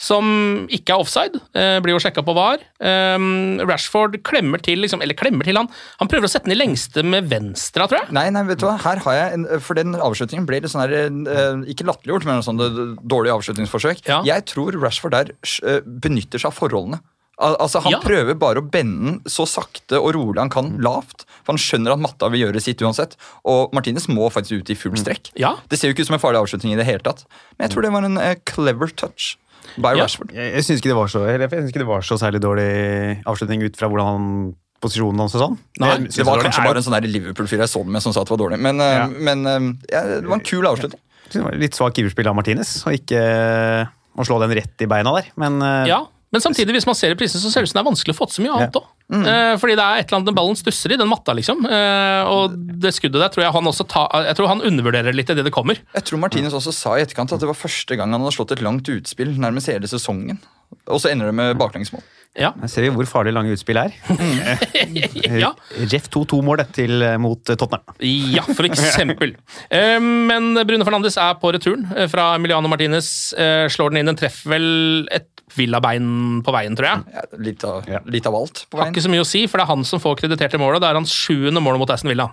som 0.00 0.26
ikke 0.72 0.94
er 0.94 1.02
offside. 1.02 1.40
Eh, 1.56 1.78
blir 1.84 1.92
jo 1.92 2.00
sjekka 2.00 2.22
på 2.24 2.34
VAR. 2.36 2.62
Eh, 2.80 3.24
Rashford 3.68 4.18
klemmer 4.24 4.60
til, 4.64 4.80
liksom, 4.84 5.02
eller 5.04 5.16
klemmer 5.18 5.48
til 5.48 5.58
han. 5.60 5.68
Han 6.00 6.10
prøver 6.12 6.28
å 6.28 6.32
sette 6.32 6.48
den 6.48 6.56
i 6.56 6.60
lengste 6.60 7.04
med 7.04 7.28
venstre, 7.32 7.88
tror 7.88 8.02
jeg. 8.02 8.12
Nei, 8.16 8.26
nei, 8.32 8.44
vet 8.48 8.60
du 8.60 8.66
hva, 8.68 8.78
her 8.84 9.00
har 9.04 9.18
jeg 9.18 9.38
en, 9.38 9.48
For 9.64 9.78
den 9.78 9.96
avslutningen 9.96 10.48
ble 10.48 10.62
litt 10.62 10.72
sånn 10.72 10.84
her 10.84 10.94
eh, 10.96 11.64
Ikke 11.72 11.86
latterliggjort, 11.88 12.28
men 12.28 12.40
en 12.40 12.46
sånn 12.46 12.64
eh, 12.64 12.82
dårlig 13.00 13.32
avslutningsforsøk. 13.36 14.04
Ja. 14.08 14.20
Jeg 14.28 14.46
tror 14.52 14.76
Rashford 14.80 15.16
der 15.16 15.34
eh, 15.64 15.80
benytter 15.84 16.40
seg 16.40 16.52
av 16.52 16.58
forholdene. 16.60 17.00
Al 17.40 17.56
altså 17.56 17.80
Han 17.82 17.92
Ja. 17.92 17.98
prøver 18.00 18.34
bare 18.38 18.60
å 18.60 18.70
bende 18.70 19.04
den 19.10 19.20
så 19.26 19.46
sakte 19.48 19.98
og 20.00 20.12
rolig 20.14 20.38
han 20.38 20.50
kan, 20.50 20.78
lavt. 20.78 21.24
For 21.44 21.52
han 21.54 21.58
skjønner 21.58 21.92
at 21.92 21.98
matta 21.98 22.28
vil 22.30 22.44
gjøre 22.46 22.60
sitt 22.60 22.78
uansett. 22.84 23.16
Og 23.44 23.72
Martinez 23.72 24.06
må 24.08 24.28
faktisk 24.30 24.60
ut 24.62 24.70
i 24.70 24.74
full 24.74 24.92
strekk. 25.00 25.30
Ja. 25.34 25.56
Det 25.68 25.78
ser 25.78 25.88
jo 25.88 25.94
ikke 25.94 26.02
ut 26.04 26.06
som 26.06 26.14
en 26.14 26.20
farlig 26.20 26.38
avslutning 26.42 26.74
i 26.74 26.76
det 26.76 26.84
hele 26.86 27.00
tatt. 27.00 27.24
Men 27.58 27.66
jeg 27.68 27.74
tror 27.74 27.82
det 27.82 27.92
var 27.92 28.04
en 28.04 28.18
uh, 28.18 28.34
clever 28.46 28.86
touch 28.94 29.36
by 29.78 29.94
Ja. 29.96 30.04
Rashford. 30.04 30.30
Jeg, 30.34 30.52
jeg 30.54 30.62
syns 30.64 30.78
ikke, 30.82 30.90
det 30.92 30.94
var 31.00 31.06
så- 31.08 31.24
eller 31.26 31.48
jeg 31.48 31.50
synes 31.50 31.70
ikke 31.72 31.82
det 31.82 31.86
var 31.88 32.00
så 32.02 32.18
særlig 32.20 32.40
dårlig 32.44 33.24
avslutning 33.26 33.62
ut 33.64 33.76
fra 33.76 33.88
hvordan 33.88 34.06
han, 34.06 34.54
posisjonen 34.82 35.18
hans 35.18 35.34
og 35.34 35.40
sånn. 35.40 35.58
Nei, 35.80 35.88
Jeg 35.90 36.10
Det 36.10 36.26
var 36.26 36.38
kanskje 36.42 36.64
bare 36.64 36.76
en 36.76 36.82
sånn 36.82 37.00
Liverpool-fyr 37.06 37.58
jeg 37.62 37.68
så 37.70 37.82
den 37.82 37.92
med 37.92 38.02
som 38.02 38.12
sa 38.12 38.20
at 38.22 38.26
det 38.28 38.36
var 38.38 38.48
dårlig. 38.48 38.58
Men, 38.60 38.76
Ja. 38.78 39.06
men 39.06 39.78
ja, 39.90 40.02
det 40.20 40.26
var 40.26 40.34
en 40.34 40.40
kul 40.44 40.64
avslutning. 40.66 41.00
det 41.32 41.58
Litt 41.58 41.72
svak 41.74 41.94
giverspill 41.94 42.26
av 42.28 42.34
Martinez, 42.36 42.84
og 42.86 42.92
ikke 42.92 43.88
å 44.18 44.22
slå 44.26 44.38
den 44.42 44.50
rett 44.58 44.82
i 44.82 44.86
beina 44.86 45.14
der. 45.14 45.30
Men 45.36 45.60
Ja, 45.86 46.06
men 46.32 46.40
samtidig, 46.40 46.72
hvis 46.78 46.88
man 46.88 46.96
ser 46.96 47.12
i 47.12 47.16
prisen, 47.18 47.40
så 47.42 47.50
ser 47.52 47.60
det 47.60 47.68
ut 47.68 47.72
som 47.74 47.78
det 47.78 47.82
er 47.82 47.90
vanskelig 47.90 48.14
å 48.14 48.16
få 48.16 48.28
til 48.28 48.38
så 48.38 48.44
mye 48.46 48.54
annet 48.56 48.78
òg. 48.80 48.86
Eh, 49.12 49.54
fordi 49.60 49.74
det 49.76 49.84
er 49.84 50.00
et 50.00 50.06
eller 50.06 50.18
annet 50.18 50.30
den 50.30 50.38
ballen 50.38 50.56
stusser 50.56 50.94
i, 50.94 50.96
den 50.96 51.10
matta, 51.10 51.34
liksom. 51.36 51.66
Eh, 51.68 52.30
og 52.32 52.54
det 52.56 52.94
skuddet 52.96 53.20
der 53.20 53.34
tror 53.34 53.44
jeg 53.44 53.52
han 53.52 53.68
også 53.68 53.84
ta, 53.90 54.06
Jeg 54.30 54.38
tror 54.38 54.48
han 54.48 54.64
undervurderer 54.64 55.12
litt 55.12 55.28
idet 55.28 55.44
det 55.44 55.52
kommer. 55.52 55.82
Jeg 55.92 56.06
tror 56.08 56.22
Martinez 56.22 56.56
også 56.56 56.72
sa 56.72 56.96
i 56.96 57.04
etterkant 57.04 57.34
at 57.36 57.44
det 57.44 57.50
var 57.50 57.58
første 57.58 57.98
gang 58.00 58.16
han 58.16 58.24
hadde 58.24 58.36
slått 58.38 58.56
et 58.56 58.64
langt 58.64 58.88
utspill 58.88 59.36
nærmest 59.36 59.68
hele 59.68 59.90
sesongen. 59.90 60.40
Og 60.88 61.02
så 61.04 61.12
ender 61.12 61.28
det 61.28 61.36
med 61.36 61.60
baklengsmål. 61.60 62.00
Ja. 62.38 62.54
Jeg 62.62 62.70
ser 62.72 62.86
vi 62.86 62.90
hvor 62.94 63.04
farlig 63.10 63.34
lange 63.36 63.52
utspill 63.52 63.76
er. 63.76 63.92
ja. 65.42 65.50
Jeff 65.90 66.06
2-2-målet 66.14 66.70
til 66.78 67.02
eh, 67.04 67.18
mot 67.20 67.50
eh, 67.52 67.58
Tottenham. 67.60 67.96
Ja, 68.00 68.44
for 68.48 68.68
eksempel. 68.70 69.34
Eh, 69.72 69.98
Men 70.00 70.54
Brune 70.68 70.84
Fernandes 70.84 71.16
er 71.20 71.36
på 71.40 71.50
returen 71.54 71.84
fra 72.12 72.30
Emiliano 72.38 72.68
Martinez. 72.72 73.32
eh, 73.36 73.66
Slår 73.72 73.92
den 73.92 74.00
inn. 74.02 74.10
Den 74.12 74.18
treffer 74.20 74.52
vel 74.54 74.66
et 75.12 75.28
villabein 75.56 76.40
på 76.44 76.52
veien, 76.54 76.72
tror 76.78 76.88
jeg. 76.88 77.12
Ja, 77.12 77.22
litt, 77.44 77.64
av, 77.68 77.88
litt 78.08 78.26
av 78.28 78.36
alt 78.38 78.62
på 78.72 78.78
Har 78.80 78.86
veien. 78.86 78.94
ikke 78.96 79.04
så 79.04 79.12
mye 79.12 79.24
å 79.24 79.28
si, 79.28 79.42
for 79.52 79.60
det 79.60 79.66
er 79.66 79.72
han 79.74 79.84
som 79.88 80.00
får 80.00 80.16
kreditert 80.22 80.54
til 80.56 80.62
målet. 80.62 80.80
Det 80.80 80.88
er 80.88 80.96
hans 80.96 81.12
sjuende 81.12 81.60
mål 81.60 81.76
mot 81.82 81.92
Aston 81.92 82.08
Villa. 82.14 82.30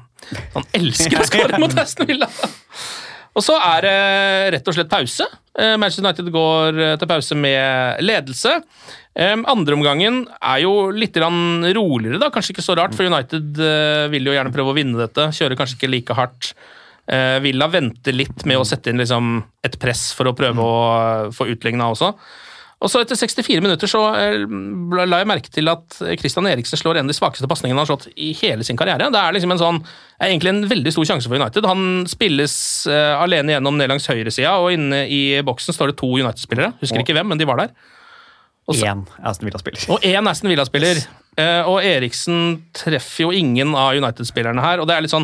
Han 0.56 0.68
elsker 0.80 1.20
å 1.20 1.28
skåre 1.32 1.60
mot 1.60 1.76
Aston 1.84 2.08
Villa! 2.08 2.30
Og 3.40 3.46
så 3.46 3.56
er 3.56 3.86
det 3.86 4.00
rett 4.58 4.68
og 4.68 4.76
slett 4.76 4.92
pause. 4.92 5.26
Eh, 5.60 5.76
Manchester 5.80 6.04
United 6.06 6.32
går 6.34 6.80
eh, 6.80 6.96
til 7.00 7.10
pause 7.10 7.38
med 7.40 8.04
ledelse. 8.04 8.60
Andreomgangen 9.20 10.22
er 10.38 10.62
jo 10.64 10.74
litt 10.96 11.18
roligere, 11.20 12.20
da. 12.22 12.30
Kanskje 12.32 12.54
ikke 12.54 12.64
så 12.64 12.76
rart, 12.80 12.94
for 12.96 13.10
United 13.10 13.58
eh, 13.60 14.06
vil 14.14 14.30
jo 14.30 14.36
gjerne 14.36 14.54
prøve 14.56 14.72
å 14.72 14.78
vinne 14.78 15.00
dette. 15.00 15.30
Kjører 15.36 15.60
kanskje 15.60 15.80
ikke 15.80 15.92
like 15.92 16.20
hardt. 16.20 16.54
Villa 17.42 17.66
venter 17.74 18.14
litt 18.14 18.44
med 18.46 18.60
å 18.62 18.66
sette 18.70 18.92
inn 18.92 19.00
liksom, 19.02 19.40
et 19.66 19.80
press 19.82 20.12
for 20.14 20.30
å 20.30 20.36
prøve 20.38 20.62
å 20.62 21.32
få 21.34 21.48
utligna 21.50 21.88
også. 21.90 22.12
Og 22.80 22.88
så 22.88 23.02
Etter 23.04 23.18
64 23.20 23.60
minutter 23.60 23.90
så 23.92 24.02
eh, 24.16 24.46
la 24.96 25.20
jeg 25.20 25.28
merke 25.28 25.52
til 25.52 25.68
at 25.68 25.98
Christian 26.22 26.48
Eriksen 26.48 26.80
slår 26.80 27.02
en 27.02 27.10
av 27.10 27.12
de 27.12 27.18
svakeste 27.18 27.50
pasningene 27.52 27.76
han 27.76 27.84
har 27.84 27.90
slått 27.90 28.08
i 28.16 28.30
hele 28.40 28.64
sin 28.64 28.80
karriere. 28.80 29.10
Det 29.12 29.20
er 29.20 29.36
liksom 29.36 29.52
en 29.52 29.60
sånn, 29.60 29.82
er 30.16 30.32
egentlig 30.32 30.54
en 30.54 30.62
veldig 30.72 30.94
stor 30.96 31.10
sjanse 31.12 31.28
for 31.28 31.36
United. 31.36 31.68
Han 31.68 32.06
spilles 32.08 32.56
eh, 32.88 33.14
alene 33.20 33.58
gjennom 33.58 33.76
ned 33.80 33.92
langs 33.92 34.08
høyresida, 34.08 34.56
og 34.64 34.72
inne 34.78 35.04
i 35.12 35.22
boksen 35.44 35.76
står 35.76 35.92
det 35.92 36.00
to 36.00 36.14
United-spillere. 36.22 36.72
Husker 36.80 37.04
ikke 37.04 37.18
hvem, 37.20 37.34
men 37.34 37.42
de 37.42 37.50
var 37.50 37.66
der. 37.66 37.76
Og 38.70 38.78
Én 38.80 39.04
Aston 39.26 39.50
Villa-spiller. 39.50 39.84
og 39.92 40.04
én 40.06 40.30
Aston 40.30 40.52
Villa-spiller. 40.52 41.04
Eh, 41.38 41.62
og 41.70 41.84
Eriksen 41.86 42.64
treffer 42.76 43.28
jo 43.28 43.32
ingen 43.32 43.76
av 43.78 43.94
United-spillerne 43.96 44.62
her. 44.62 44.82
og 44.82 44.88
det 44.90 44.96
er 44.98 45.02
litt 45.06 45.14
sånn, 45.14 45.24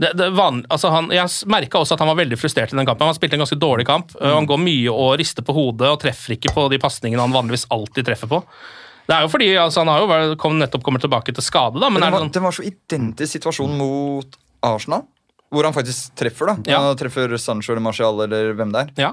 det, 0.00 0.10
det 0.18 0.30
van, 0.34 0.64
altså 0.72 0.90
han, 0.90 1.10
Jeg 1.14 1.28
merka 1.46 1.78
også 1.78 1.94
at 1.94 2.02
han 2.02 2.08
var 2.10 2.18
veldig 2.18 2.38
frustrert 2.40 2.72
i 2.72 2.76
den 2.76 2.86
kampen. 2.88 3.06
Han 3.06 3.14
spilte 3.14 3.36
en 3.38 3.44
ganske 3.44 3.58
dårlig 3.60 3.86
kamp. 3.86 4.14
Eh, 4.20 4.32
han 4.34 4.46
går 4.48 4.58
mye 4.58 4.90
og 4.90 5.16
rister 5.20 5.46
på 5.46 5.54
hodet 5.54 5.90
og 5.92 6.00
treffer 6.02 6.34
ikke 6.38 6.54
på 6.56 6.68
de 6.72 6.80
pasningene 6.82 7.22
han 7.22 7.34
vanligvis 7.34 7.68
alltid 7.70 8.08
treffer 8.10 8.30
på. 8.32 8.42
Det 9.06 9.16
er 9.16 9.24
jo 9.26 9.30
fordi 9.32 9.48
altså, 9.58 9.82
Han 9.82 9.88
har 9.90 10.02
jo 10.30 10.36
kom, 10.38 10.58
nettopp 10.60 10.82
kommet 10.86 11.02
tilbake 11.02 11.34
til 11.34 11.42
skade, 11.42 11.78
da, 11.82 11.88
men 11.90 12.00
Men 12.00 12.06
er 12.06 12.10
det, 12.10 12.12
var, 12.14 12.22
sånn, 12.26 12.32
det 12.36 12.42
var 12.42 12.54
så 12.58 12.62
identisk 12.66 13.32
situasjon 13.38 13.72
mot 13.78 14.38
Arsenal, 14.62 15.02
hvor 15.52 15.66
han 15.66 15.74
faktisk 15.74 16.14
treffer. 16.16 16.46
da 16.46 16.70
Ja. 16.70 16.78
Han 16.86 16.96
treffer 16.96 17.34
Sancho 17.36 17.72
eller 17.74 17.82
Martial 17.82 18.22
eller 18.24 18.54
hvem 18.54 18.72
det 18.72 18.80
er. 18.86 18.92
ja, 19.02 19.12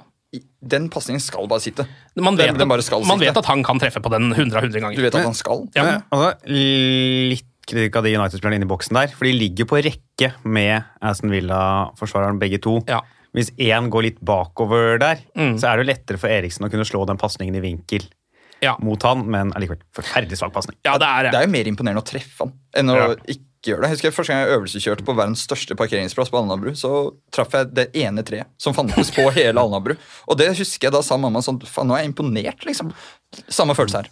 Den 0.62 0.89
pasningen 0.89 1.22
skal 1.24 1.48
bare 1.48 1.62
sitte. 1.63 1.86
man, 2.17 2.36
vet, 2.36 2.48
Den- 2.50 2.58
den 2.60 2.67
bare 2.67 2.82
skal 2.84 3.00
man 3.06 3.17
sitte. 3.17 3.30
vet 3.34 3.38
at 3.38 3.45
han 3.45 3.63
kan 3.63 3.80
treffe 3.80 4.02
på 4.04 4.10
den 4.12 4.32
100 4.34 4.58
av 4.58 4.63
100 4.63 4.95
Du 4.95 5.02
vet 5.02 5.15
at 5.15 5.24
han 5.24 5.34
skal. 5.34 5.67
Ja. 5.76 5.84
Men, 5.84 6.04
altså, 6.12 6.34
litt 6.48 7.45
kritikk 7.69 7.95
av 7.95 8.04
de 8.04 8.15
United-spillerne 8.17 8.56
inne 8.60 8.65
i 8.67 8.72
boksen 8.74 8.98
der, 8.98 9.08
for 9.13 9.26
de 9.26 9.34
ligger 9.38 9.65
på 9.69 9.80
rekke 9.86 10.34
med 10.43 10.84
Aston 11.06 11.30
Villa-forsvareren 11.32 12.39
begge 12.41 12.60
to. 12.62 12.80
Ja. 12.89 13.02
Hvis 13.36 13.52
én 13.62 13.89
går 13.93 14.02
litt 14.08 14.19
bakover 14.26 14.98
der, 15.00 15.19
Mm. 15.38 15.56
så 15.60 15.69
er 15.72 15.78
det 15.78 15.86
jo 15.86 15.91
lettere 15.93 16.17
for 16.19 16.28
Eriksen 16.30 16.65
å 16.65 16.72
kunne 16.72 16.84
slå 16.86 17.06
den 17.06 17.17
pasningen 17.17 17.56
i 17.56 17.60
vinkel 17.62 18.08
Ja. 18.62 18.76
mot 18.82 19.02
han, 19.04 19.30
men 19.30 19.52
allikevel 19.54 19.78
forferdelig 19.93 20.38
svak 20.39 20.52
pasning. 20.52 20.76
ja, 20.84 20.98
det 20.98 21.08
er 21.08 21.24
Det 21.24 21.32
det. 21.32 21.39
er 21.41 21.45
jo 21.45 21.52
mer 21.52 21.65
imponerende 21.65 22.02
å 22.02 22.06
treffe 22.06 22.39
han 22.39 22.54
enn 22.76 22.89
å 22.89 22.95
Ja. 22.95 23.34
Ikke 23.60 23.74
gjør 23.74 23.82
det. 23.84 23.89
Jeg 23.89 23.98
husker 23.98 24.15
Første 24.15 24.34
gang 24.34 24.41
jeg 24.41 24.56
øvelseskjørte 24.56 25.06
på 25.08 25.15
verdens 25.17 25.43
største 25.43 25.76
parkeringsplass 25.80 26.32
på 26.32 26.39
Alnabru, 26.39 26.72
så 26.80 26.91
traff 27.36 27.54
jeg 27.56 27.69
det 27.76 27.89
ene 28.00 28.24
treet 28.24 28.48
som 28.62 28.76
fantes 28.76 29.12
på 29.15 29.26
hele 29.36 29.60
Alnabru. 29.60 29.95
Og 30.32 30.39
det 30.39 30.50
husker 30.56 30.88
jeg 30.88 30.95
da 30.95 31.04
sa 31.06 31.19
mamma 31.19 31.43
sånn 31.43 31.60
Faen, 31.67 31.89
nå 31.89 31.98
er 31.98 32.06
jeg 32.06 32.13
imponert, 32.13 32.63
liksom. 32.67 32.93
Samme 33.52 33.76
følelse 33.78 34.04
her. 34.04 34.10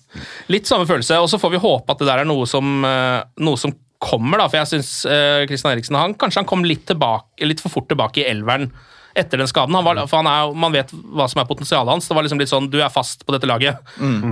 Litt 0.52 0.70
samme 0.70 0.88
følelse, 0.90 1.22
og 1.24 1.32
så 1.32 1.40
får 1.42 1.56
vi 1.56 1.64
håpe 1.64 1.96
at 1.96 2.04
det 2.04 2.10
der 2.10 2.24
er 2.26 2.30
noe 2.30 2.46
som, 2.50 2.84
eh, 2.86 3.24
noe 3.42 3.62
som 3.62 3.74
kommer, 4.04 4.44
da. 4.44 4.50
For 4.52 4.60
jeg 4.60 4.72
syns 4.76 4.92
uh, 5.10 5.72
Eriksen 5.72 5.98
han, 5.98 6.14
kanskje 6.20 6.44
han 6.44 6.50
kom 6.50 6.68
litt, 6.68 6.86
tilbake, 6.90 7.48
litt 7.48 7.64
for 7.64 7.74
fort 7.74 7.90
tilbake 7.90 8.22
i 8.22 8.30
elveren 8.30 8.70
etter 9.18 9.42
den 9.42 9.50
skaden. 9.50 9.74
Han 9.74 9.88
var, 9.88 10.04
for 10.06 10.22
han 10.22 10.30
er, 10.30 10.54
man 10.54 10.76
vet 10.76 10.92
hva 10.94 11.26
som 11.32 11.42
er 11.42 11.50
potensialet 11.50 11.96
hans. 11.96 12.06
Det 12.06 12.14
var 12.14 12.28
liksom 12.28 12.42
litt 12.42 12.52
sånn 12.52 12.70
Du 12.70 12.78
er 12.78 12.94
fast 12.94 13.26
på 13.26 13.34
dette 13.34 13.50
laget. 13.50 13.80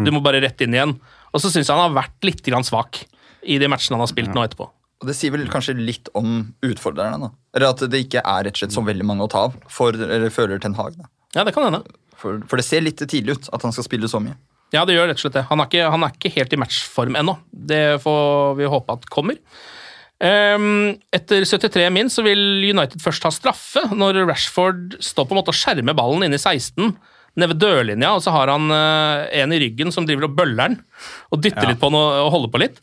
Du 0.06 0.12
må 0.14 0.22
bare 0.22 0.44
rett 0.44 0.62
inn 0.62 0.78
igjen. 0.78 0.94
Og 1.34 1.42
så 1.42 1.50
syns 1.50 1.66
jeg 1.66 1.74
han 1.74 1.88
har 1.88 1.96
vært 1.96 2.28
litt 2.28 2.46
grann 2.46 2.68
svak 2.68 3.02
i 3.42 3.58
de 3.62 3.70
matchene 3.72 3.98
han 3.98 4.06
har 4.06 4.12
spilt 4.12 4.36
nå 4.36 4.46
etterpå. 4.46 4.70
Og 5.04 5.10
det 5.10 5.16
sier 5.18 5.34
vel 5.34 5.46
kanskje 5.52 5.76
litt 5.78 6.10
om 6.16 6.54
utfordrerne. 6.64 7.28
da. 7.28 7.30
Eller 7.56 7.74
at 7.74 7.84
det 7.92 8.06
ikke 8.06 8.24
er 8.24 8.48
rett 8.48 8.56
og 8.56 8.64
slett 8.64 8.76
så 8.76 8.84
veldig 8.86 9.08
mange 9.08 9.26
å 9.26 9.32
ta 9.32 9.48
av 9.50 9.56
for 9.72 9.96
eller 9.96 10.32
føler 10.34 10.62
Ten 10.64 10.78
Hag. 10.80 10.98
da. 10.98 11.10
Ja, 11.36 11.44
det 11.44 11.54
kan 11.56 11.68
hende. 11.68 11.84
For, 12.16 12.40
for 12.48 12.62
det 12.62 12.66
ser 12.68 12.86
litt 12.86 13.04
tidlig 13.04 13.40
ut 13.40 13.50
at 13.54 13.66
han 13.66 13.76
skal 13.76 13.88
spille 13.88 14.10
så 14.12 14.22
mye. 14.24 14.38
Ja, 14.74 14.84
det 14.88 14.96
gjør 14.96 15.10
rett 15.12 15.20
og 15.20 15.26
slett 15.26 15.38
det. 15.38 15.48
Han 15.52 15.62
er 15.62 15.70
ikke, 15.70 15.90
han 15.94 16.06
er 16.06 16.14
ikke 16.16 16.32
helt 16.36 16.54
i 16.56 16.60
matchform 16.60 17.18
ennå. 17.20 17.36
Det 17.52 17.84
får 18.04 18.56
vi 18.60 18.70
håpe 18.72 18.96
at 18.96 19.10
kommer. 19.14 19.40
Um, 20.16 20.96
etter 21.14 21.44
73 21.44 21.90
min 21.92 22.10
så 22.12 22.24
vil 22.24 22.40
United 22.64 23.04
først 23.04 23.28
ha 23.28 23.34
straffe, 23.36 23.84
når 23.92 24.24
Rashford 24.30 24.96
står 25.04 25.28
på 25.28 25.36
en 25.36 25.42
måte 25.42 25.52
og 25.52 25.60
skjermer 25.60 25.98
ballen 25.98 26.24
inne 26.24 26.40
i 26.40 26.42
16, 26.42 26.96
nede 27.36 27.52
ved 27.52 27.60
dørlinja, 27.60 28.14
og 28.16 28.24
så 28.24 28.32
har 28.32 28.54
han 28.54 28.72
uh, 28.72 29.28
en 29.28 29.52
i 29.52 29.60
ryggen 29.60 29.92
som 29.92 30.08
driver 30.08 30.30
og 30.30 30.38
bøller 30.38 30.72
den, 30.72 30.80
og 31.36 31.44
dytter 31.44 31.68
litt 31.68 31.82
på 31.82 31.92
den 31.92 32.00
og, 32.00 32.08
og 32.24 32.32
holder 32.38 32.54
på 32.54 32.64
litt. 32.64 32.80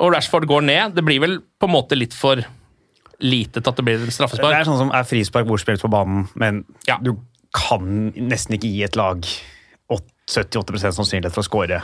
Og 0.00 0.14
Rashford 0.14 0.46
går 0.48 0.64
ned. 0.64 0.94
Det 0.96 1.04
blir 1.04 1.20
vel 1.22 1.38
på 1.60 1.68
en 1.68 1.74
måte 1.74 1.98
litt 1.98 2.16
for 2.16 2.40
lite 3.20 3.60
til 3.60 3.68
at 3.68 3.76
det 3.76 3.84
blir 3.84 4.04
straffespark. 4.08 4.48
Det 4.54 4.62
er 4.62 4.68
sånn 4.68 4.80
som 4.80 4.92
er 4.96 5.04
frispark 5.04 5.48
bortspilt 5.48 5.82
på 5.84 5.90
banen, 5.92 6.28
men 6.40 6.64
Ja. 6.88 6.96
du 7.02 7.16
kan 7.52 8.12
nesten 8.16 8.56
ikke 8.56 8.70
gi 8.70 8.82
et 8.86 8.96
lag 8.96 9.26
78 9.90 10.94
sannsynlighet 10.94 11.34
for 11.34 11.42
å 11.42 11.48
score 11.48 11.82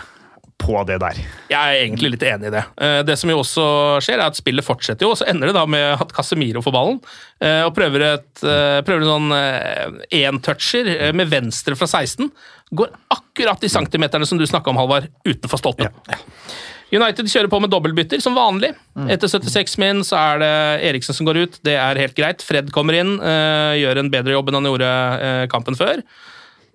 på 0.57 0.79
det 0.89 0.97
der. 1.03 1.19
Jeg 1.51 1.59
er 1.59 1.83
egentlig 1.85 2.15
litt 2.15 2.23
enig 2.25 2.49
i 2.49 2.55
det. 2.55 2.65
Eh, 2.81 3.03
Det 3.03 3.19
som 3.19 3.29
jo 3.29 3.41
også 3.43 3.65
skjer, 4.01 4.17
er 4.23 4.31
at 4.31 4.39
spillet 4.39 4.65
fortsetter 4.65 5.05
jo, 5.05 5.11
og 5.13 5.19
så 5.19 5.29
ender 5.29 5.51
det 5.51 5.55
da 5.59 5.67
med 5.67 6.01
at 6.01 6.13
Casemiro 6.17 6.63
får 6.65 6.73
ballen 6.73 7.01
eh, 7.41 7.63
og 7.67 7.75
prøver, 7.77 8.01
et, 8.15 8.43
eh, 8.43 8.81
prøver 8.87 9.05
en 9.05 9.13
sånn 9.13 10.01
én-toucher 10.11 11.13
med 11.13 11.29
venstre 11.29 11.77
fra 11.77 11.87
16. 11.87 12.31
Går 12.73 12.89
akkurat 13.13 13.61
de 13.61 13.69
centimeterne 13.69 14.27
som 14.27 14.39
du 14.39 14.47
snakka 14.49 14.73
om, 14.73 14.81
Halvard, 14.81 15.11
utenfor 15.27 15.61
stolpen. 15.61 15.93
United 16.97 17.29
kjører 17.31 17.51
på 17.53 17.59
med 17.63 17.71
dobbeltbytter, 17.73 18.21
som 18.23 18.35
vanlig. 18.37 18.73
Etter 19.13 19.29
76 19.31 19.77
min 19.83 20.01
så 20.07 20.17
er 20.19 20.41
det 20.43 20.51
Eriksen 20.91 21.17
som 21.17 21.27
går 21.29 21.39
ut. 21.45 21.59
Det 21.67 21.75
er 21.79 21.99
helt 22.01 22.17
greit. 22.17 22.43
Fred 22.45 22.73
kommer 22.75 22.97
inn, 22.99 23.17
eh, 23.21 23.77
gjør 23.83 24.01
en 24.03 24.11
bedre 24.13 24.35
jobb 24.37 24.49
enn 24.51 24.59
han 24.61 24.69
gjorde 24.71 24.91
eh, 25.27 25.45
kampen 25.53 25.77
før. 25.79 26.03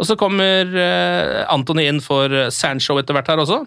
Og 0.02 0.08
så 0.10 0.16
kommer 0.18 0.66
eh, 0.82 1.42
Anthony 1.54 1.86
inn 1.90 2.00
for 2.02 2.32
Sancho 2.54 2.98
etter 3.02 3.14
hvert 3.18 3.30
her 3.34 3.42
også. 3.44 3.60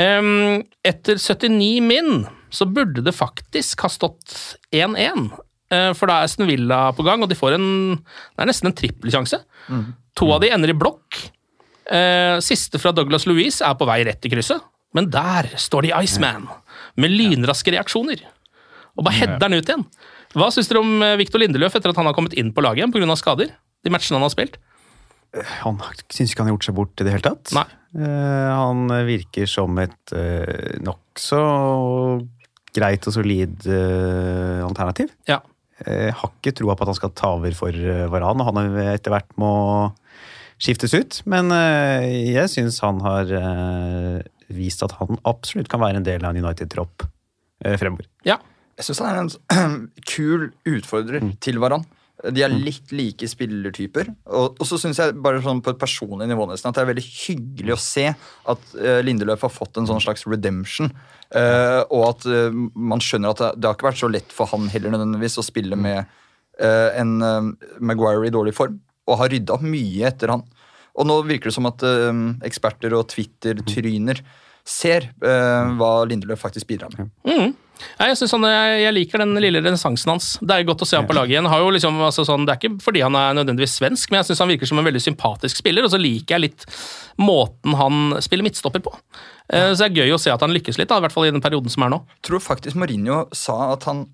Etter 0.00 1.18
79 1.20 1.80
min 1.84 2.24
så 2.50 2.66
burde 2.66 3.02
det 3.06 3.14
faktisk 3.14 3.84
ha 3.84 3.90
stått 3.92 4.34
1-1. 4.74 5.28
Eh, 5.70 5.90
For 5.94 6.10
da 6.10 6.20
er 6.20 6.26
Aston 6.30 6.48
Villa 6.50 6.88
på 6.96 7.04
gang, 7.06 7.22
og 7.22 7.30
de 7.30 7.38
får 7.38 7.54
en 7.58 7.68
Det 8.00 8.42
er 8.42 8.50
nesten 8.50 8.70
en 8.72 8.78
trippelsjanse. 8.78 9.42
To 10.18 10.32
av 10.34 10.40
de 10.42 10.50
ender 10.54 10.72
i 10.72 10.78
blokk. 10.78 11.20
Siste 12.46 12.78
fra 12.78 12.92
Douglas 12.94 13.24
Louise 13.26 13.64
er 13.66 13.74
på 13.74 13.86
vei 13.88 14.04
rett 14.06 14.22
i 14.26 14.30
krysset, 14.30 14.62
men 14.96 15.10
der 15.12 15.50
står 15.60 15.86
de 15.86 15.92
Iceman 16.02 16.48
med 17.00 17.14
lynraske 17.14 17.72
reaksjoner. 17.74 18.24
Og 18.98 19.06
bare 19.06 19.20
header 19.20 19.46
han 19.46 19.54
ut 19.54 19.68
igjen. 19.70 19.86
Hva 20.34 20.50
syns 20.54 20.70
dere 20.70 20.82
om 20.82 20.98
Viktor 20.98 21.20
Victor 21.20 21.42
Lindeløf 21.42 21.76
etter 21.78 21.92
at 21.92 21.98
han 21.98 22.08
har 22.08 22.16
kommet 22.16 22.34
inn 22.38 22.52
på 22.54 22.62
laget 22.62 22.82
igjen 22.82 22.94
pga. 22.94 23.16
skader? 23.18 23.54
De 23.82 23.92
matchene 23.92 24.18
han 24.18 24.26
har 24.26 24.34
spilt? 24.34 24.58
Han 25.62 25.78
syns 26.10 26.32
ikke 26.32 26.42
han 26.42 26.50
har 26.50 26.56
gjort 26.56 26.66
seg 26.66 26.76
bort 26.78 27.02
i 27.02 27.06
det 27.06 27.14
hele 27.14 27.24
tatt. 27.24 27.54
Nei. 27.54 27.66
Eh, 27.98 28.50
han 28.54 28.90
virker 29.06 29.50
som 29.50 29.78
et 29.82 30.14
uh, 30.14 30.78
nokså 30.82 31.40
greit 32.76 33.06
og 33.10 33.14
solid 33.14 33.66
eh, 33.66 34.60
alternativ. 34.62 35.10
Ja. 35.26 35.40
Jeg 35.80 36.12
har 36.14 36.30
ikke 36.30 36.52
troa 36.54 36.76
på 36.76 36.84
at 36.84 36.92
han 36.92 36.98
skal 36.98 37.12
ta 37.16 37.32
over 37.38 37.54
for 37.56 37.74
Varan, 38.12 38.42
og 38.42 38.50
han 38.50 38.76
etter 38.92 39.14
hvert 39.14 39.30
må 39.40 39.54
skiftes 40.60 40.94
ut. 40.94 41.20
Men 41.30 41.50
eh, 41.54 42.34
jeg 42.34 42.52
syns 42.52 42.80
han 42.84 43.00
har 43.04 43.32
eh, 43.36 44.20
vist 44.54 44.84
at 44.86 44.96
han 45.00 45.20
absolutt 45.28 45.70
kan 45.70 45.82
være 45.82 46.00
en 46.00 46.06
del 46.06 46.24
av 46.24 46.34
en 46.34 46.44
United-tropp 46.44 47.06
eh, 47.64 47.76
fremover. 47.80 48.08
ja. 48.26 48.40
Jeg 48.80 48.86
syns 48.86 49.00
han 49.02 49.10
er 49.10 49.58
en 49.60 49.72
kul 50.08 50.46
utfordrer 50.64 51.24
til 51.44 51.58
Varan. 51.60 51.82
De 52.32 52.40
er 52.40 52.52
litt 52.52 52.94
like 52.96 53.26
spillertyper. 53.28 54.08
Og, 54.24 54.56
og 54.56 54.64
så 54.64 54.78
syns 54.80 54.96
jeg 55.02 55.18
bare 55.20 55.42
sånn 55.44 55.60
på 55.60 55.74
et 55.74 55.80
personlig 55.82 56.30
nivå 56.30 56.46
nesten 56.48 56.70
at 56.70 56.78
det 56.78 56.86
er 56.86 56.88
veldig 56.88 57.04
hyggelig 57.04 57.74
å 57.74 57.80
se 57.82 58.06
at 58.08 58.72
uh, 58.78 59.02
Lindeløf 59.04 59.44
har 59.44 59.52
fått 59.52 59.76
en 59.76 59.90
sånn 59.90 60.00
slags 60.00 60.24
redemption. 60.24 60.88
Uh, 61.28 61.84
og 61.92 62.06
at 62.06 62.24
uh, 62.32 62.48
man 62.72 63.04
skjønner 63.04 63.34
at 63.34 63.42
det, 63.42 63.50
det 63.60 63.68
har 63.68 63.76
ikke 63.76 63.90
vært 63.90 64.00
så 64.00 64.12
lett 64.16 64.32
for 64.32 64.48
han 64.54 64.72
heller 64.72 64.96
nødvendigvis 64.96 65.36
å 65.42 65.44
spille 65.44 65.76
med 65.76 66.00
eh, 66.60 67.00
en 67.00 67.22
eh, 67.22 67.42
Maguire 67.80 68.28
i 68.28 68.34
dårlig 68.34 68.54
form, 68.56 68.80
og 69.08 69.20
har 69.22 69.32
rydda 69.32 69.56
opp 69.56 69.66
mye 69.66 70.08
etter 70.10 70.34
han. 70.34 70.44
Og 70.98 71.06
nå 71.08 71.20
virker 71.28 71.50
det 71.50 71.56
som 71.56 71.68
at 71.70 71.84
eh, 71.86 72.22
eksperter 72.48 72.94
og 72.98 73.08
Twitter-tryner 73.12 74.22
ser 74.66 75.10
eh, 75.24 75.74
hva 75.78 75.92
Lindeløf 76.08 76.42
faktisk 76.44 76.68
bidrar 76.70 76.92
med. 76.96 77.10
Mm. 77.26 77.52
Jeg, 77.80 78.16
han, 78.32 78.44
jeg, 78.44 78.92
liker 78.92 79.22
den 79.22 79.32
lille 79.40 79.62
renessansen 79.62 80.12
hans. 80.12 80.26
Det 80.44 80.52
er 80.52 80.66
godt 80.68 80.84
å 80.84 80.88
se 80.88 80.98
han 80.98 81.08
på 81.08 81.16
laget 81.16 81.34
igjen. 81.34 81.48
Har 81.48 81.62
jo 81.62 81.70
liksom, 81.72 81.96
altså 82.04 82.26
sånn, 82.28 82.44
det 82.44 82.54
er 82.54 82.60
ikke 82.60 82.84
fordi 82.84 83.02
han 83.04 83.16
er 83.16 83.36
nødvendigvis 83.38 83.78
svensk, 83.80 84.10
men 84.12 84.20
jeg 84.20 84.30
syns 84.30 84.42
han 84.44 84.52
virker 84.52 84.68
som 84.68 84.80
en 84.82 84.88
veldig 84.88 85.02
sympatisk 85.04 85.62
spiller, 85.62 85.86
og 85.86 85.94
så 85.94 86.00
liker 86.00 86.36
jeg 86.36 86.44
litt 86.44 86.66
måten 87.20 87.76
han 87.80 88.20
spiller 88.24 88.46
midtstopper 88.46 88.84
på. 88.84 88.94
Eh, 89.48 89.72
Så 89.72 89.86
det 89.86 89.90
er 89.90 90.04
gøy 90.04 90.16
å 90.16 90.20
se 90.20 90.32
at 90.32 90.44
han 90.44 90.54
lykkes 90.54 90.80
litt, 90.80 90.90
da, 90.92 91.00
i 91.00 91.06
hvert 91.06 91.16
fall 91.16 91.28
i 91.28 91.34
den 91.34 91.44
perioden 91.44 91.72
som 91.72 91.86
er 91.86 91.94
nå. 91.94 92.02
tror 92.26 92.44
faktisk 92.44 92.78
Mourinho 92.80 93.24
sa 93.36 93.72
at 93.72 93.88
han 93.88 94.04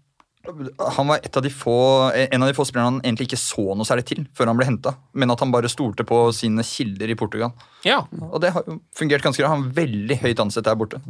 han 0.96 1.08
var 1.10 1.20
et 1.24 1.36
av 1.36 1.44
de 1.44 1.50
få, 1.52 1.76
en 2.14 2.42
av 2.42 2.50
de 2.50 2.56
få 2.56 2.66
spillerne 2.68 2.96
han 2.96 3.00
egentlig 3.02 3.28
ikke 3.30 3.40
så 3.40 3.64
noe 3.74 3.88
særlig 3.88 4.06
til 4.08 4.24
før 4.36 4.50
han 4.50 4.58
ble 4.58 4.68
henta, 4.68 4.94
men 5.16 5.32
at 5.32 5.42
han 5.42 5.52
bare 5.54 5.70
stolte 5.72 6.06
på 6.06 6.20
sine 6.36 6.64
kilder 6.66 7.12
i 7.12 7.18
Portugal. 7.18 7.54
Ja. 7.86 8.02
Og 8.30 8.40
det 8.44 8.52
har 8.54 8.66
fungert 8.96 9.24
ganske 9.26 9.42
bra. 9.42 9.52
Han 9.54 9.68
er 9.68 9.78
veldig 9.80 10.20
høyt 10.22 10.42
ansett 10.44 10.66
der 10.68 10.78
borte. 10.78 11.02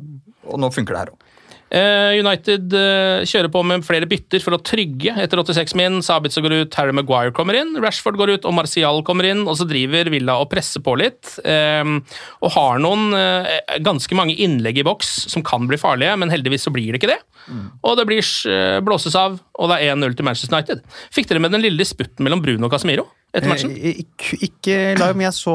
Og 0.46 0.60
nå 0.62 0.72
funker 0.74 0.96
det 0.96 1.04
her 1.04 1.14
òg. 1.14 1.32
Eh, 1.66 2.20
United 2.22 2.70
eh, 2.78 3.24
kjører 3.26 3.50
på 3.50 3.62
med 3.66 3.82
flere 3.86 4.06
bytter 4.06 4.42
for 4.44 4.54
å 4.54 4.60
trygge 4.62 5.16
etter 5.18 5.40
86 5.42 5.74
min. 5.78 5.98
Sabitzer 6.04 6.44
går 6.44 6.54
ut, 6.62 6.78
Harry 6.78 6.94
Maguire 6.94 7.34
kommer 7.34 7.58
inn, 7.58 7.74
Rashford 7.82 8.18
går 8.20 8.36
ut 8.36 8.46
og 8.46 8.54
Martial 8.54 9.02
kommer 9.06 9.26
inn. 9.26 9.42
Og 9.50 9.58
så 9.58 9.66
driver 9.68 10.10
Villa 10.12 10.38
og 10.42 10.50
presser 10.52 10.84
på 10.84 10.94
litt. 11.00 11.36
eh, 11.44 11.82
og 12.46 12.52
har 12.54 12.80
noen 12.82 13.10
eh, 13.16 13.80
ganske 13.84 14.14
mange 14.18 14.36
innlegg 14.38 14.78
i 14.78 14.86
boks 14.86 15.12
som 15.32 15.44
kan 15.46 15.66
bli 15.66 15.78
farlige, 15.80 16.14
men 16.20 16.30
heldigvis 16.32 16.68
så 16.68 16.74
blir 16.74 16.92
det 16.92 17.02
ikke 17.02 17.14
det. 17.16 17.20
Og 17.86 17.94
det 17.98 18.06
blir 18.08 18.26
blåses 18.82 19.14
av, 19.14 19.36
og 19.54 19.68
det 19.70 19.76
er 19.78 19.94
1-0 19.94 20.16
til 20.18 20.26
Manchester 20.26 20.56
United. 20.56 20.80
Fikk 21.14 21.28
dere 21.30 21.42
med 21.44 21.54
den 21.54 21.62
lille 21.62 21.78
disputten 21.78 22.26
mellom 22.26 22.42
Bruno 22.42 22.66
og 22.66 22.74
Casemiro 22.74 23.06
etter 23.36 23.50
matchen? 23.52 23.72
Eh, 23.76 24.00
Ikke, 24.46 24.76
live, 24.98 25.12
men 25.14 25.26
jeg 25.28 25.36
så 25.36 25.54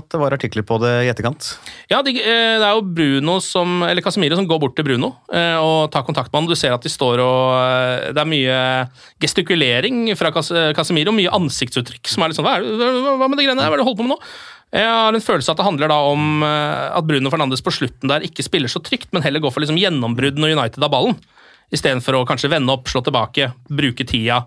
at 0.00 0.08
det 0.12 0.20
var 0.20 0.36
artikler 0.36 0.66
på 0.66 0.76
det 0.82 0.92
i 1.06 1.10
etterkant. 1.12 1.48
Ja, 1.92 2.02
de, 2.06 2.14
eh, 2.18 2.56
det 2.60 2.66
er 2.66 2.76
jo 2.76 2.84
Bruno 2.84 3.38
som, 3.44 3.80
eller 3.86 4.04
Casemiro 4.04 4.38
som 4.38 4.48
går 4.50 4.60
bort 4.62 4.76
til 4.78 4.86
Bruno 4.86 5.14
eh, 5.32 5.56
og 5.62 5.90
tar 5.94 6.04
kontakt 6.06 6.32
med 6.32 6.42
han. 6.42 6.50
Du 6.50 6.58
ser 6.58 6.74
at 6.76 6.84
de 6.84 6.92
står 6.92 7.22
og 7.24 7.42
eh, 7.56 8.10
Det 8.16 8.22
er 8.22 8.30
mye 8.30 8.60
gestikulering 9.22 10.08
fra 10.18 10.32
Cas 10.34 10.52
Casemiro, 10.76 11.14
mye 11.14 11.32
ansiktsuttrykk 11.40 12.10
som 12.10 12.24
er 12.24 12.32
litt 12.32 12.40
sånn 12.40 12.48
Hva, 12.48 12.58
det, 12.62 12.90
hva 13.20 13.28
med 13.28 13.38
de 13.40 13.46
greiene 13.46 13.60
der? 13.62 13.70
Hva 13.70 13.76
er 13.76 13.80
det 13.80 13.84
du 13.84 13.90
holder 13.90 14.02
på 14.02 14.08
med 14.08 14.16
nå? 14.16 14.22
Jeg 14.70 14.86
har 14.86 15.16
en 15.16 15.24
følelse 15.24 15.50
at 15.50 15.58
det 15.58 15.66
handler 15.66 15.90
da 15.90 15.98
om 16.12 16.44
eh, 16.46 16.88
at 16.94 17.06
Bruno 17.08 17.30
Fernandes 17.32 17.62
på 17.66 17.72
slutten 17.74 18.10
der 18.10 18.22
ikke 18.26 18.44
spiller 18.46 18.70
så 18.70 18.82
trygt, 18.86 19.08
men 19.14 19.24
heller 19.24 19.42
går 19.42 19.50
for 19.54 19.64
liksom 19.64 19.78
gjennombrudd 19.80 20.38
når 20.38 20.54
United 20.54 20.84
har 20.84 20.92
ballen. 20.92 21.16
Istedenfor 21.74 22.20
å 22.20 22.26
kanskje 22.26 22.50
vende 22.52 22.74
opp, 22.74 22.86
slå 22.90 23.02
tilbake, 23.06 23.50
bruke 23.66 24.06
tida. 24.06 24.44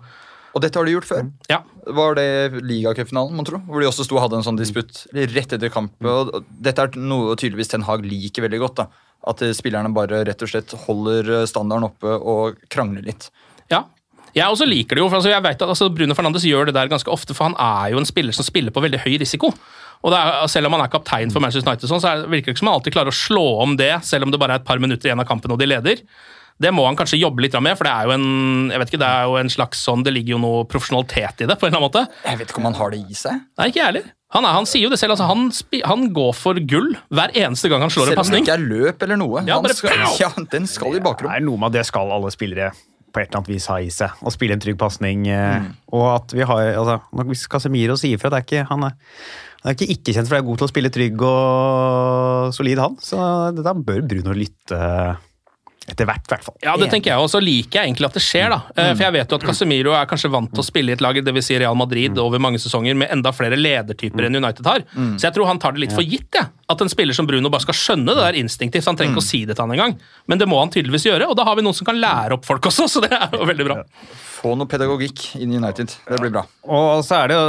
Og 0.54 0.62
dette 0.62 0.78
har 0.78 0.86
de 0.86 0.94
gjort 0.94 1.08
før. 1.08 1.24
Ja, 1.50 1.62
Var 1.84 2.14
det 2.18 2.60
ligacupfinalen, 2.62 3.34
mon 3.34 3.46
tro? 3.46 3.58
Hvor 3.66 3.82
de 3.82 3.88
også 3.88 4.06
sto 4.06 4.16
og 4.16 4.22
hadde 4.22 4.38
en 4.38 4.46
sånn 4.46 4.60
disputt 4.60 5.02
rett 5.12 5.56
etter 5.56 5.72
kampen. 5.72 6.06
Og 6.06 6.46
dette 6.62 6.84
er 6.84 6.94
noe 7.00 7.34
tydeligvis 7.34 7.72
Ten 7.72 7.86
Hag 7.88 8.06
liker 8.06 8.46
veldig 8.46 8.60
godt. 8.62 8.84
da. 8.84 8.86
At 9.26 9.42
eh, 9.42 9.54
spillerne 9.56 9.90
bare 9.96 10.22
rett 10.28 10.44
og 10.46 10.52
slett 10.52 10.76
holder 10.86 11.32
eh, 11.40 11.46
standarden 11.50 11.88
oppe 11.88 12.14
og 12.20 12.60
krangler 12.70 13.02
litt. 13.06 13.30
Ja. 13.72 13.82
Jeg 14.34 14.50
også 14.50 14.66
liker 14.66 14.98
det 14.98 15.02
jo. 15.02 15.08
for 15.10 15.20
altså, 15.20 15.30
jeg 15.30 15.42
vet 15.44 15.62
at 15.62 15.70
altså, 15.74 15.88
Bruno 15.94 16.14
Fernandes 16.18 16.46
gjør 16.46 16.70
det 16.70 16.76
der 16.78 16.90
ganske 16.90 17.10
ofte, 17.10 17.34
for 17.34 17.50
han 17.50 17.58
er 17.58 17.92
jo 17.94 18.02
en 18.02 18.08
spiller 18.08 18.34
som 18.34 18.46
spiller 18.46 18.74
på 18.74 18.82
veldig 18.82 19.02
høy 19.04 19.16
risiko. 19.22 19.50
Og 20.04 20.12
det 20.12 20.20
er, 20.20 20.46
Selv 20.52 20.68
om 20.68 20.76
han 20.76 20.84
er 20.84 20.92
kaptein 20.92 21.32
for 21.32 21.42
Manchester 21.42 21.70
United, 21.70 21.90
sånn, 21.90 22.02
så 22.02 22.12
er, 22.12 22.24
virker 22.28 22.50
det 22.50 22.56
ikke 22.56 22.62
som 22.62 22.70
han 22.70 22.78
alltid 22.78 22.96
klarer 22.96 23.14
å 23.14 23.18
slå 23.18 23.44
om 23.64 23.76
det, 23.80 23.92
selv 24.06 24.26
om 24.26 24.34
det 24.34 24.40
bare 24.42 24.58
er 24.58 24.62
et 24.62 24.68
par 24.68 24.82
minutter 24.82 25.08
igjen 25.08 25.22
av 25.22 25.28
kampen 25.28 25.54
og 25.54 25.60
de 25.62 25.70
leder. 25.70 26.02
Det 26.60 26.70
må 26.70 26.84
han 26.86 26.94
kanskje 26.96 27.18
jobbe 27.18 27.42
litt 27.42 27.54
med, 27.60 27.74
for 27.76 27.84
det 27.88 27.92
er 27.92 28.04
jo 28.06 28.12
en 28.14 28.70
jeg 28.70 28.78
vet 28.78 28.90
ikke, 28.92 29.00
det 29.02 29.08
er 29.10 29.24
jo 29.26 29.38
en 29.40 29.50
slags 29.50 29.80
sånn, 29.84 30.04
det 30.06 30.12
ligger 30.14 30.36
jo 30.36 30.42
noe 30.44 30.64
profesjonalitet 30.70 31.42
i 31.42 31.48
det. 31.50 31.56
på 31.58 31.66
en 31.66 31.72
eller 31.74 31.80
annen 31.80 31.88
måte. 31.90 32.04
Jeg 32.24 32.38
vet 32.38 32.52
ikke 32.52 32.62
om 32.62 32.68
han 32.70 32.78
har 32.78 32.90
det 32.94 33.00
i 33.10 33.14
seg. 33.18 33.40
Nei, 33.58 33.66
ikke 33.72 33.80
jeg 33.82 33.88
heller. 33.90 34.06
Han, 34.34 34.44
er, 34.46 34.54
han 34.56 34.66
sier 34.66 34.82
jo 34.86 34.90
det 34.90 34.98
selv. 34.98 35.14
altså 35.14 35.26
Han, 35.30 35.44
spi, 35.54 35.80
han 35.86 36.08
går 36.14 36.32
for 36.34 36.58
gull 36.58 36.94
hver 37.14 37.30
eneste 37.38 37.68
gang 37.70 37.82
han 37.84 37.90
slår 37.90 38.08
en 38.10 38.16
Selv 38.16 38.24
om 38.24 38.32
det 38.34 38.40
ikke 38.44 38.54
er 38.56 38.64
løp 38.70 39.02
eller 39.06 39.18
noe. 39.20 39.42
Ja, 39.46 39.58
Han 39.60 39.66
bare- 39.66 39.76
skal, 39.78 40.00
ja, 40.18 40.30
den 40.54 40.66
skal 40.70 40.94
i 40.94 40.98
Det 40.98 41.04
bakrom. 41.06 41.30
er 41.34 41.40
noe 41.44 41.58
med 41.58 41.70
at 41.70 41.78
det 41.80 41.86
skal 41.90 42.10
alle 42.10 42.30
spillere 42.34 42.70
på 43.14 43.20
et 43.22 43.28
eller 43.28 43.38
annet 43.42 43.50
vis 43.52 43.66
ha 43.70 43.76
i 43.78 43.90
seg. 43.94 44.10
Å 44.26 44.32
spille 44.34 44.56
en 44.56 44.62
trygg 44.64 44.78
pasning. 44.78 45.26
Mm. 45.30 45.68
Og 45.94 46.06
at 46.16 46.32
vi 46.34 46.42
har 46.42 46.70
altså, 46.74 46.96
Hvis 47.30 47.46
Casemiro 47.46 47.94
sier 47.98 48.18
fra, 48.18 48.30
det 48.30 48.40
er 48.40 48.46
ikke, 48.48 48.64
han 48.72 48.82
er, 48.88 48.96
han 49.62 49.70
er 49.70 49.76
ikke 49.78 49.90
ikke-kjent 49.94 50.26
for 50.26 50.34
å 50.34 50.38
være 50.40 50.46
god 50.48 50.58
til 50.58 50.66
å 50.66 50.72
spille 50.72 50.90
trygg 50.90 51.22
og 51.22 52.54
solid, 52.56 52.78
han. 52.82 52.96
Så 53.02 53.20
da 53.62 53.74
bør 53.74 54.02
Bruno 54.08 54.34
lytte 54.34 54.80
etter 55.90 56.06
hvert, 56.08 56.24
i 56.24 56.32
hvert 56.32 56.44
fall. 56.46 56.54
Ja, 56.64 56.74
det 56.80 56.88
tenker 56.92 57.12
jeg, 57.12 57.20
og 57.20 57.28
så 57.28 57.40
liker 57.44 57.80
jeg 57.82 57.90
egentlig 57.90 58.06
at 58.08 58.14
det 58.16 58.22
skjer. 58.24 58.48
da. 58.54 58.58
Eh, 58.76 58.90
For 58.94 59.02
jeg 59.04 59.14
vet 59.18 59.30
jo 59.34 59.36
at 59.36 59.44
Casemiro 59.44 59.92
er 59.98 60.06
kanskje 60.08 60.30
vant 60.32 60.48
til 60.54 60.62
å 60.62 60.66
spille 60.66 60.92
i 60.92 60.96
et 60.96 61.02
lag, 61.04 61.18
dvs. 61.26 61.44
Si 61.44 61.58
Real 61.60 61.76
Madrid, 61.76 62.16
over 62.18 62.40
mange 62.40 62.58
sesonger 62.62 62.96
med 62.96 63.12
enda 63.12 63.32
flere 63.36 63.58
ledertyper 63.60 64.26
enn 64.28 64.38
United 64.40 64.64
har. 64.70 64.86
Så 64.96 65.26
jeg 65.28 65.34
tror 65.36 65.50
han 65.50 65.60
tar 65.60 65.76
det 65.76 65.84
litt 65.84 65.92
for 65.96 66.02
gitt, 66.06 66.30
jeg. 66.34 66.48
At 66.72 66.80
en 66.80 66.88
spiller 66.88 67.12
som 67.16 67.26
Bruno 67.28 67.50
bare 67.52 67.66
skal 67.66 67.76
skjønne 67.76 68.14
det 68.16 68.22
der 68.24 68.40
instinktivt. 68.40 68.86
Han 68.88 68.96
trenger 68.96 69.12
ikke 69.18 69.24
å 69.24 69.28
si 69.28 69.44
det 69.44 69.58
til 69.58 69.66
han 69.66 69.74
engang, 69.76 69.96
men 70.26 70.40
det 70.40 70.48
må 70.48 70.58
han 70.62 70.72
tydeligvis 70.72 71.04
gjøre, 71.10 71.28
og 71.28 71.36
da 71.36 71.44
har 71.44 71.56
vi 71.60 71.66
noen 71.66 71.76
som 71.76 71.84
kan 71.86 72.00
lære 72.00 72.38
opp 72.38 72.48
folk 72.48 72.64
også, 72.72 72.88
så 72.94 73.04
det 73.04 73.12
er 73.12 73.28
jo 73.36 73.44
veldig 73.44 73.68
bra. 73.68 73.78
Få 74.40 74.56
noe 74.56 74.68
pedagogikk 74.70 75.34
inn 75.40 75.52
i 75.52 75.60
United. 75.60 75.92
Det 76.08 76.20
blir 76.24 76.32
bra. 76.34 76.46
Og 76.64 77.04
så 77.04 77.20
er 77.22 77.28
det 77.32 77.36
jo 77.40 77.46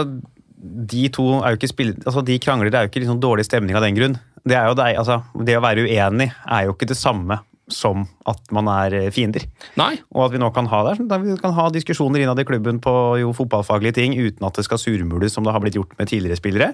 De 0.86 1.08
to 1.13 1.24
er 1.43 1.54
jo 1.54 1.58
ikke 1.60 1.69
spillet, 1.69 1.98
altså 2.08 2.24
de 2.26 2.36
krangler, 2.41 2.71
det 2.74 2.80
er 2.80 2.86
jo 2.88 2.89
ikke 2.91 3.02
liksom 3.04 3.19
dårlig 3.21 3.45
stemning 3.45 3.76
av 3.78 3.84
den 3.86 3.95
grunn. 3.95 4.15
Det, 4.43 4.56
er 4.58 4.67
jo 4.69 4.76
det, 4.78 4.91
altså, 4.98 5.19
det 5.45 5.56
å 5.60 5.62
være 5.63 5.84
uenig 5.86 6.32
er 6.45 6.65
jo 6.67 6.74
ikke 6.74 6.88
det 6.89 6.98
samme 6.98 7.38
som 7.71 8.04
at 8.30 8.51
man 8.54 8.67
er 8.69 8.93
eh, 8.93 9.08
fiender. 9.13 9.45
Nei, 9.80 9.95
Og 10.13 10.28
at 10.28 10.36
vi 10.36 10.41
nå 10.41 10.51
kan 10.54 10.67
ha 10.69 10.82
det, 10.88 10.95
sånn 10.99 11.10
at 11.12 11.23
vi 11.23 11.38
kan 11.41 11.56
ha 11.58 11.67
diskusjoner 11.73 12.21
innad 12.21 12.39
i 12.41 12.45
klubben 12.47 12.80
på 12.84 12.93
jo 13.21 13.34
fotballfaglige 13.36 13.97
ting 13.97 14.17
uten 14.17 14.45
at 14.45 14.60
det 14.60 14.67
skal 14.67 14.82
surmules 14.82 15.34
som 15.34 15.45
det 15.45 15.54
har 15.56 15.63
blitt 15.63 15.78
gjort 15.80 15.95
med 15.99 16.12
tidligere 16.12 16.39
spillere. 16.39 16.71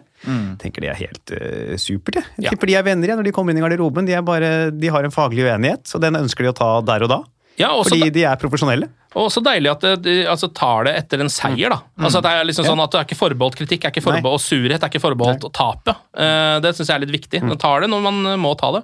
tenker 0.61 0.83
det 0.83 0.91
er 0.91 0.99
helt 0.99 1.35
uh, 1.35 1.75
supert. 1.79 2.19
Jeg. 2.19 2.45
Ja. 2.45 2.51
tipper 2.51 2.71
de 2.71 2.75
er 2.79 2.87
venner 2.87 3.07
igjen 3.07 3.21
når 3.21 3.29
de 3.29 3.35
kommer 3.35 3.55
inn 3.55 3.61
i 3.61 3.63
garderoben. 3.63 4.07
De, 4.07 4.15
er 4.17 4.25
bare, 4.25 4.71
de 4.75 4.91
har 4.91 5.07
en 5.07 5.13
faglig 5.13 5.47
uenighet, 5.47 5.87
og 5.95 6.03
den 6.03 6.19
ønsker 6.19 6.45
de 6.45 6.51
å 6.51 6.57
ta 6.57 6.71
der 6.85 7.07
og 7.07 7.13
da. 7.13 7.21
Ja, 7.61 7.69
også 7.77 7.95
Fordi 7.95 8.09
de 8.13 8.25
er 8.27 8.39
profesjonelle. 8.41 8.89
Og 9.19 9.27
så 9.33 9.41
deilig 9.43 9.67
at 9.73 9.83
de 10.05 10.13
altså, 10.31 10.47
tar 10.55 10.85
det 10.87 10.93
etter 11.01 11.23
en 11.23 11.31
seier. 11.31 11.73
da. 11.73 11.81
Altså 11.99 12.21
at 12.21 12.25
Det 12.25 12.31
er 12.31 12.45
liksom 12.47 12.67
sånn 12.67 12.83
at 12.83 12.93
det 12.93 12.99
er 13.01 13.07
ikke 13.09 13.19
forbeholdt 13.19 13.57
kritikk, 13.59 13.85
er 13.85 13.91
ikke 13.91 14.05
forbeholdt 14.05 14.43
surhet, 14.45 14.77
er 14.77 14.87
ikke 14.87 15.03
forbeholdt 15.03 15.47
å 15.49 15.51
tape. 15.51 15.95
Uh, 16.15 16.61
det 16.63 16.71
syns 16.77 16.93
jeg 16.93 16.95
er 16.95 17.03
litt 17.03 17.15
viktig. 17.17 17.41
Man 17.43 17.59
tar 17.59 17.83
det 17.83 17.91
når 17.91 18.05
man 18.05 18.21
eh, 18.31 18.39
må 18.39 18.53
ta 18.59 18.71
det. 18.77 18.83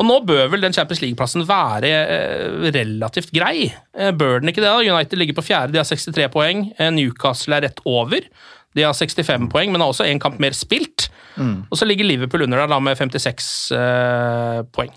Og 0.00 0.08
nå 0.08 0.16
bør 0.26 0.50
vel 0.54 0.66
den 0.66 0.74
Champions 0.74 1.04
League-plassen 1.04 1.46
være 1.46 1.92
uh, 2.10 2.70
relativt 2.74 3.30
grei. 3.36 3.68
Uh, 3.94 4.10
bør 4.10 4.42
den 4.42 4.50
ikke 4.50 4.64
det? 4.64 4.72
da? 4.72 4.82
United 4.82 5.22
ligger 5.22 5.38
på 5.38 5.46
fjerde, 5.52 5.76
de 5.76 5.82
har 5.82 5.86
63 5.86 6.26
poeng. 6.34 6.66
Eh, 6.74 6.90
Newcastle 6.96 7.60
er 7.60 7.68
rett 7.68 7.84
over. 7.86 8.26
De 8.74 8.86
har 8.86 8.94
65 8.94 9.46
poeng, 9.50 9.70
men 9.70 9.82
har 9.82 9.94
også 9.94 10.06
én 10.06 10.18
kamp 10.22 10.42
mer 10.42 10.54
spilt. 10.56 11.08
Og 11.40 11.78
så 11.78 11.86
ligger 11.86 12.06
Liverpool 12.06 12.44
under 12.44 12.60
der 12.60 12.70
da 12.70 12.78
med 12.82 12.98
56 12.98 13.46
eh, 13.72 14.58
poeng. 14.74 14.90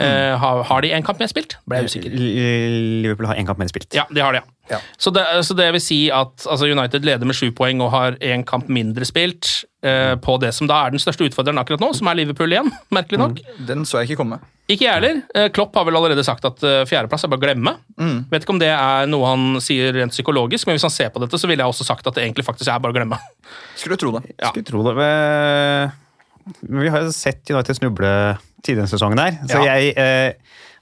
Eh, 0.00 0.38
har, 0.40 0.62
har 0.64 0.84
de 0.84 0.92
én 0.96 1.04
kamp 1.04 1.20
mer 1.20 1.28
spilt? 1.30 1.58
Ble 1.68 1.82
jeg 1.82 1.90
usikker. 1.90 2.14
Liverpool 3.04 3.28
har 3.28 3.40
én 3.40 3.48
kamp 3.48 3.60
mer 3.60 3.68
spilt. 3.70 3.90
Ja, 3.96 4.06
det 4.08 4.24
har 4.24 4.36
de, 4.36 4.40
ja. 4.42 4.56
Ja. 4.70 4.78
Så, 5.02 5.10
det, 5.10 5.24
så 5.44 5.54
det 5.58 5.66
vil 5.74 5.82
si 5.82 5.98
at 6.14 6.44
altså 6.46 6.68
United 6.70 7.04
leder 7.06 7.26
med 7.26 7.34
sju 7.34 7.48
poeng 7.56 7.80
og 7.82 7.90
har 7.90 8.16
én 8.22 8.44
kamp 8.46 8.68
mindre 8.70 9.06
spilt 9.08 9.48
eh, 9.82 10.14
på 10.22 10.36
det 10.42 10.52
som 10.54 10.68
da 10.70 10.84
er 10.86 10.94
den 10.94 11.02
største 11.02 11.26
utfordreren 11.26 11.58
akkurat 11.58 11.82
nå, 11.82 11.90
som 11.98 12.06
er 12.10 12.20
Liverpool 12.20 12.54
igjen, 12.54 12.70
merkelig 12.96 13.20
nok. 13.20 13.40
Den 13.66 13.82
så 13.88 14.00
jeg 14.00 14.12
ikke 14.12 14.20
komme. 14.22 14.38
Ikke 14.70 14.86
jeg 14.86 14.94
heller. 15.00 15.22
Eh, 15.34 15.48
Klopp 15.54 15.74
har 15.74 15.88
vel 15.88 15.98
allerede 15.98 16.24
sagt 16.26 16.46
at 16.46 16.62
eh, 16.62 16.84
fjerdeplass 16.88 17.26
er 17.26 17.32
bare 17.32 17.42
å 17.42 17.46
glemme. 17.48 17.74
Vet 18.30 18.46
ikke 18.46 18.54
om 18.54 18.62
det 18.62 18.70
er 18.72 19.10
noe 19.10 19.32
han 19.32 19.64
sier 19.64 19.90
rent 19.98 20.14
psykologisk, 20.14 20.68
men 20.68 20.78
hvis 20.78 20.86
han 20.86 20.94
ser 20.94 21.10
på 21.10 21.22
dette, 21.24 21.40
så 21.40 21.50
ville 21.50 21.66
jeg 21.66 21.74
også 21.74 21.88
sagt 21.90 22.06
at 22.06 22.16
det 22.16 22.28
egentlig 22.28 22.46
faktisk 22.46 22.70
er 22.70 22.78
bare 22.80 22.94
å 22.94 23.00
glemme. 23.00 23.18
Skulle 23.74 23.98
tro 24.00 24.14
det. 24.20 24.22
Ja. 24.36 24.52
Skulle 24.52 24.70
tro 24.70 24.86
det. 24.86 24.94
Men 25.00 25.98
men 26.66 26.80
vi 26.82 26.90
har 26.90 27.04
jo 27.04 27.12
sett 27.14 27.50
United 27.52 27.76
snuble 27.78 28.10
tidligere 28.62 28.88
i 28.88 28.92
sesongen 28.94 29.18
her. 29.22 29.38
Så 29.48 29.58
Ja. 29.64 29.74
jeg, 29.74 29.94
eh, 29.96 30.32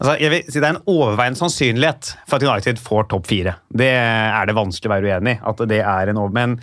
altså 0.00 0.16
jeg 0.20 0.30
vil 0.30 0.42
si 0.52 0.60
Det 0.60 0.64
er 0.68 0.74
en 0.76 0.82
overveiende 0.86 1.38
sannsynlighet 1.38 2.12
for 2.28 2.36
at 2.36 2.42
United 2.48 2.78
får 2.82 3.08
topp 3.08 3.26
fire. 3.26 3.54
Det 3.72 3.90
er 3.94 4.46
det 4.46 4.54
vanskelig 4.58 4.90
å 4.90 4.94
være 4.96 5.08
uenig 5.14 5.36
i. 5.36 5.40
At 5.52 5.56
det 5.68 5.80
er 5.82 6.08
en 6.12 6.18
over... 6.18 6.30
Men 6.34 6.60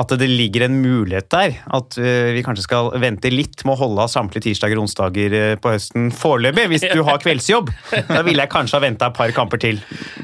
at 0.00 0.14
det 0.20 0.28
ligger 0.30 0.64
en 0.66 0.78
mulighet 0.80 1.28
der. 1.32 1.56
At 1.76 1.98
eh, 2.00 2.30
vi 2.36 2.44
kanskje 2.46 2.64
skal 2.64 2.90
vente 3.02 3.30
litt 3.32 3.64
med 3.66 3.74
å 3.74 3.80
holde 3.82 4.06
av 4.06 4.12
samtlige 4.12 4.48
tirsdager 4.48 4.78
og 4.78 4.86
onsdager 4.86 5.36
eh, 5.36 5.54
på 5.60 5.74
høsten 5.74 6.08
foreløpig. 6.14 6.66
Hvis 6.72 6.86
du 6.88 7.02
har 7.06 7.20
kveldsjobb. 7.22 7.70
Da 8.08 8.22
ville 8.26 8.42
jeg 8.42 8.52
kanskje 8.52 8.78
ha 8.78 8.82
venta 8.84 9.10
et 9.10 9.18
par 9.18 9.32
kamper 9.36 9.60
til. 9.62 9.80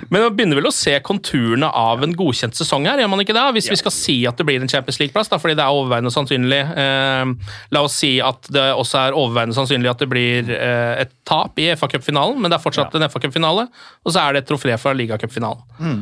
Men 0.08 0.22
man 0.22 0.36
begynner 0.36 0.60
vel 0.60 0.70
å 0.70 0.74
se 0.74 0.94
konturene 1.04 1.68
av 1.68 2.04
en 2.04 2.14
godkjent 2.16 2.56
sesong 2.58 2.88
her, 2.88 3.02
gjør 3.02 3.12
man 3.12 3.22
ikke 3.24 3.36
det? 3.36 3.44
Hvis 3.58 3.70
vi 3.72 3.78
skal 3.80 3.94
si 3.94 4.16
at 4.28 4.38
det 4.38 4.46
blir 4.48 4.62
en 4.62 4.70
Champions 4.70 5.00
League-plass, 5.02 5.30
fordi 5.36 5.56
det 5.58 5.64
er 5.64 5.76
overveiende 5.76 6.12
sannsynlig. 6.14 6.62
Eh, 6.82 7.54
la 7.76 7.84
oss 7.84 8.00
si 8.00 8.16
at 8.24 8.50
det 8.52 8.68
også 8.72 9.02
er 9.04 9.18
overveiende 9.18 9.56
sannsynlig 9.56 9.92
at 9.92 10.02
det 10.02 10.10
blir 10.10 10.52
eh, 10.54 11.02
et 11.04 11.14
tap 11.28 11.58
i 11.60 11.70
FA 11.76 11.90
Cup-finalen, 11.92 12.40
men 12.40 12.52
det 12.52 12.58
er 12.58 12.64
fortsatt 12.64 12.94
en 12.96 13.08
FA 13.10 13.22
Cup-finale, 13.22 13.66
og 14.04 14.14
så 14.14 14.22
er 14.22 14.36
det 14.36 14.44
et 14.44 14.52
trofé 14.54 14.76
fra 14.80 14.94
ligacupfinalen. 14.96 15.66
Mm. 15.80 15.98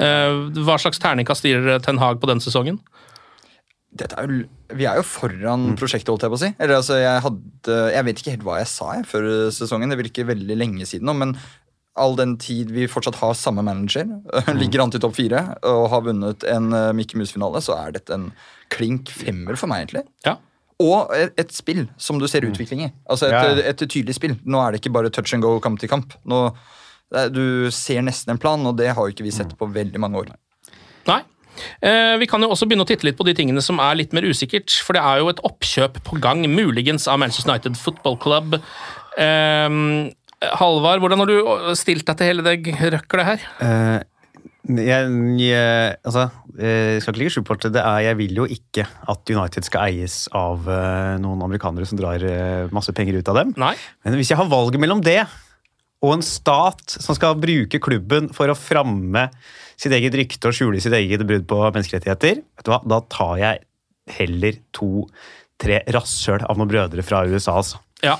Eh, 0.00 0.38
hva 0.64 0.78
slags 0.80 1.00
terningkast 1.02 1.44
gir 1.44 1.66
Ten 1.84 2.00
Hag 2.00 2.20
på 2.22 2.30
den 2.30 2.40
sesongen? 2.40 2.80
Er 3.92 4.30
jo, 4.30 4.44
vi 4.72 4.86
er 4.88 4.96
jo 4.96 5.04
foran 5.04 5.74
prosjektet, 5.76 6.08
holdt 6.08 6.24
jeg 6.24 6.32
på 6.32 6.38
å 6.38 6.40
si. 6.40 6.48
Eller, 6.56 6.78
altså, 6.78 6.96
jeg, 6.96 7.24
hadde, 7.26 7.74
jeg 7.92 8.06
vet 8.06 8.22
ikke 8.22 8.36
helt 8.36 8.46
hva 8.46 8.60
jeg 8.62 8.70
sa 8.72 8.94
jeg, 8.96 9.08
før 9.10 9.26
sesongen. 9.52 9.92
Det 9.92 9.98
virker 10.00 10.30
veldig 10.30 10.56
lenge 10.56 10.86
siden 10.88 11.10
nå. 11.10 11.14
Men 11.20 11.34
all 12.00 12.16
den 12.16 12.38
tid 12.40 12.70
vi 12.72 12.86
fortsatt 12.88 13.18
har 13.20 13.34
samme 13.36 13.64
manager, 13.66 14.08
ligger 14.62 14.84
an 14.84 14.94
til 14.94 15.02
topp 15.04 15.18
fire 15.18 15.42
og 15.68 15.90
har 15.92 16.06
vunnet 16.06 16.46
en 16.48 16.70
uh, 16.72 16.92
Mickey 16.96 17.20
Mouse-finale, 17.20 17.60
så 17.60 17.76
er 17.76 17.98
dette 17.98 18.16
en 18.16 18.30
klink 18.72 19.12
femmer 19.12 19.58
for 19.60 19.68
meg, 19.68 19.84
egentlig. 19.84 20.06
Ja. 20.24 20.38
Og 20.82 21.12
et, 21.14 21.34
et 21.38 21.52
spill 21.54 21.84
som 22.00 22.16
du 22.18 22.24
ser 22.30 22.46
utvikling 22.48 22.86
i. 22.86 22.92
Altså 23.12 23.28
et, 23.28 23.36
Ja. 23.36 23.66
et, 23.74 23.84
tydelig 23.84 24.16
spill. 24.16 24.38
Nå 24.48 24.62
er 24.62 24.72
det 24.72 24.80
ikke 24.80 24.94
bare 24.96 25.12
touch 25.12 25.34
and 25.36 25.44
go 25.44 25.58
kamp 25.62 25.78
til 25.82 25.92
kamp. 25.92 26.16
Nå, 26.24 26.40
du 27.30 27.68
ser 27.70 28.00
nesten 28.02 28.32
en 28.32 28.40
plan, 28.40 28.64
og 28.66 28.80
det 28.80 28.88
har 28.88 29.04
jo 29.04 29.12
ikke 29.12 29.26
vi 29.26 29.34
sett 29.36 29.52
på 29.60 29.68
veldig 29.70 30.00
mange 30.00 30.24
år. 30.24 30.32
Nei. 31.06 31.20
Eh, 31.80 32.14
vi 32.22 32.28
kan 32.30 32.42
jo 32.42 32.50
også 32.52 32.68
begynne 32.68 32.86
å 32.86 32.88
titte 32.88 33.06
litt 33.08 33.18
på 33.18 33.26
de 33.28 33.34
tingene 33.38 33.62
som 33.64 33.80
er 33.82 33.98
litt 34.00 34.16
mer 34.16 34.26
usikkert. 34.28 34.72
For 34.84 34.96
det 34.96 35.04
er 35.04 35.22
jo 35.22 35.32
et 35.32 35.42
oppkjøp 35.46 36.00
på 36.06 36.20
gang, 36.22 36.44
muligens 36.50 37.08
av 37.10 37.20
Manchester 37.22 37.52
United 37.52 37.78
Football 37.80 38.18
Club. 38.22 38.58
Eh, 39.20 39.78
Halvard, 40.58 41.02
hvordan 41.02 41.22
har 41.22 41.30
du 41.30 41.76
stilt 41.78 42.08
deg 42.08 42.18
til 42.18 42.32
hele 42.32 42.46
det 42.46 42.56
røklet 42.96 43.28
her? 43.28 43.44
Eh, 43.62 44.00
jeg, 44.62 45.06
jeg, 45.42 45.94
altså, 46.06 46.28
eh, 46.54 46.94
jeg 46.94 47.02
skal 47.02 47.12
ikke 47.12 47.20
ligge 47.20 47.34
skjul 47.34 47.46
på 47.46 47.56
det 47.64 47.82
er, 47.82 48.02
jeg 48.06 48.18
vil 48.20 48.36
jo 48.38 48.44
ikke 48.46 48.84
at 49.10 49.32
United 49.34 49.66
skal 49.66 49.88
eies 49.90 50.28
av 50.38 50.68
eh, 50.70 51.14
noen 51.22 51.42
amerikanere 51.42 51.88
som 51.88 51.98
drar 51.98 52.22
eh, 52.22 52.70
masse 52.74 52.94
penger 52.94 53.18
ut 53.18 53.30
av 53.32 53.40
dem. 53.40 53.50
Nei. 53.58 53.74
Men 54.06 54.20
hvis 54.20 54.30
jeg 54.30 54.38
har 54.38 54.50
valget 54.50 54.82
mellom 54.82 55.02
det 55.02 55.20
og 56.02 56.16
en 56.16 56.24
stat 56.26 56.96
som 56.98 57.16
skal 57.16 57.38
bruke 57.40 57.80
klubben 57.82 58.28
for 58.34 58.50
å 58.50 58.58
framme 58.58 59.28
sitt 59.78 59.94
eget 59.94 60.16
rykte 60.18 60.50
og 60.50 60.56
skjule 60.56 60.82
sitt 60.82 60.94
eget 60.96 61.22
brudd 61.26 61.46
på 61.50 61.60
menneskerettigheter, 61.62 62.42
vet 62.42 62.66
du 62.66 62.72
hva? 62.72 62.82
da 62.86 62.98
tar 63.10 63.38
jeg 63.40 63.62
heller 64.18 64.58
to-tre 64.74 65.80
rasshøl 65.94 66.42
av 66.48 66.58
noen 66.58 66.70
brødre 66.70 67.06
fra 67.06 67.22
USA. 67.30 67.56
Altså. 67.62 67.80
Ja. 68.02 68.18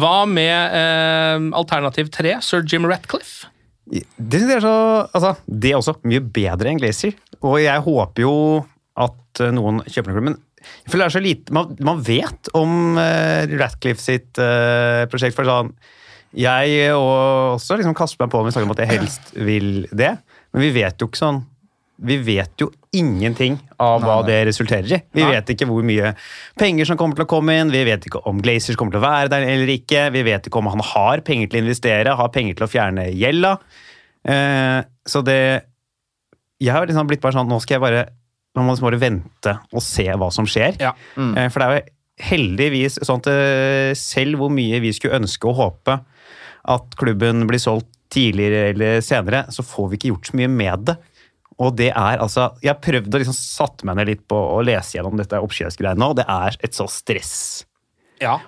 Hva 0.00 0.24
med 0.28 0.76
eh, 0.76 1.48
alternativ 1.58 2.10
tre, 2.14 2.38
sir 2.44 2.64
Jim 2.64 2.88
Ratcliffe? 2.88 3.50
Det 3.90 4.38
synes 4.38 4.52
jeg 4.52 4.60
er 4.60 4.62
så 4.62 4.74
altså, 5.18 5.32
Det 5.46 5.72
er 5.72 5.80
også 5.80 5.96
mye 6.06 6.22
bedre 6.22 6.70
enn 6.70 6.78
Glazer. 6.78 7.16
Og 7.42 7.58
jeg 7.62 7.84
håper 7.84 8.24
jo 8.24 8.34
at 9.00 9.42
eh, 9.42 9.52
noen 9.54 9.82
kjøper 9.86 10.12
den 10.12 10.18
klubben. 10.18 10.38
Føler 10.86 11.06
det 11.06 11.08
er 11.08 11.14
så 11.14 11.22
lite 11.24 11.54
Man, 11.56 11.72
man 11.80 12.02
vet 12.04 12.50
om 12.58 12.98
uh, 13.00 13.48
Ratcliffe 13.60 14.02
sitt 14.04 14.40
eh, 14.40 15.06
prosjekt. 15.10 15.36
For 15.36 15.48
sånn 15.48 15.72
Jeg 16.36 16.90
og 16.94 17.56
også 17.56 17.78
liksom 17.80 17.94
kaster 17.98 18.22
meg 18.22 18.30
på 18.30 18.38
når 18.38 18.48
vi 18.48 18.52
snakker 18.54 18.68
om 18.68 18.74
at 18.76 18.82
jeg 18.84 18.92
helst 18.92 19.32
vil 19.34 19.70
det. 19.90 20.12
Men 20.54 20.64
vi 20.66 20.74
vet 20.74 21.00
jo 21.02 21.08
ikke 21.10 21.20
sånn 21.20 21.40
Vi 22.00 22.16
vet 22.24 22.62
jo 22.62 22.70
ingenting 22.96 23.58
av 23.78 24.00
hva 24.02 24.16
det 24.24 24.38
resulterer 24.48 24.88
i. 24.96 24.98
Vi 25.14 25.24
vet 25.26 25.50
ikke 25.52 25.66
hvor 25.68 25.84
mye 25.86 26.14
penger 26.58 26.88
som 26.88 26.96
kommer 26.98 27.18
til 27.18 27.26
å 27.26 27.30
komme 27.30 27.58
inn, 27.60 27.68
vi 27.70 27.82
vet 27.86 28.06
ikke 28.08 28.22
om 28.26 28.40
Glazers 28.42 28.78
kommer 28.80 28.96
til 28.96 29.02
å 29.02 29.04
være 29.04 29.30
der 29.30 29.44
eller 29.46 29.70
ikke, 29.74 30.06
vi 30.14 30.22
vet 30.26 30.48
ikke 30.48 30.62
om 30.62 30.70
han 30.72 30.82
har 30.94 31.22
penger 31.26 31.50
til 31.50 31.60
å 31.60 31.64
investere, 31.66 32.16
har 32.16 32.32
penger 32.32 32.56
til 32.56 32.66
å 32.66 32.70
fjerne 32.72 33.04
gjelda. 33.12 33.52
Eh, 34.24 34.80
så 35.06 35.22
det 35.26 35.40
Jeg 36.60 36.74
har 36.74 36.88
liksom 36.88 37.08
blitt 37.08 37.22
bare 37.22 37.32
sånn 37.32 37.48
Nå 37.48 37.56
skal 37.64 37.78
jeg 37.78 37.80
bare 37.80 38.02
Man 38.52 38.66
må 38.66 38.74
liksom 38.74 38.90
bare 38.90 38.98
vente 39.00 39.54
og 39.72 39.80
se 39.80 40.04
hva 40.04 40.28
som 40.34 40.44
skjer. 40.44 40.76
Ja. 40.80 40.90
Mm. 41.16 41.36
for 41.52 41.60
det 41.62 41.68
er 41.68 41.78
jo 41.78 41.88
heldigvis 42.20 42.98
sånn 43.06 43.22
at 43.22 43.30
eh, 43.32 43.92
selv 43.96 44.40
hvor 44.40 44.52
mye 44.52 44.80
vi 44.82 44.92
skulle 44.96 45.20
ønske 45.20 45.48
og 45.48 45.56
håpe 45.60 46.00
at 46.64 46.96
klubben 47.00 47.46
blir 47.48 47.58
solgt 47.62 47.88
tidligere 48.10 48.70
eller 48.72 49.00
senere, 49.00 49.44
så 49.54 49.62
får 49.62 49.88
vi 49.90 49.96
ikke 49.98 50.10
gjort 50.12 50.26
så 50.32 50.36
mye 50.40 50.48
med 50.50 50.84
det. 50.90 50.96
Og 51.60 51.74
det 51.76 51.90
er 51.92 52.18
altså 52.18 52.48
Jeg 52.62 52.72
har 52.72 52.80
prøvd 52.80 53.14
å 53.14 53.18
liksom 53.20 53.36
satte 53.36 53.84
meg 53.86 53.96
ned 54.00 54.08
litt 54.08 54.22
på 54.28 54.36
å 54.36 54.62
lese 54.64 54.96
gjennom 54.96 55.16
dette 55.20 55.38
oppkjøpsgreiene 55.44 56.00
nå. 56.00 56.14
Det 56.16 56.24
er 56.26 56.56
et 56.64 56.74
så 56.74 56.86
stressopplegg, 56.88 57.66
Ja. 58.20 58.38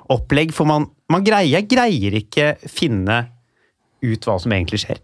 for 0.52 0.64
man, 0.66 0.90
man 1.08 1.24
greier, 1.24 1.62
greier 1.68 2.12
ikke 2.18 2.56
finne 2.68 3.28
ut 4.02 4.24
hva 4.26 4.38
som 4.40 4.52
egentlig 4.52 4.80
skjer. 4.82 4.98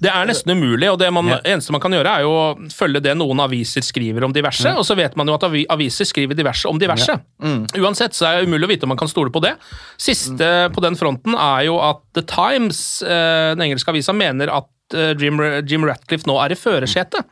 Det 0.00 0.10
er 0.12 0.26
nesten 0.28 0.52
umulig, 0.56 0.90
og 0.92 0.98
det 0.98 1.12
man, 1.12 1.26
Ja. 1.28 1.38
eneste 1.54 1.72
man 1.72 1.80
kan 1.80 1.92
gjøre, 1.92 2.18
er 2.18 2.22
jo 2.26 2.68
følge 2.72 3.00
det 3.02 3.16
noen 3.16 3.40
aviser 3.40 3.82
skriver 3.82 4.24
om 4.24 4.32
diverse, 4.32 4.68
og 4.76 4.84
så 4.84 4.96
vet 4.96 5.16
man 5.16 5.26
jo 5.26 5.34
at 5.34 5.42
aviser 5.70 6.04
skriver 6.04 6.34
diverse 6.36 6.68
om 6.68 6.78
diverse. 6.78 7.18
Uansett 7.78 8.12
så 8.14 8.26
er 8.28 8.40
det 8.40 8.48
umulig 8.48 8.64
å 8.68 8.72
vite 8.74 8.84
om 8.84 8.88
man 8.94 8.98
kan 8.98 9.08
stole 9.08 9.30
på 9.30 9.40
det. 9.42 9.54
Siste 9.98 10.70
på 10.74 10.80
den 10.84 10.96
fronten 10.96 11.34
er 11.34 11.64
jo 11.66 11.78
at 11.80 12.02
The 12.14 12.22
Times, 12.22 13.02
eh, 13.02 13.54
den 13.54 13.62
engelske 13.70 13.88
avisa, 13.92 14.12
mener 14.14 14.48
at 14.52 14.68
eh, 14.94 15.14
Jim, 15.18 15.38
Jim 15.66 15.84
Ratcliffe 15.88 16.26
nå 16.28 16.36
er 16.44 16.52
i 16.52 16.58
førersetet 16.58 17.24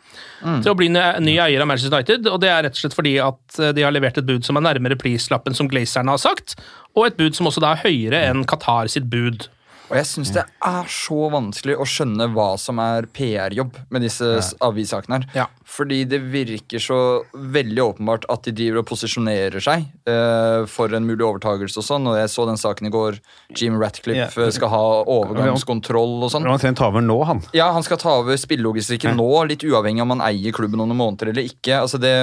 til 0.63 0.73
å 0.73 0.77
bli 0.79 0.89
ny, 0.89 1.03
ny 1.21 1.35
eier 1.39 1.61
av 1.61 1.67
Manchester 1.69 1.93
United, 1.99 2.27
og 2.33 2.41
det 2.41 2.49
er 2.49 2.63
rett 2.65 2.73
og 2.73 2.81
slett 2.81 2.95
fordi 2.97 3.19
at 3.21 3.59
eh, 3.61 3.73
de 3.77 3.83
har 3.85 3.93
levert 3.93 4.17
et 4.17 4.25
bud 4.25 4.43
som 4.47 4.57
er 4.57 4.65
nærmere 4.65 4.97
prislappen 4.97 5.53
som 5.55 5.69
Glazerne 5.69 6.09
har 6.15 6.19
sagt, 6.23 6.57
og 6.97 7.07
et 7.07 7.17
bud 7.19 7.37
som 7.37 7.47
også 7.51 7.61
da 7.61 7.75
er 7.75 7.83
høyere 7.85 8.23
enn 8.31 8.47
Qatar 8.49 8.89
sitt 8.89 9.05
bud. 9.13 9.49
Og 9.91 9.97
jeg 9.99 10.07
syns 10.07 10.31
det 10.35 10.45
er 10.47 10.91
så 10.93 11.19
vanskelig 11.33 11.75
å 11.83 11.87
skjønne 11.89 12.29
hva 12.31 12.53
som 12.61 12.79
er 12.83 13.09
PR-jobb 13.11 13.81
med 13.91 14.05
disse 14.07 14.29
avissakene 14.63 15.19
her. 15.19 15.27
Ja. 15.35 15.47
Fordi 15.71 16.05
det 16.11 16.21
virker 16.31 16.83
så 16.83 16.99
veldig 17.35 17.83
åpenbart 17.83 18.27
at 18.31 18.47
de 18.47 18.55
driver 18.55 18.83
og 18.83 18.89
posisjonerer 18.91 19.63
seg 19.63 19.89
uh, 20.11 20.67
for 20.71 20.95
en 20.95 21.07
mulig 21.07 21.27
overtagelse 21.27 21.83
og 21.83 21.87
sånn. 21.87 22.09
Og 22.11 22.19
jeg 22.21 22.31
så 22.31 22.47
den 22.47 22.61
saken 22.61 22.91
i 22.91 22.95
går. 22.95 23.21
Jim 23.59 23.79
Ratcliffe 23.83 24.47
eh, 24.47 24.55
skal 24.55 24.73
ha 24.73 24.83
overgangskontroll 25.11 26.19
og 26.27 26.33
sånn. 26.35 26.47
Han 26.47 26.79
ta 26.79 26.91
over 26.91 27.05
nå, 27.05 27.19
han. 27.27 27.43
Ja, 27.57 27.73
han 27.75 27.87
skal 27.87 27.99
ta 28.03 28.21
over 28.23 28.39
spillelogistikken 28.39 29.19
nå, 29.19 29.31
litt 29.51 29.67
uavhengig 29.67 30.07
om 30.07 30.15
han 30.17 30.27
eier 30.31 30.55
klubben 30.55 30.83
noen 30.83 30.99
måneder 30.99 31.35
eller 31.35 31.51
ikke. 31.51 31.83
Altså 31.83 31.99
det, 32.03 32.15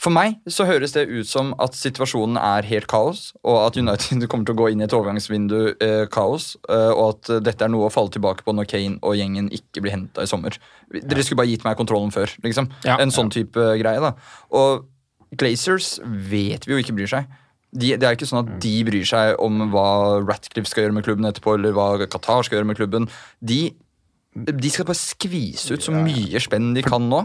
for 0.00 0.14
meg 0.14 0.38
så 0.50 0.66
høres 0.68 0.94
det 0.96 1.06
ut 1.10 1.28
som 1.28 1.52
at 1.62 1.76
situasjonen 1.78 2.38
er 2.40 2.66
helt 2.68 2.88
kaos, 2.90 3.28
og 3.46 3.60
at 3.62 3.78
United 3.80 4.26
kommer 4.30 4.48
til 4.48 4.56
å 4.56 4.60
gå 4.62 4.70
inn 4.72 4.82
i 4.82 4.86
et 4.88 4.96
overgangsvindu 4.96 5.58
eh, 5.74 6.04
kaos, 6.12 6.54
eh, 6.68 6.90
og 6.92 7.04
at 7.14 7.32
dette 7.46 7.66
er 7.66 7.72
noe 7.72 7.88
å 7.88 7.92
falle 7.94 8.12
tilbake 8.14 8.46
på 8.46 8.56
når 8.56 8.68
Kane 8.70 8.98
og 9.02 9.16
gjengen 9.18 9.50
ikke 9.54 9.84
blir 9.84 9.96
henta 9.96 10.24
i 10.24 10.30
sommer. 10.30 10.58
Dere 10.94 11.24
skulle 11.24 11.42
bare 11.42 11.52
gitt 11.52 11.64
meg 11.66 11.78
kontrollen 11.80 12.12
før, 12.14 12.32
liksom. 12.44 12.70
Ja. 12.86 12.98
En 13.02 13.14
sånn 13.14 13.32
type 13.34 13.70
greie, 13.80 14.02
da. 14.02 14.14
Og 14.54 14.88
Glazers 15.34 15.96
vet 16.04 16.66
vi 16.66 16.76
jo 16.76 16.82
ikke 16.82 16.96
bryr 16.96 17.10
seg. 17.10 17.30
De, 17.74 17.94
det 17.98 18.06
er 18.06 18.14
ikke 18.14 18.28
sånn 18.30 18.44
at 18.44 18.52
de 18.62 18.74
bryr 18.86 19.06
seg 19.08 19.40
om 19.42 19.64
hva 19.72 19.88
Ratcliffe 20.22 20.70
skal 20.70 20.86
gjøre 20.86 20.98
med 20.98 21.06
klubben 21.06 21.26
etterpå, 21.26 21.56
eller 21.58 21.74
hva 21.74 21.88
Qatar 22.06 22.46
skal 22.46 22.60
gjøre 22.60 22.70
med 22.70 22.78
klubben. 22.78 23.08
De 23.42 23.72
de 24.34 24.70
skal 24.70 24.86
bare 24.88 24.98
skvise 24.98 25.76
ut 25.76 25.84
så 25.84 25.92
mye 25.94 26.40
spenn 26.42 26.72
de 26.74 26.82
kan 26.82 27.04
nå. 27.06 27.20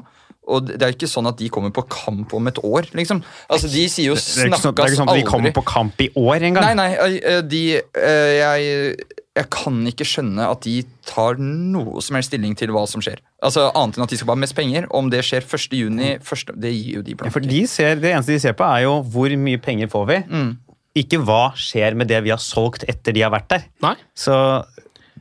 Og 0.49 0.65
det 0.71 0.81
er 0.81 0.95
ikke 0.95 1.09
sånn 1.11 1.29
at 1.29 1.37
de 1.39 1.47
kommer 1.53 1.71
på 1.75 1.85
kamp 1.93 2.33
om 2.33 2.49
et 2.51 2.59
år, 2.65 2.89
liksom. 2.97 3.21
Altså, 3.47 3.69
De 3.71 3.85
sier 3.91 4.09
jo 4.09 4.17
Det 4.17 4.43
er 4.43 4.49
ikke 4.49 4.61
sånn, 4.63 4.75
det 4.75 4.83
er 4.83 4.91
ikke 4.91 5.01
sånn 5.03 5.13
at 5.13 5.21
de 5.21 5.27
kommer 5.29 5.55
på 5.55 5.65
kamp 5.69 6.01
i 6.01 6.09
år 6.17 6.49
engang. 6.49 6.65
Nei, 6.71 6.75
nei, 6.75 7.39
de 7.45 7.63
jeg, 7.77 8.95
jeg 9.39 9.47
kan 9.53 9.77
ikke 9.87 10.07
skjønne 10.07 10.47
at 10.51 10.63
de 10.65 10.79
tar 11.07 11.37
noe 11.39 12.01
som 12.03 12.17
helst 12.17 12.31
stilling 12.33 12.55
til 12.59 12.73
hva 12.75 12.85
som 12.89 13.03
skjer. 13.03 13.21
Altså 13.45 13.67
Annet 13.77 13.99
enn 13.99 14.05
at 14.05 14.11
de 14.13 14.17
skal 14.19 14.29
bare 14.31 14.39
ha 14.39 14.43
mest 14.43 14.57
penger. 14.57 14.87
Om 14.95 15.11
det 15.13 15.21
skjer 15.27 15.45
1. 15.45 15.77
juni, 15.79 16.09
første, 16.25 16.55
det 16.59 16.73
gir 16.73 16.99
jo 16.99 17.05
de 17.05 17.15
Ja, 17.19 17.31
For 17.33 17.45
de 17.45 17.61
ser, 17.69 18.01
Det 18.01 18.11
eneste 18.11 18.35
de 18.35 18.41
ser 18.43 18.57
på, 18.57 18.65
er 18.67 18.87
jo 18.87 18.97
hvor 19.13 19.31
mye 19.39 19.61
penger 19.61 19.91
får 19.91 20.09
vi. 20.09 20.19
Mm. 20.29 20.51
ikke 20.99 21.19
hva 21.23 21.53
skjer 21.55 21.95
med 21.95 22.09
det 22.09 22.17
vi 22.25 22.31
har 22.33 22.41
solgt 22.41 22.83
etter 22.89 23.15
de 23.15 23.21
har 23.23 23.31
vært 23.31 23.47
der. 23.53 23.67
Nei. 23.85 23.93
Så 24.17 24.33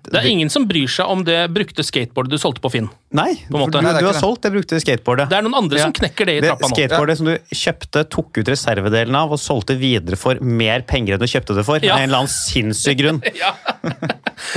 Det 0.04 0.20
er 0.22 0.28
ingen 0.30 0.50
som 0.50 0.66
bryr 0.68 0.86
seg 0.88 1.06
om 1.10 1.24
det 1.24 1.50
brukte 1.52 1.82
skateboardet 1.84 2.30
du 2.30 2.38
solgte 2.38 2.60
på 2.60 2.70
Finn. 2.70 2.88
Nei, 3.12 3.34
På 3.50 3.56
en 3.56 3.64
måte. 3.64 3.80
du, 3.80 3.88
du 3.98 4.06
har 4.06 4.14
solgt 4.20 4.42
det 4.42 4.52
brukte 4.52 4.78
skateboardet. 4.80 5.28
Det 5.30 5.38
er 5.38 5.42
noen 5.42 5.54
andre 5.64 5.78
som 5.80 5.92
knekker 5.96 6.26
det 6.28 6.34
i 6.36 6.40
det 6.44 6.50
trappa 6.52 6.68
nå. 6.68 6.76
skateboardet 6.76 7.16
som 7.18 7.26
du 7.26 7.38
kjøpte, 7.52 8.04
tok 8.12 8.38
ut 8.38 8.48
reservedelen 8.52 9.14
av 9.16 9.32
og 9.32 9.40
solgte 9.40 9.76
videre 9.80 10.16
for 10.20 10.38
mer 10.40 10.82
penger 10.88 11.14
enn 11.16 11.20
du 11.20 11.26
kjøpte 11.26 11.56
det 11.56 11.64
for. 11.66 11.80
Ja. 11.82 11.94
Av 11.96 12.02
en 12.04 12.08
eller 12.10 12.18
annen 12.22 12.32
sinnssyk 12.34 12.98
grunn. 13.02 13.22
Ja. 13.38 13.54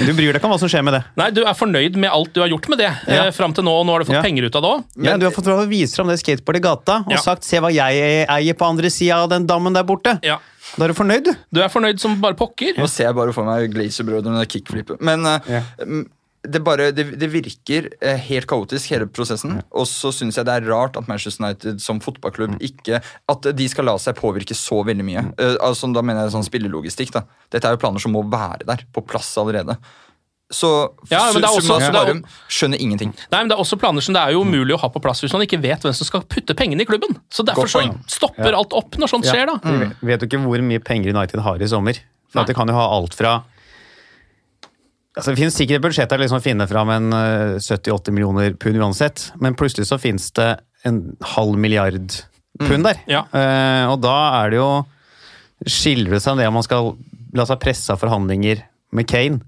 Du 0.06 0.12
bryr 0.14 0.30
deg 0.32 0.38
ikke 0.38 0.46
om 0.46 0.52
hva 0.54 0.60
som 0.62 0.70
skjer 0.70 0.84
med 0.86 0.94
det. 0.94 1.02
Nei, 1.18 1.30
du 1.34 1.42
er 1.44 1.56
fornøyd 1.58 1.96
med 2.00 2.12
alt 2.14 2.32
du 2.36 2.42
har 2.44 2.50
gjort 2.52 2.68
med 2.70 2.78
det 2.84 2.90
Ja. 3.08 3.26
eh, 3.26 3.32
fram 3.34 3.54
til 3.58 3.66
nå, 3.66 3.72
og 3.82 3.86
nå 3.88 3.96
har 3.96 4.04
du 4.04 4.06
fått 4.12 4.20
Ja. 4.20 4.22
penger 4.22 4.46
ut 4.46 4.56
av 4.56 4.62
det 4.62 4.70
òg. 4.70 4.84
ja, 5.08 5.18
du 5.18 5.26
har 5.26 5.34
fått 5.34 5.50
vise 5.70 5.96
fram 5.98 6.08
det 6.12 6.20
skateboardet 6.22 6.62
i 6.62 6.66
gata 6.68 6.96
og 7.06 7.12
Ja. 7.12 7.18
sagt 7.18 7.44
'se 7.44 7.58
hva 7.60 7.72
jeg 7.74 8.28
eier 8.30 8.54
på 8.54 8.66
andre 8.70 8.90
sida 8.90 9.16
av 9.24 9.30
den 9.30 9.48
dammen 9.48 9.74
der 9.74 9.84
borte'. 9.84 10.20
Ja. 10.24 10.38
Da 10.78 10.86
er 10.86 10.94
du 10.94 10.98
fornøyd, 10.98 11.28
du. 11.28 11.46
Du 11.52 11.62
er 11.64 11.72
fornøyd 11.72 12.02
som 12.02 12.18
bare 12.24 12.38
pokker. 12.40 12.80
Nå 12.80 12.88
ser 12.92 13.10
jeg 13.10 13.18
bare 13.18 13.36
for 13.36 13.48
meg 13.48 13.72
Glazer-brødrene 13.74 14.44
kickflipet 14.50 15.02
Men 15.04 15.26
yeah. 15.28 15.68
Mm, 15.84 16.06
det, 16.42 16.62
bare, 16.66 16.90
det, 16.96 17.06
det 17.22 17.30
virker 17.30 17.90
eh, 18.02 18.22
helt 18.30 18.48
kaotisk, 18.50 18.90
hele 18.94 19.08
prosessen. 19.14 19.60
Og 19.78 19.86
så 19.90 20.10
syns 20.16 20.40
jeg 20.40 20.48
det 20.48 20.56
er 20.58 20.70
rart 20.72 20.98
at 20.98 21.10
Manchester 21.10 21.46
United 21.46 21.82
som 21.84 22.02
fotballklubb 22.02 22.56
ikke 22.66 23.02
At 23.30 23.50
de 23.58 23.68
skal 23.70 23.86
la 23.90 23.98
seg 24.02 24.18
påvirke 24.18 24.58
så 24.58 24.82
veldig 24.88 25.06
mye. 25.06 25.26
Mm. 25.30 25.36
altså, 25.62 25.92
da 25.94 26.04
mener 26.06 26.26
jeg 26.26 26.36
sånn 26.38 26.48
spillelogistikk. 26.48 27.14
da. 27.18 27.26
Dette 27.54 27.70
er 27.70 27.78
jo 27.78 27.84
planer 27.84 28.02
som 28.02 28.16
må 28.16 28.24
være 28.32 28.66
der, 28.70 28.86
på 28.94 29.06
plass 29.06 29.30
allerede. 29.42 29.78
Så 30.52 30.70
Ja, 31.10 31.32
men 31.32 31.42
det 31.42 31.48
er 31.48 31.56
også- 31.56 31.68
summa 31.68 31.86
summarum 31.88 32.24
skjønner 32.50 32.80
ingenting. 32.84 33.14
Nei, 33.32 33.40
men 33.40 33.48
Det 33.48 33.58
er 33.58 33.62
også 33.64 33.80
planer 33.80 34.02
som 34.04 34.14
det 34.14 34.22
er 34.22 34.32
jo 34.36 34.44
umulig 34.44 34.76
å 34.76 34.80
ha 34.80 34.90
på 34.90 35.02
plass 35.02 35.22
hvis 35.24 35.32
man 35.34 35.42
ikke 35.46 35.62
vet 35.62 35.82
hvem 35.82 35.96
som 35.96 36.06
skal 36.06 36.22
putte 36.22 36.54
pengene 36.54 36.82
i 36.82 36.86
klubben. 36.86 37.16
Så 37.32 37.46
Derfor 37.46 37.70
så 37.72 37.82
stopper 37.88 38.10
stopper 38.10 38.54
alt 38.54 38.74
opp 38.74 38.98
når 38.98 39.08
sånt 39.08 39.26
skjer, 39.26 39.48
da. 39.48 39.58
Vi 40.02 40.08
vet 40.08 40.22
jo 40.22 40.28
ikke 40.28 40.44
hvor 40.44 40.62
mye 40.62 40.84
penger 40.84 41.16
United 41.16 41.40
har 41.40 41.56
i 41.62 41.68
sommer. 41.68 41.98
For 42.32 42.42
at 42.42 42.48
det 42.48 42.56
kan 42.56 42.68
jo 42.68 42.74
ha 42.74 42.88
alt 42.98 43.14
fra 43.14 43.44
Altså, 45.12 45.36
Det 45.36 45.40
finnes 45.42 45.56
sikkert 45.58 45.76
et 45.76 45.84
budsjett 45.84 46.10
der 46.10 46.22
liksom 46.24 46.40
å 46.40 46.44
finne 46.44 46.68
fram 46.70 46.90
en 46.90 47.12
eh, 47.12 47.60
70-80 47.60 48.14
millioner 48.16 48.54
pund 48.56 48.80
uansett, 48.80 49.32
men 49.44 49.58
plutselig 49.60 49.90
så 49.90 50.00
finnes 50.00 50.32
det 50.32 50.62
en 50.88 51.18
halv 51.36 51.58
milliard 51.60 52.14
pund 52.60 52.86
der. 52.88 53.02
Ja. 53.12 53.26
Uh, 53.34 53.92
og 53.92 54.02
da 54.04 54.16
er 54.42 54.54
det 54.54 54.62
jo 54.62 54.72
Skiller 55.68 56.16
det 56.16 56.24
seg 56.24 56.34
om 56.34 56.40
det 56.40 56.48
om 56.50 56.56
man 56.58 56.66
skal 56.66 56.88
la 57.38 57.44
seg 57.46 57.60
presse 57.62 57.94
av 57.94 58.00
forhandlinger 58.02 58.64
med 58.98 59.06
Kane, 59.06 59.44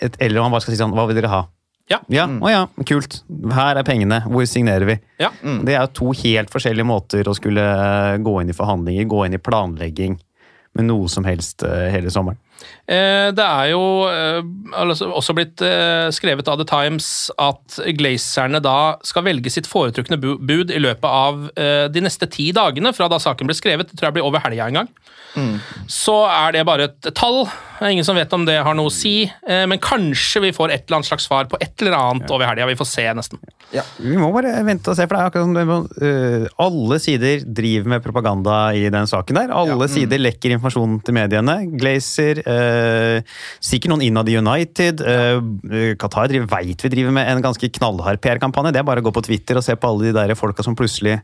et, 0.00 0.16
eller 0.18 0.40
om 0.40 0.48
han 0.48 0.54
bare 0.54 0.64
skal 0.64 0.74
si 0.74 0.80
sånn 0.80 0.94
Hva 0.96 1.06
vil 1.08 1.18
dere 1.18 1.30
ha? 1.32 1.42
Ja. 1.90 1.98
Ja, 2.08 2.24
å 2.24 2.48
ja, 2.48 2.62
kult. 2.88 3.18
Her 3.52 3.76
er 3.76 3.84
pengene. 3.84 4.22
Hvor 4.24 4.46
signerer 4.48 4.88
vi? 4.88 4.94
Ja. 5.20 5.28
Det 5.42 5.74
er 5.74 5.82
jo 5.82 5.90
to 5.98 6.12
helt 6.22 6.52
forskjellige 6.52 6.88
måter 6.88 7.28
å 7.28 7.34
skulle 7.36 7.64
gå 8.24 8.38
inn 8.40 8.52
i 8.52 8.56
forhandlinger, 8.56 9.04
gå 9.10 9.26
inn 9.26 9.36
i 9.36 9.42
planlegging 9.42 10.16
med 10.74 10.88
noe 10.88 11.10
som 11.12 11.28
helst 11.28 11.62
eh, 11.66 11.90
hele 11.92 12.10
sommeren. 12.10 12.40
Eh, 12.84 13.30
Det 13.32 13.44
er 13.44 13.70
jo 13.72 13.82
eh, 14.10 14.42
altså 14.76 15.08
også 15.08 15.34
blitt 15.36 15.62
eh, 15.64 16.10
skrevet 16.12 16.48
av 16.52 16.60
The 16.60 16.66
Times 16.68 17.08
at 17.40 17.78
glazerne 17.96 18.60
da 18.64 18.96
skal 19.06 19.24
velge 19.24 19.52
sitt 19.52 19.68
foretrukne 19.70 20.18
bud 20.20 20.72
i 20.72 20.82
løpet 20.82 21.08
av 21.08 21.46
de 21.94 22.02
neste 22.04 22.28
ti 22.30 22.50
dagene 22.56 22.92
fra 22.96 23.08
da 23.08 23.18
saken 23.22 23.48
ble 23.48 23.56
skrevet. 23.56 23.88
Det 23.88 23.98
tror 23.98 24.10
jeg 24.10 24.18
blir 24.18 24.28
over 24.28 24.42
helga 24.44 24.68
en 24.68 24.80
gang. 24.82 24.90
Så 25.90 26.14
er 26.30 26.54
det 26.54 26.66
bare 26.68 26.88
et 26.90 27.08
tall. 27.16 27.44
Ingen 27.84 28.06
som 28.06 28.16
vet 28.18 28.32
om 28.36 28.44
det 28.46 28.60
har 28.62 28.76
noe 28.76 28.90
å 28.90 28.94
si. 28.94 29.24
Men 29.48 29.80
kanskje 29.82 30.44
vi 30.44 30.52
får 30.54 30.70
et 30.70 30.84
eller 30.86 31.00
annet 31.00 31.10
slags 31.10 31.26
svar 31.26 31.48
på 31.50 31.58
et 31.64 31.82
eller 31.82 31.96
annet 31.98 32.30
over 32.30 32.46
helga. 32.48 32.68
Vi 32.70 32.78
får 32.78 32.90
se, 32.90 33.06
nesten. 33.18 33.42
Vi 33.98 34.16
må 34.20 34.30
bare 34.34 34.52
vente 34.66 34.92
og 34.92 34.96
se, 34.98 35.06
for 35.08 35.16
det 35.16 35.20
er 35.22 35.30
akkurat 35.30 35.48
som 35.48 35.88
øh, 36.06 36.46
alle 36.64 36.98
sider 37.02 37.42
driver 37.46 37.90
med 37.94 38.04
propaganda 38.04 38.58
i 38.76 38.84
den 38.92 39.08
saken 39.10 39.38
der. 39.40 39.52
Alle 39.54 39.88
sider 39.90 40.20
lekker 40.22 40.54
informasjon 40.56 40.98
til 41.04 41.16
mediene. 41.16 41.56
Glazer, 41.80 42.40
uh, 42.46 43.36
sikkert 43.64 43.92
noen 43.94 44.04
innad 44.06 44.30
i 44.30 44.36
United. 44.38 45.02
Uh, 45.02 45.94
Qatar 46.00 46.30
driver, 46.30 46.48
vet 46.54 46.84
vi 46.84 46.92
driver 46.92 47.14
med 47.16 47.30
en 47.32 47.42
ganske 47.44 47.70
knallhard 47.78 48.20
PR-kampanje. 48.24 48.74
Det 48.74 48.82
er 48.82 48.86
bare 48.88 49.02
å 49.02 49.06
gå 49.08 49.14
på 49.16 49.24
Twitter 49.26 49.58
og 49.58 49.64
se 49.66 49.76
på 49.76 49.90
alle 49.90 50.10
de 50.10 50.14
der 50.16 50.34
folka 50.38 50.64
som 50.66 50.76
plutselig 50.78 51.18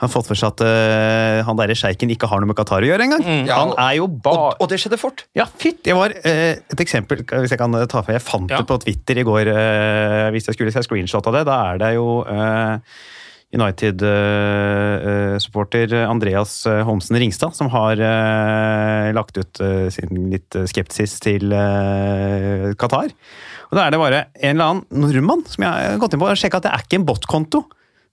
har 0.00 0.10
fått 0.12 0.28
for 0.30 0.38
seg 0.38 0.54
at 0.54 0.64
uh, 0.66 1.44
han 1.46 1.58
derre 1.60 1.76
sjeiken 1.78 2.10
ikke 2.14 2.28
har 2.30 2.42
noe 2.42 2.50
med 2.50 2.58
Qatar 2.58 2.84
å 2.84 2.88
gjøre 2.90 3.06
engang. 3.08 3.24
Ja, 3.48 3.60
Han 3.62 3.74
er 3.80 3.98
jo 4.00 4.08
bare 4.08 4.50
Og, 4.54 4.64
og 4.64 4.70
det 4.72 4.80
skjedde 4.82 4.98
fort. 5.00 5.24
Ja, 5.36 5.46
fytt! 5.60 5.82
Det 5.84 5.94
var 5.96 6.12
eh, 6.24 6.56
et 6.72 6.80
eksempel, 6.80 7.22
hvis 7.28 7.52
jeg 7.52 7.60
kan 7.60 7.74
ta 7.90 8.00
for 8.02 8.14
Jeg 8.14 8.22
fant 8.24 8.50
Ja. 8.50 8.60
det 8.62 8.68
på 8.70 8.78
Twitter 8.82 9.20
i 9.20 9.24
går, 9.26 9.50
eh, 9.52 10.28
hvis 10.34 10.48
jeg 10.48 10.56
skulle 10.56 10.72
se 10.74 10.82
screenshot 10.86 11.26
av 11.28 11.36
det. 11.38 11.42
Da 11.48 11.56
er 11.72 11.80
det 11.82 11.83
jo 11.92 12.24
eh, 12.26 12.78
United-supporter 13.54 15.92
Andreas 16.08 16.66
eh, 16.66 16.80
Holmsen 16.86 17.16
Ringstad 17.20 17.54
som 17.54 17.68
har 17.70 18.00
eh, 18.00 19.12
lagt 19.14 19.36
ut 19.38 19.60
eh, 19.62 19.86
sin 19.94 20.30
litt 20.32 20.56
eh, 20.58 20.64
skepsis 20.70 21.18
til 21.22 21.52
eh, 21.54 22.72
Qatar. 22.80 23.12
Og 23.70 23.74
Da 23.78 23.84
er 23.86 23.90
det 23.94 24.00
bare 24.02 24.24
en 24.40 24.56
eller 24.56 24.68
annen 24.72 24.84
nordmann 25.04 25.44
som 25.50 25.60
jeg 25.66 25.70
har 25.70 26.00
gått 26.02 26.14
inn 26.16 26.22
på 26.22 26.28
og 26.30 26.38
sjekka 26.40 26.58
at 26.62 26.66
det 26.66 26.72
er 26.74 26.82
ikke 26.86 26.98
en 27.02 27.08
botkonto. 27.08 27.60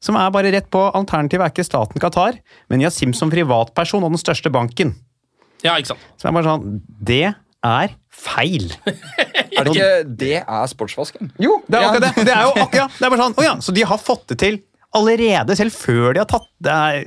Som 0.01 0.17
er 0.17 0.31
bare 0.33 0.49
rett 0.53 0.69
på. 0.73 0.81
Alternativet 0.97 1.43
er 1.45 1.51
ikke 1.53 1.65
staten 1.67 2.01
Qatar, 2.01 2.33
men 2.73 2.81
Yasim 2.81 3.11
som 3.13 3.29
privatperson 3.29 4.01
og 4.05 4.11
den 4.15 4.21
største 4.21 4.49
banken. 4.53 4.95
Ja, 5.61 5.75
ikke 5.77 5.91
sant? 5.93 6.03
Så 6.17 6.25
det 6.25 6.29
er 6.31 6.37
bare 6.39 6.49
sånn 6.49 6.65
Det 7.05 7.25
er 7.61 7.87
feil. 8.09 8.65
Er 9.57 9.67
det 9.67 9.73
ikke 9.75 10.13
det 10.21 10.35
er 10.41 10.69
sportsvasking? 10.71 11.33
Jo, 11.41 11.57
det 11.67 11.79
er 11.79 11.89
akkurat 11.89 12.07
det. 12.07 12.27
Det 12.27 12.35
er 12.35 12.45
jo 12.47 12.53
akkurat, 12.67 12.95
det 12.99 13.07
er 13.07 13.13
bare 13.13 13.25
sånn, 13.25 13.35
oh 13.37 13.45
ja, 13.45 13.57
Så 13.63 13.75
de 13.75 13.83
har 13.87 13.99
fått 14.01 14.29
det 14.31 14.39
til 14.43 14.61
allerede, 14.97 15.55
selv 15.59 15.75
før 15.75 16.15
de 16.15 16.23
har 16.23 16.29
tatt 16.29 16.49
Det 16.61 16.71
er 16.71 17.03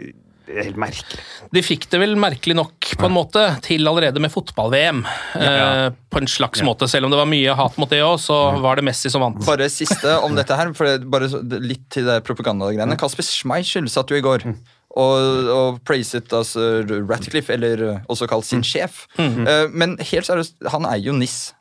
helt 0.61 0.79
merkelig. 0.81 1.21
De 1.57 1.63
fikk 1.65 1.87
det 1.93 2.01
vel 2.03 2.15
merkelig 2.21 2.57
nok 2.59 2.91
på 3.01 3.09
en 3.09 3.15
måte 3.15 3.43
til 3.65 3.87
allerede 3.89 4.21
med 4.21 4.33
fotball-VM. 4.33 5.01
Eh, 5.41 5.87
på 6.13 6.21
en 6.21 6.29
slags 6.29 6.61
måte. 6.67 6.89
Selv 6.91 7.09
om 7.09 7.15
det 7.15 7.21
var 7.21 7.31
mye 7.31 7.57
hat 7.57 7.79
mot 7.81 7.91
det 7.91 8.03
òg, 8.05 8.19
så 8.21 8.37
var 8.61 8.77
det 8.77 8.85
Messi 8.85 9.13
som 9.13 9.25
vant. 9.25 9.41
Bare 9.47 9.71
siste 9.73 10.19
om 10.27 10.37
dette 10.37 10.59
her, 10.59 10.73
for 10.77 11.09
bare 11.09 11.31
litt 11.65 11.87
til 11.95 12.09
det 12.11 12.21
propagandagreiene. 12.29 12.99
Kasper 13.01 13.27
Schmeichel 13.27 13.89
satt 13.93 14.13
jo 14.13 14.21
i 14.21 14.25
går 14.25 14.45
og, 14.95 15.49
og 15.51 15.81
praiset 15.87 16.33
altså 16.37 16.85
Ratcliffe, 17.09 17.53
eller 17.57 17.83
uh, 17.83 18.11
også 18.13 18.29
kalt 18.31 18.47
sin 18.47 18.63
sjef. 18.67 19.05
Eh, 19.19 19.67
men 19.75 19.97
helt 19.99 20.29
seriøst, 20.29 20.61
han 20.71 20.87
er 20.87 21.01
jo 21.03 21.17
NIS. 21.17 21.55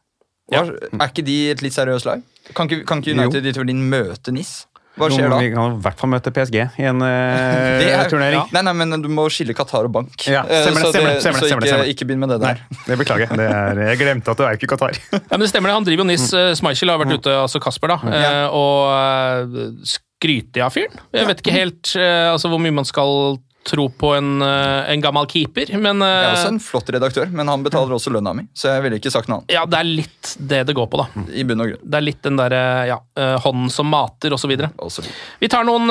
Hva, 0.52 0.66
Er 1.00 1.08
ikke 1.08 1.24
de 1.26 1.38
et 1.54 1.62
litt 1.64 1.74
seriøst 1.76 2.06
lag? 2.10 2.22
Kan 2.54 2.68
ikke, 2.68 2.84
kan 2.89 3.00
ikke 3.00 3.14
United 3.16 3.46
i 3.48 3.54
teorien 3.56 3.80
møte 3.89 4.34
NIS? 4.36 4.66
Hva 5.00 5.08
skjer 5.10 5.26
da? 5.32 5.38
Vi 5.41 5.48
kan 5.56 5.72
i 5.74 5.78
hvert 5.82 5.98
fall 5.98 6.10
møte 6.12 6.30
PSG 6.36 6.58
i 6.78 6.84
en 6.86 7.00
eh, 7.02 7.86
er- 7.96 8.10
turnering. 8.12 8.44
Nei, 8.54 8.62
nei, 8.68 8.74
men 8.78 9.02
du 9.02 9.08
må 9.10 9.24
skille 9.34 9.56
Qatar 9.58 9.88
og 9.88 9.94
bank. 9.96 10.14
Ja, 10.30 10.44
Eh, 10.46 10.68
stemmer 10.68 10.84
det, 10.84 10.84
så 10.84 10.91
stemmer 10.94 11.10
det, 11.16 11.22
stemmer 11.24 11.39
det, 11.39 11.48
så 11.48 11.50
stemmer 11.50 11.66
det, 11.66 11.72
ikke, 11.72 11.96
ikke 11.96 12.08
begynn 12.12 12.22
med 12.22 12.34
det 12.36 12.38
der. 12.44 12.60
Nei, 12.62 12.82
det 12.91 12.98
beklager. 13.02 13.32
Det 13.39 13.48
er, 13.48 13.82
jeg 13.88 14.02
glemte 14.04 14.36
at 14.36 14.44
det 14.44 14.46
er 14.52 14.60
ikke 14.60 14.70
Qatar. 14.76 15.00
Ja, 15.16 15.22
men 15.32 15.46
det 15.46 15.50
stemmer 15.50 15.72
det. 15.72 15.78
Han 15.80 15.88
driver 15.88 16.04
jo 16.06 16.10
NIS. 16.12 16.28
Mm. 16.36 16.52
Schmeichel 16.62 16.94
har 16.94 17.02
vært 17.02 17.16
ute, 17.18 17.34
altså 17.48 17.64
Kasper, 17.64 17.96
da, 17.96 17.98
Ja. 18.22 18.34
og 18.54 19.56
eh, 19.56 19.72
skryter 19.96 20.68
av 20.68 20.76
fyren. 20.78 21.02
Jeg 21.16 21.32
vet 21.32 21.41
ikke 21.41 21.56
helt 21.58 21.96
eh, 21.98 22.30
altså, 22.36 22.52
hvor 22.54 22.62
mye 22.62 22.76
man 22.84 22.86
skal 22.86 23.39
tro 23.64 23.86
på 23.89 24.09
en, 24.18 24.41
eh, 24.41 24.91
en 24.91 25.01
gammel 25.01 25.26
keeper, 25.32 25.70
men 25.80 25.99
Jeg 26.03 26.24
er 26.24 26.30
eh, 26.30 26.34
også 26.36 26.49
en 26.51 26.59
flott 26.59 26.89
redaktør, 26.91 27.30
men 27.32 27.47
han 27.47 27.64
betaler 27.64 27.93
også 27.95 28.11
lønna 28.11 28.34
mi, 28.36 28.43
så 28.53 28.74
jeg 28.74 28.84
ville 28.84 28.97
ikke 28.99 29.11
sagt 29.14 29.30
noe 29.32 29.39
annet. 29.41 29.53
ja, 29.55 29.66
det 29.66 29.80
er 29.80 29.84
litt 29.88 30.34
det 30.39 30.59
det 30.68 30.76
går 30.76 30.88
på, 30.91 30.99
da. 30.99 31.24
I 31.32 31.43
bunn 31.47 31.61
og 31.64 31.70
grunn. 31.72 31.84
Det 31.84 31.99
er 31.99 32.05
litt 32.07 32.22
den 32.28 32.36
derre 32.41 32.61
ja, 32.89 32.97
eh, 33.16 33.38
hånden 33.45 33.70
som 33.72 33.88
mater, 33.88 34.34
osv. 34.36 34.51
Og 34.78 34.91
så 34.91 35.01
videre. 35.01 35.14
Vi 35.39 35.47
tar 35.47 35.64
noen 35.68 35.88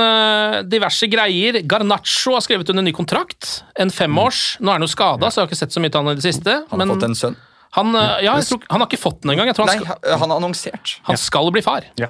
diverse 0.69 1.09
greier. 1.09 1.63
Garnaccio 1.69 2.35
har 2.37 2.45
skrevet 2.45 2.69
under 2.71 2.83
ny 2.85 2.93
kontrakt. 2.93 3.63
En 3.81 3.91
femårs. 3.91 4.59
Nå 4.61 4.69
er 4.69 4.79
han 4.81 4.85
jo 4.87 4.91
skada, 4.93 5.31
så 5.33 5.41
jeg 5.41 5.47
har 5.47 5.51
ikke 5.53 5.63
sett 5.65 5.73
så 5.73 5.81
mye 5.83 5.91
til 5.93 6.03
han 6.05 6.13
i 6.13 6.19
det 6.21 6.27
siste. 6.27 6.59
Han 6.71 6.81
har 6.81 6.87
men 6.87 6.95
fått 6.97 7.09
en 7.09 7.15
sønn. 7.19 7.37
han, 7.79 7.95
eh, 7.97 8.19
ja, 8.27 8.37
jeg 8.37 8.45
tror, 8.51 8.61
han 8.71 8.81
har 8.85 8.89
ikke 8.91 9.01
fått 9.01 9.23
den 9.23 9.33
engang. 9.33 9.47
Jeg 9.49 9.57
tror 9.57 9.69
han, 9.73 9.79
Nei, 9.81 10.17
han 10.21 10.29
har 10.31 10.37
annonsert. 10.37 10.99
han 11.09 11.17
skal 11.17 11.51
bli 11.55 11.63
far. 11.65 11.89
Ja. 11.97 12.09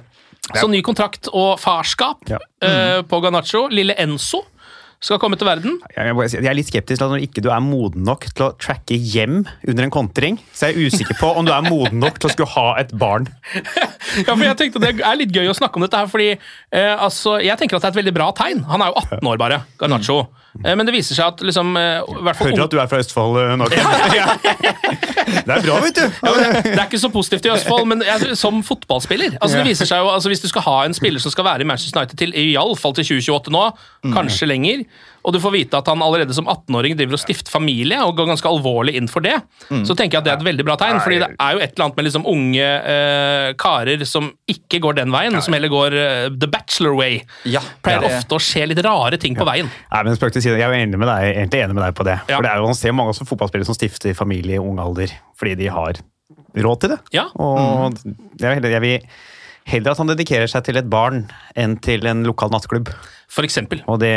Så 0.59 0.67
ny 0.67 0.81
kontrakt 0.83 1.29
og 1.31 1.55
farskap 1.63 2.19
Ja. 2.27 2.37
eh, 2.61 3.01
på 3.07 3.21
Garnaccio. 3.23 3.69
Lille 3.71 3.95
Enzo 3.97 4.41
skal 5.03 5.19
komme 5.19 5.37
til 5.39 5.47
verden. 5.47 5.79
Jeg, 5.91 6.45
er 6.47 6.55
litt 6.55 6.69
skeptisk 6.69 7.01
til 7.01 7.05
at 7.05 7.11
når 7.11 7.25
ikke 7.25 7.43
du 7.43 7.49
er 7.51 7.63
moden 7.63 8.05
nok 8.07 8.29
til 8.31 8.45
å 8.47 8.51
tracke 8.55 8.95
hjem 8.95 9.41
under 9.43 9.87
en 9.87 9.93
kontring, 9.93 10.39
så 10.55 10.69
er 10.69 10.77
jeg 10.77 10.93
usikker 10.93 11.19
på 11.19 11.31
om 11.35 11.47
du 11.47 11.51
er 11.51 11.65
moden 11.67 11.99
nok 12.03 12.21
til 12.21 12.29
å 12.29 12.33
skulle 12.33 12.53
ha 12.55 12.67
et 12.83 12.95
barn. 12.95 13.27
Ja, 14.13 14.35
for 14.35 14.43
jeg 14.45 14.55
tenkte 14.59 14.79
Det 14.83 14.89
er 15.01 15.15
litt 15.17 15.31
gøy 15.33 15.47
å 15.49 15.55
snakke 15.57 15.79
om 15.79 15.83
dette, 15.85 15.97
her, 15.97 16.09
fordi 16.11 16.27
eh, 16.35 16.91
altså, 16.93 17.39
jeg 17.41 17.57
tenker 17.57 17.79
at 17.79 17.85
det 17.85 17.89
er 17.89 17.93
et 17.95 17.99
veldig 18.03 18.13
bra 18.13 18.27
tegn. 18.37 18.61
Han 18.69 18.83
er 18.83 18.91
jo 18.91 19.01
18 19.01 19.29
år 19.31 19.39
bare, 19.41 19.57
Garnaccio. 19.81 20.19
Eh, 20.21 20.42
men 20.61 20.85
det 20.85 20.93
viser 20.93 21.17
seg 21.17 21.31
at 21.33 21.41
liksom, 21.41 21.73
eh, 21.79 22.03
Hører 22.05 22.63
at 22.67 22.73
du 22.73 22.77
er 22.77 22.89
fra 22.89 22.99
Østfold, 23.01 23.39
eh, 23.41 23.55
Norge. 23.57 23.77
Det 25.43 25.49
er 25.49 25.63
bra, 25.63 25.77
vet 25.81 25.97
du. 25.97 26.03
Ja, 26.03 26.33
det, 26.37 26.63
det 26.65 26.75
er 26.77 26.85
ikke 26.85 26.99
så 27.01 27.09
positivt 27.09 27.47
i 27.47 27.51
Østfold, 27.53 27.87
men 27.89 28.03
jeg, 28.05 28.35
som 28.37 28.61
fotballspiller 28.65 29.37
altså 29.39 29.59
det 29.59 29.65
viser 29.71 29.89
seg 29.89 30.03
jo, 30.03 30.11
altså 30.13 30.29
Hvis 30.31 30.43
du 30.43 30.49
skal 30.51 30.65
ha 30.67 30.75
en 30.87 30.95
spiller 30.95 31.23
som 31.23 31.33
skal 31.33 31.47
være 31.47 31.65
i 31.65 31.69
Manchester 31.69 31.99
United 31.99 32.19
til 32.19 32.35
i 32.37 32.53
alle 32.59 32.77
fall 32.79 32.95
til 32.97 33.07
2028 33.07 33.53
nå, 33.55 33.63
kanskje 34.13 34.49
lenger, 34.51 34.85
og 35.23 35.33
du 35.33 35.39
får 35.39 35.53
vite 35.55 35.77
at 35.79 35.87
han 35.87 36.01
allerede 36.03 36.33
som 36.35 36.45
18-åring 36.51 36.97
driver 36.99 37.15
og 37.15 37.21
stifter 37.21 37.51
familie, 37.53 37.97
og 38.03 38.17
går 38.17 38.27
ganske 38.33 38.49
alvorlig 38.49 38.95
inn 38.99 39.07
for 39.07 39.23
det, 39.23 39.37
så 39.87 39.95
tenker 39.95 40.17
jeg 40.17 40.21
at 40.21 40.25
det 40.27 40.31
er 40.33 40.39
et 40.41 40.47
veldig 40.49 40.65
bra 40.67 40.75
tegn. 40.81 40.99
fordi 41.03 41.19
det 41.23 41.29
er 41.39 41.55
jo 41.55 41.61
et 41.63 41.71
eller 41.73 41.85
annet 41.85 41.99
med 42.01 42.07
liksom 42.09 42.25
unge 42.27 42.67
uh, 42.83 43.47
karer 43.63 44.03
som 44.09 44.27
ikke 44.51 44.81
går 44.83 44.97
den 44.99 45.13
veien, 45.15 45.39
som 45.41 45.55
heller 45.55 45.71
går 45.71 45.95
uh, 45.95 46.27
the 46.35 46.49
bachelor 46.51 46.95
way. 46.99 47.21
Ja, 47.47 47.61
Pleier 47.85 48.03
det- 48.03 48.11
ofte 48.19 48.35
å 48.35 48.41
skje 48.43 48.67
litt 48.67 48.83
rare 48.83 49.17
ting 49.17 49.35
på 49.39 49.47
veien. 49.47 49.71
Nei, 49.91 50.03
men 50.03 50.15
spøk 50.19 50.35
til 50.35 50.43
side, 50.43 50.57
Jeg 50.59 50.67
er 50.69 50.79
enig 50.83 50.99
med 50.99 51.07
deg, 51.07 51.29
egentlig 51.37 51.63
enig 51.63 51.77
med 51.79 51.85
deg 51.87 51.95
på 51.95 52.07
det. 52.09 52.17
For 52.27 52.43
det 52.43 52.51
er 52.51 52.59
jo, 52.59 52.65
Man 52.73 52.75
ser 52.83 52.91
mange 52.99 53.13
fotballspillere 53.15 53.65
som 53.71 53.75
stifter 53.79 54.13
familie 54.17 54.59
i 54.59 54.63
ung 54.63 54.79
alder 54.83 55.11
fordi 55.39 55.55
de 55.63 55.71
har 55.71 56.03
råd 56.55 56.79
til 56.83 56.91
det. 56.93 56.99
Ja. 57.15 57.29
Og 57.39 57.95
jeg, 58.03 58.15
vil 58.43 58.53
heller- 58.59 58.75
jeg 58.75 58.81
vil 58.83 59.07
heller 59.65 59.91
at 59.95 59.97
han 60.01 60.09
dedikerer 60.11 60.49
seg 60.51 60.65
til 60.67 60.77
et 60.77 60.89
barn 60.91 61.29
enn 61.55 61.77
til 61.79 62.03
en 62.09 62.23
lokal 62.27 62.51
nattklubb. 62.51 62.89
For 63.33 63.41
eksempel. 63.47 63.79
Og 63.89 63.97
det 64.03 64.11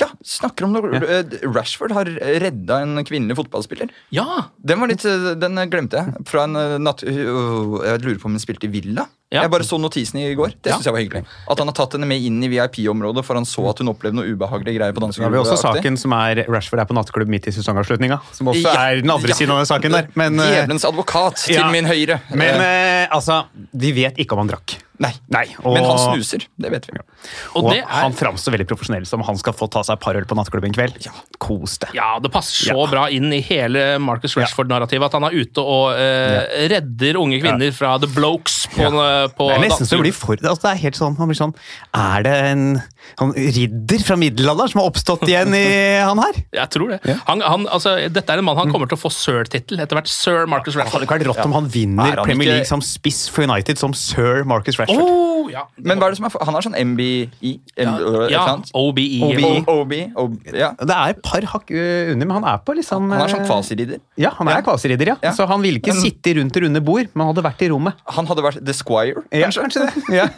Ja, 0.00 0.06
snakker 0.24 0.64
om 0.64 0.72
noe 0.72 0.94
Ja. 0.96 1.22
Rashford 1.52 1.92
har 1.92 2.08
redda 2.08 2.78
en 2.80 3.02
kvinnelig 3.04 3.36
fotballspiller. 3.36 3.90
Ja! 4.16 4.46
Den 4.64 4.80
var 4.80 4.88
litt, 4.88 5.04
eh, 5.04 5.34
den 5.36 5.60
glemte 5.68 6.00
jeg. 6.00 6.14
Fra 6.26 6.44
en 6.48 6.56
eh, 6.56 6.78
natt... 6.80 7.02
øh, 7.04 7.82
Jeg 7.84 8.00
lurer 8.00 8.18
på 8.22 8.30
om 8.30 8.32
hun 8.38 8.40
spilte 8.40 8.64
i 8.64 8.72
Villa. 8.72 9.04
Ja. 9.32 9.42
Jeg 9.46 9.50
bare 9.52 9.64
så 9.64 9.78
notisen 9.80 10.18
i 10.20 10.34
går. 10.36 10.54
Det 10.60 10.68
Ja. 10.72 10.76
synes 10.76 10.84
jeg 10.88 10.92
var 10.92 11.00
hyggelig. 11.00 11.22
At 11.48 11.58
han 11.58 11.68
har 11.68 11.72
tatt 11.76 11.92
henne 11.96 12.06
med 12.08 12.20
inn 12.20 12.42
i 12.44 12.48
VIP-området, 12.52 13.24
for 13.24 13.34
han 13.34 13.44
så 13.48 13.64
at 13.70 13.78
hun 13.80 13.88
opplevde 13.88 14.16
noe 14.18 14.28
ubehagelige 14.28 14.76
greier 14.76 14.92
på 14.92 15.00
Da 15.00 15.06
har 15.06 15.12
vi 15.12 15.36
dansegulvet. 15.36 15.52
også 15.52 15.62
saken 15.62 15.96
som 15.98 16.12
er 16.12 16.44
Rashford 16.48 16.80
er 16.80 16.84
på 16.90 16.96
nattklubb 16.96 17.28
midt 17.32 17.46
i 17.48 17.50
sesongavslutninga. 17.52 18.20
Som 18.32 18.48
også 18.52 18.62
Ja. 18.68 18.88
er 18.92 19.00
den 19.00 19.10
andre 19.10 19.28
Ja. 19.28 19.34
siden 19.34 19.50
av 19.52 19.58
den 19.64 19.66
saken 19.72 19.90
der. 19.92 20.08
Men, 20.14 20.38
eh, 20.40 20.48
Djevelens 20.66 20.84
advokat 20.84 21.36
til 21.44 21.54
ja. 21.56 21.70
min 21.70 21.84
høyre. 21.84 22.20
men 22.34 22.60
Eh, 22.60 23.02
eh, 23.04 23.08
altså, 23.10 23.44
vi 23.74 23.92
vet 23.92 24.16
ikke 24.18 24.32
om 24.32 24.38
han 24.46 24.48
drakk. 24.48 24.76
Nei. 25.00 25.12
Nei, 25.30 25.46
og, 25.64 25.74
Men 25.74 25.84
han 25.84 25.98
snuser. 25.98 26.46
Det 26.60 26.70
vet 26.70 26.86
vi. 26.86 26.92
Og 27.56 27.64
Og, 27.64 27.70
det 27.72 27.80
er 27.80 27.86
han 27.88 28.12
framstår 28.12 28.52
veldig 28.54 28.61
profesjonell 28.68 29.06
som 29.08 29.22
han 29.26 29.36
skal 29.40 29.52
få 29.56 29.68
ta 29.72 29.82
seg 29.86 29.98
et 29.98 30.02
par 30.04 30.16
øl 30.18 30.24
på 30.28 30.36
nattklubben 30.38 30.72
kveld. 30.74 30.98
Ja. 31.04 31.12
Kos 31.42 31.78
deg. 31.82 31.94
Ja, 31.98 32.18
det 32.22 32.30
passer 32.32 32.72
så 32.72 32.76
Ja. 32.84 32.86
bra 32.90 33.08
inn 33.10 33.32
i 33.32 33.40
hele 33.40 33.98
Marcus 33.98 34.36
Rashford-narrativet 34.36 35.04
at 35.08 35.12
han 35.18 35.24
er 35.24 35.36
ute 35.36 35.58
og 35.62 35.92
eh, 35.98 36.68
redder 36.72 37.18
unge 37.20 37.40
kvinner 37.42 37.72
fra 37.72 37.98
the 37.98 38.06
blokes 38.06 38.66
på, 38.72 38.82
ja. 38.82 39.28
på 39.28 39.48
Det 39.50 39.56
er 39.58 39.64
nesten 39.66 39.86
så 39.86 39.96
det 39.98 40.04
blir 40.06 40.16
for 40.16 40.36
altså, 40.40 40.62
det 40.62 40.70
er 40.72 40.82
helt 40.86 40.96
sånn, 40.96 41.16
han 41.18 41.28
blir 41.28 41.36
sånn 41.36 41.54
Er 41.92 42.22
det 42.24 42.32
en 42.52 42.64
sånn 43.18 43.34
ridder 43.36 44.04
fra 44.06 44.16
middelalderen 44.16 44.70
som 44.72 44.80
har 44.80 44.88
oppstått 44.92 45.26
igjen 45.28 45.52
i 45.58 45.64
han 46.08 46.18
her? 46.22 46.38
Jeg 46.54 46.70
tror 46.72 46.94
det. 46.94 47.00
Han, 47.28 47.40
han, 47.44 47.66
altså, 47.68 47.96
dette 48.12 48.32
er 48.32 48.38
en 48.40 48.46
mann 48.46 48.56
han 48.56 48.70
kommer 48.72 48.88
til 48.88 48.96
å 48.96 49.02
få 49.02 49.10
sir-tittel 49.12 49.80
etter 49.82 49.98
hvert. 49.98 50.08
Sir 50.08 50.46
Marcus 50.46 50.76
Rashford. 50.78 51.02
Det 51.02 51.08
hadde 51.08 51.08
ikke 51.08 51.18
vært 51.18 51.28
rått 51.36 51.46
om 51.50 51.56
han 51.58 51.68
vinner 51.72 52.12
Er 52.12 52.22
han 52.22 52.26
Premier 52.28 52.48
ikke- 52.48 52.60
League 52.62 52.70
som 52.70 52.80
spiss 52.84 53.26
for 53.32 53.42
United 53.44 53.78
som 53.78 53.92
sir 53.94 54.44
Marcus 54.48 54.78
Rashford. 54.80 55.02
Oh, 55.02 55.50
ja. 55.50 55.66
Men 55.78 55.98
hva 55.98 56.06
er 56.08 56.14
det 56.14 56.20
som 56.22 56.26
er 56.26 56.30
for- 56.30 56.44
Han 56.46 56.54
har 56.54 56.62
sånn 56.62 56.78
MBI? 56.78 57.52
Øh, 57.82 58.30
ja, 58.30 58.51
annet? 58.54 58.70
OBE. 58.74 59.06
OBE. 59.22 59.50
O- 59.66 59.80
OB, 59.80 59.92
OB, 60.24 60.36
ja. 60.54 60.70
Det 60.78 60.94
er 60.96 61.08
et 61.14 61.22
par 61.22 61.42
hakk 61.52 61.70
øh, 61.70 62.12
under, 62.12 62.26
men 62.26 62.36
han 62.38 62.44
er 62.52 62.58
på 62.66 62.74
liksom 62.78 63.10
Han 63.12 63.20
er 63.24 63.32
sånn 63.32 63.42
eh, 63.44 63.48
kvasiridder. 63.50 64.00
Ja, 64.16 64.30
han 64.38 64.48
er 64.48 64.58
Ja. 64.60 64.62
kvasiridder, 64.66 65.06
ja. 65.12 65.16
Ja. 65.22 65.32
Så 65.36 65.46
han 65.48 65.62
ville 65.62 65.78
ikke 65.80 65.92
Men- 65.94 66.02
sitte 66.02 66.34
rundt 66.38 66.52
det 66.54 66.62
runde 66.66 66.80
bord, 66.84 67.08
men 67.14 67.26
hadde 67.26 67.42
vært 67.44 67.62
i 67.62 67.68
rommet. 67.72 67.94
Han 68.16 68.26
hadde 68.26 68.42
vært 68.46 68.64
The 68.64 68.72
Squire, 68.74 69.22
Ja, 69.32 69.46
kanskje? 69.48 69.62
kanskje 69.62 69.86
det. 69.86 69.92
Ja. 70.18 70.28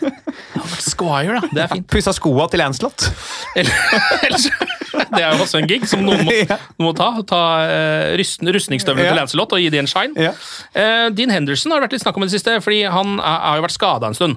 Squire, 0.78 1.40
da. 1.40 1.48
Det 1.52 1.62
er 1.64 1.68
fint. 1.74 1.86
Pussa 1.90 2.12
skoa 2.14 2.48
til 2.50 2.60
Lancelot. 2.62 3.08
Ellers- 3.56 4.50
det 4.94 5.20
er 5.22 5.34
jo 5.34 5.42
også 5.44 5.58
en 5.60 5.66
gig 5.68 5.86
som 5.90 6.02
noen 6.06 6.24
må, 6.26 6.32
Ja. 6.48 6.56
noen 6.78 6.88
må 6.90 6.94
ta. 6.96 7.10
Ta 7.26 7.40
uh, 7.66 8.16
rustningsstøvlene 8.18 9.04
Ja. 9.04 9.10
til 9.12 9.18
Lancelot 9.20 9.52
og 9.56 9.58
gi 9.62 9.68
de 9.70 9.78
en 9.82 9.86
shine. 9.90 10.14
Ja. 10.20 10.32
Eh, 10.74 11.08
Dean 11.10 11.30
Henderson 11.30 11.72
har 11.72 11.80
det 11.80 11.88
vært 11.88 11.96
litt 11.98 12.04
snakk 12.04 12.16
om 12.16 12.22
i 12.22 12.26
det 12.26 12.34
siste, 12.40 12.54
fordi 12.62 12.82
han 12.90 13.18
er, 13.18 13.38
har 13.48 13.56
jo 13.58 13.62
vært 13.66 13.74
skada 13.76 14.06
en 14.10 14.14
stund. 14.14 14.36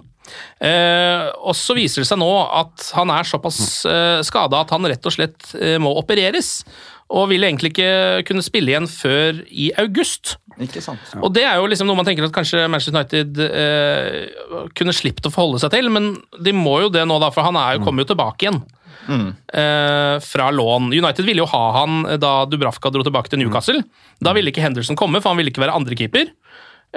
Eh, 0.59 1.27
og 1.37 1.55
så 1.57 1.75
viser 1.77 2.03
det 2.03 2.09
seg 2.09 2.19
nå 2.21 2.29
at 2.45 2.91
han 2.97 3.11
er 3.13 3.27
såpass 3.27 3.59
eh, 3.89 4.19
skada 4.27 4.63
at 4.63 4.73
han 4.75 4.87
rett 4.89 5.05
og 5.07 5.15
slett 5.15 5.51
eh, 5.59 5.77
må 5.81 5.93
opereres. 5.99 6.61
Og 7.07 7.29
vil 7.31 7.45
egentlig 7.47 7.71
ikke 7.71 8.23
kunne 8.27 8.43
spille 8.43 8.73
igjen 8.73 8.89
før 8.91 9.39
i 9.47 9.69
august. 9.79 10.35
Ikke 10.59 10.81
sant? 10.83 11.13
Og 11.21 11.31
det 11.35 11.45
er 11.47 11.59
jo 11.59 11.69
liksom 11.69 11.87
noe 11.87 11.99
man 11.99 12.07
tenker 12.07 12.25
at 12.27 12.35
kanskje 12.35 12.65
Manchester 12.67 12.97
United 12.97 13.39
eh, 13.45 14.65
kunne 14.75 14.95
sluppet 14.95 15.29
å 15.29 15.31
forholde 15.31 15.61
seg 15.63 15.71
til, 15.75 15.87
men 15.93 16.17
de 16.43 16.55
må 16.55 16.81
jo 16.83 16.91
det 16.91 17.05
nå, 17.07 17.19
da, 17.23 17.31
for 17.31 17.47
han 17.47 17.59
er 17.61 17.77
jo, 17.77 17.85
kommer 17.85 18.03
jo 18.03 18.11
tilbake 18.11 18.47
igjen. 18.47 18.59
Eh, 19.07 20.19
fra 20.19 20.49
lån. 20.51 20.91
United 20.91 21.23
ville 21.25 21.45
jo 21.45 21.47
ha 21.53 21.63
han 21.79 22.01
da 22.19 22.41
Dubravka 22.49 22.91
dro 22.91 23.05
tilbake 23.05 23.31
til 23.31 23.39
Newcastle. 23.39 23.83
Da 24.23 24.33
ville 24.35 24.51
ikke 24.51 24.65
Henderson 24.65 24.99
komme, 24.99 25.21
for 25.21 25.31
han 25.31 25.39
ville 25.39 25.53
ikke 25.53 25.63
være 25.63 25.77
andrekeeper. 25.79 26.33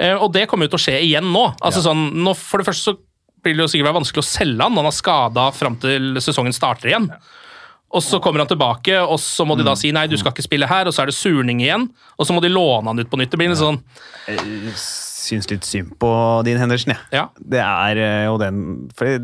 Eh, 0.01 0.15
og 0.15 0.31
det 0.35 0.47
kommer 0.49 0.67
jo 0.67 0.75
til 0.75 0.81
å 0.81 0.85
skje 0.87 0.97
igjen 1.05 1.31
nå. 1.31 1.45
Altså 1.61 1.83
sånn, 1.85 2.09
nå 2.23 2.35
for 2.37 2.61
det 2.61 2.69
første 2.71 2.91
så 2.91 2.97
blir 3.43 3.57
det 3.57 3.65
jo 3.65 3.71
sikkert 3.73 3.97
vanskelig 3.97 4.23
å 4.23 4.27
selge 4.27 4.65
han. 4.65 4.77
Han 4.77 4.89
er 4.89 4.95
skada 4.95 5.47
fram 5.55 5.77
til 5.81 6.19
sesongen 6.23 6.55
starter 6.55 6.91
igjen. 6.91 7.07
Og 7.91 8.03
så 8.05 8.21
kommer 8.23 8.43
han 8.43 8.47
tilbake, 8.47 8.95
og 9.03 9.19
så 9.19 9.43
må 9.47 9.57
de 9.59 9.65
da 9.67 9.73
si 9.75 9.91
nei, 9.91 10.05
du 10.07 10.15
skal 10.19 10.31
ikke 10.31 10.45
spille 10.45 10.67
her, 10.69 10.87
og 10.87 10.95
så 10.95 11.03
er 11.03 11.11
det 11.11 11.15
surning 11.17 11.59
igjen. 11.63 11.89
Og 12.15 12.27
så 12.27 12.35
må 12.35 12.43
de 12.43 12.51
låne 12.51 12.87
han 12.87 13.01
ut 13.01 13.09
på 13.11 13.19
nytt. 13.19 13.33
Det 13.33 13.39
blir 13.41 13.51
litt 13.51 13.59
sånn 13.59 13.81
Syns 15.21 15.49
litt 15.51 15.67
synd 15.67 15.93
på 16.01 16.11
din 16.47 16.59
Henderson, 16.59 16.95
jeg. 16.95 17.03
Ja. 17.13 17.27
Det 17.35 17.59
er 17.61 17.99
eh, 18.01 18.23
jo 18.25 18.39
den 18.41 18.61
For 18.97 19.19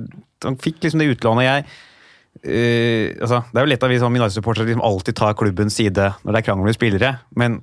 han 0.46 0.58
fikk 0.62 0.84
liksom 0.84 1.02
det 1.02 1.08
utlånet 1.16 1.48
jeg 1.48 1.64
uh, 1.66 3.24
altså, 3.26 3.40
Det 3.50 3.58
er 3.58 3.66
jo 3.66 3.72
lett 3.72 3.86
at 3.88 3.92
vi 3.92 3.98
som 4.04 4.14
United-supportere 4.14 4.68
liksom 4.70 4.86
alltid 4.86 5.18
tar 5.18 5.34
klubbens 5.40 5.80
side 5.80 6.12
når 6.22 6.36
det 6.36 6.42
er 6.42 6.46
krangel 6.46 6.70
med 6.70 6.78
spillere, 6.78 7.12
men 7.40 7.58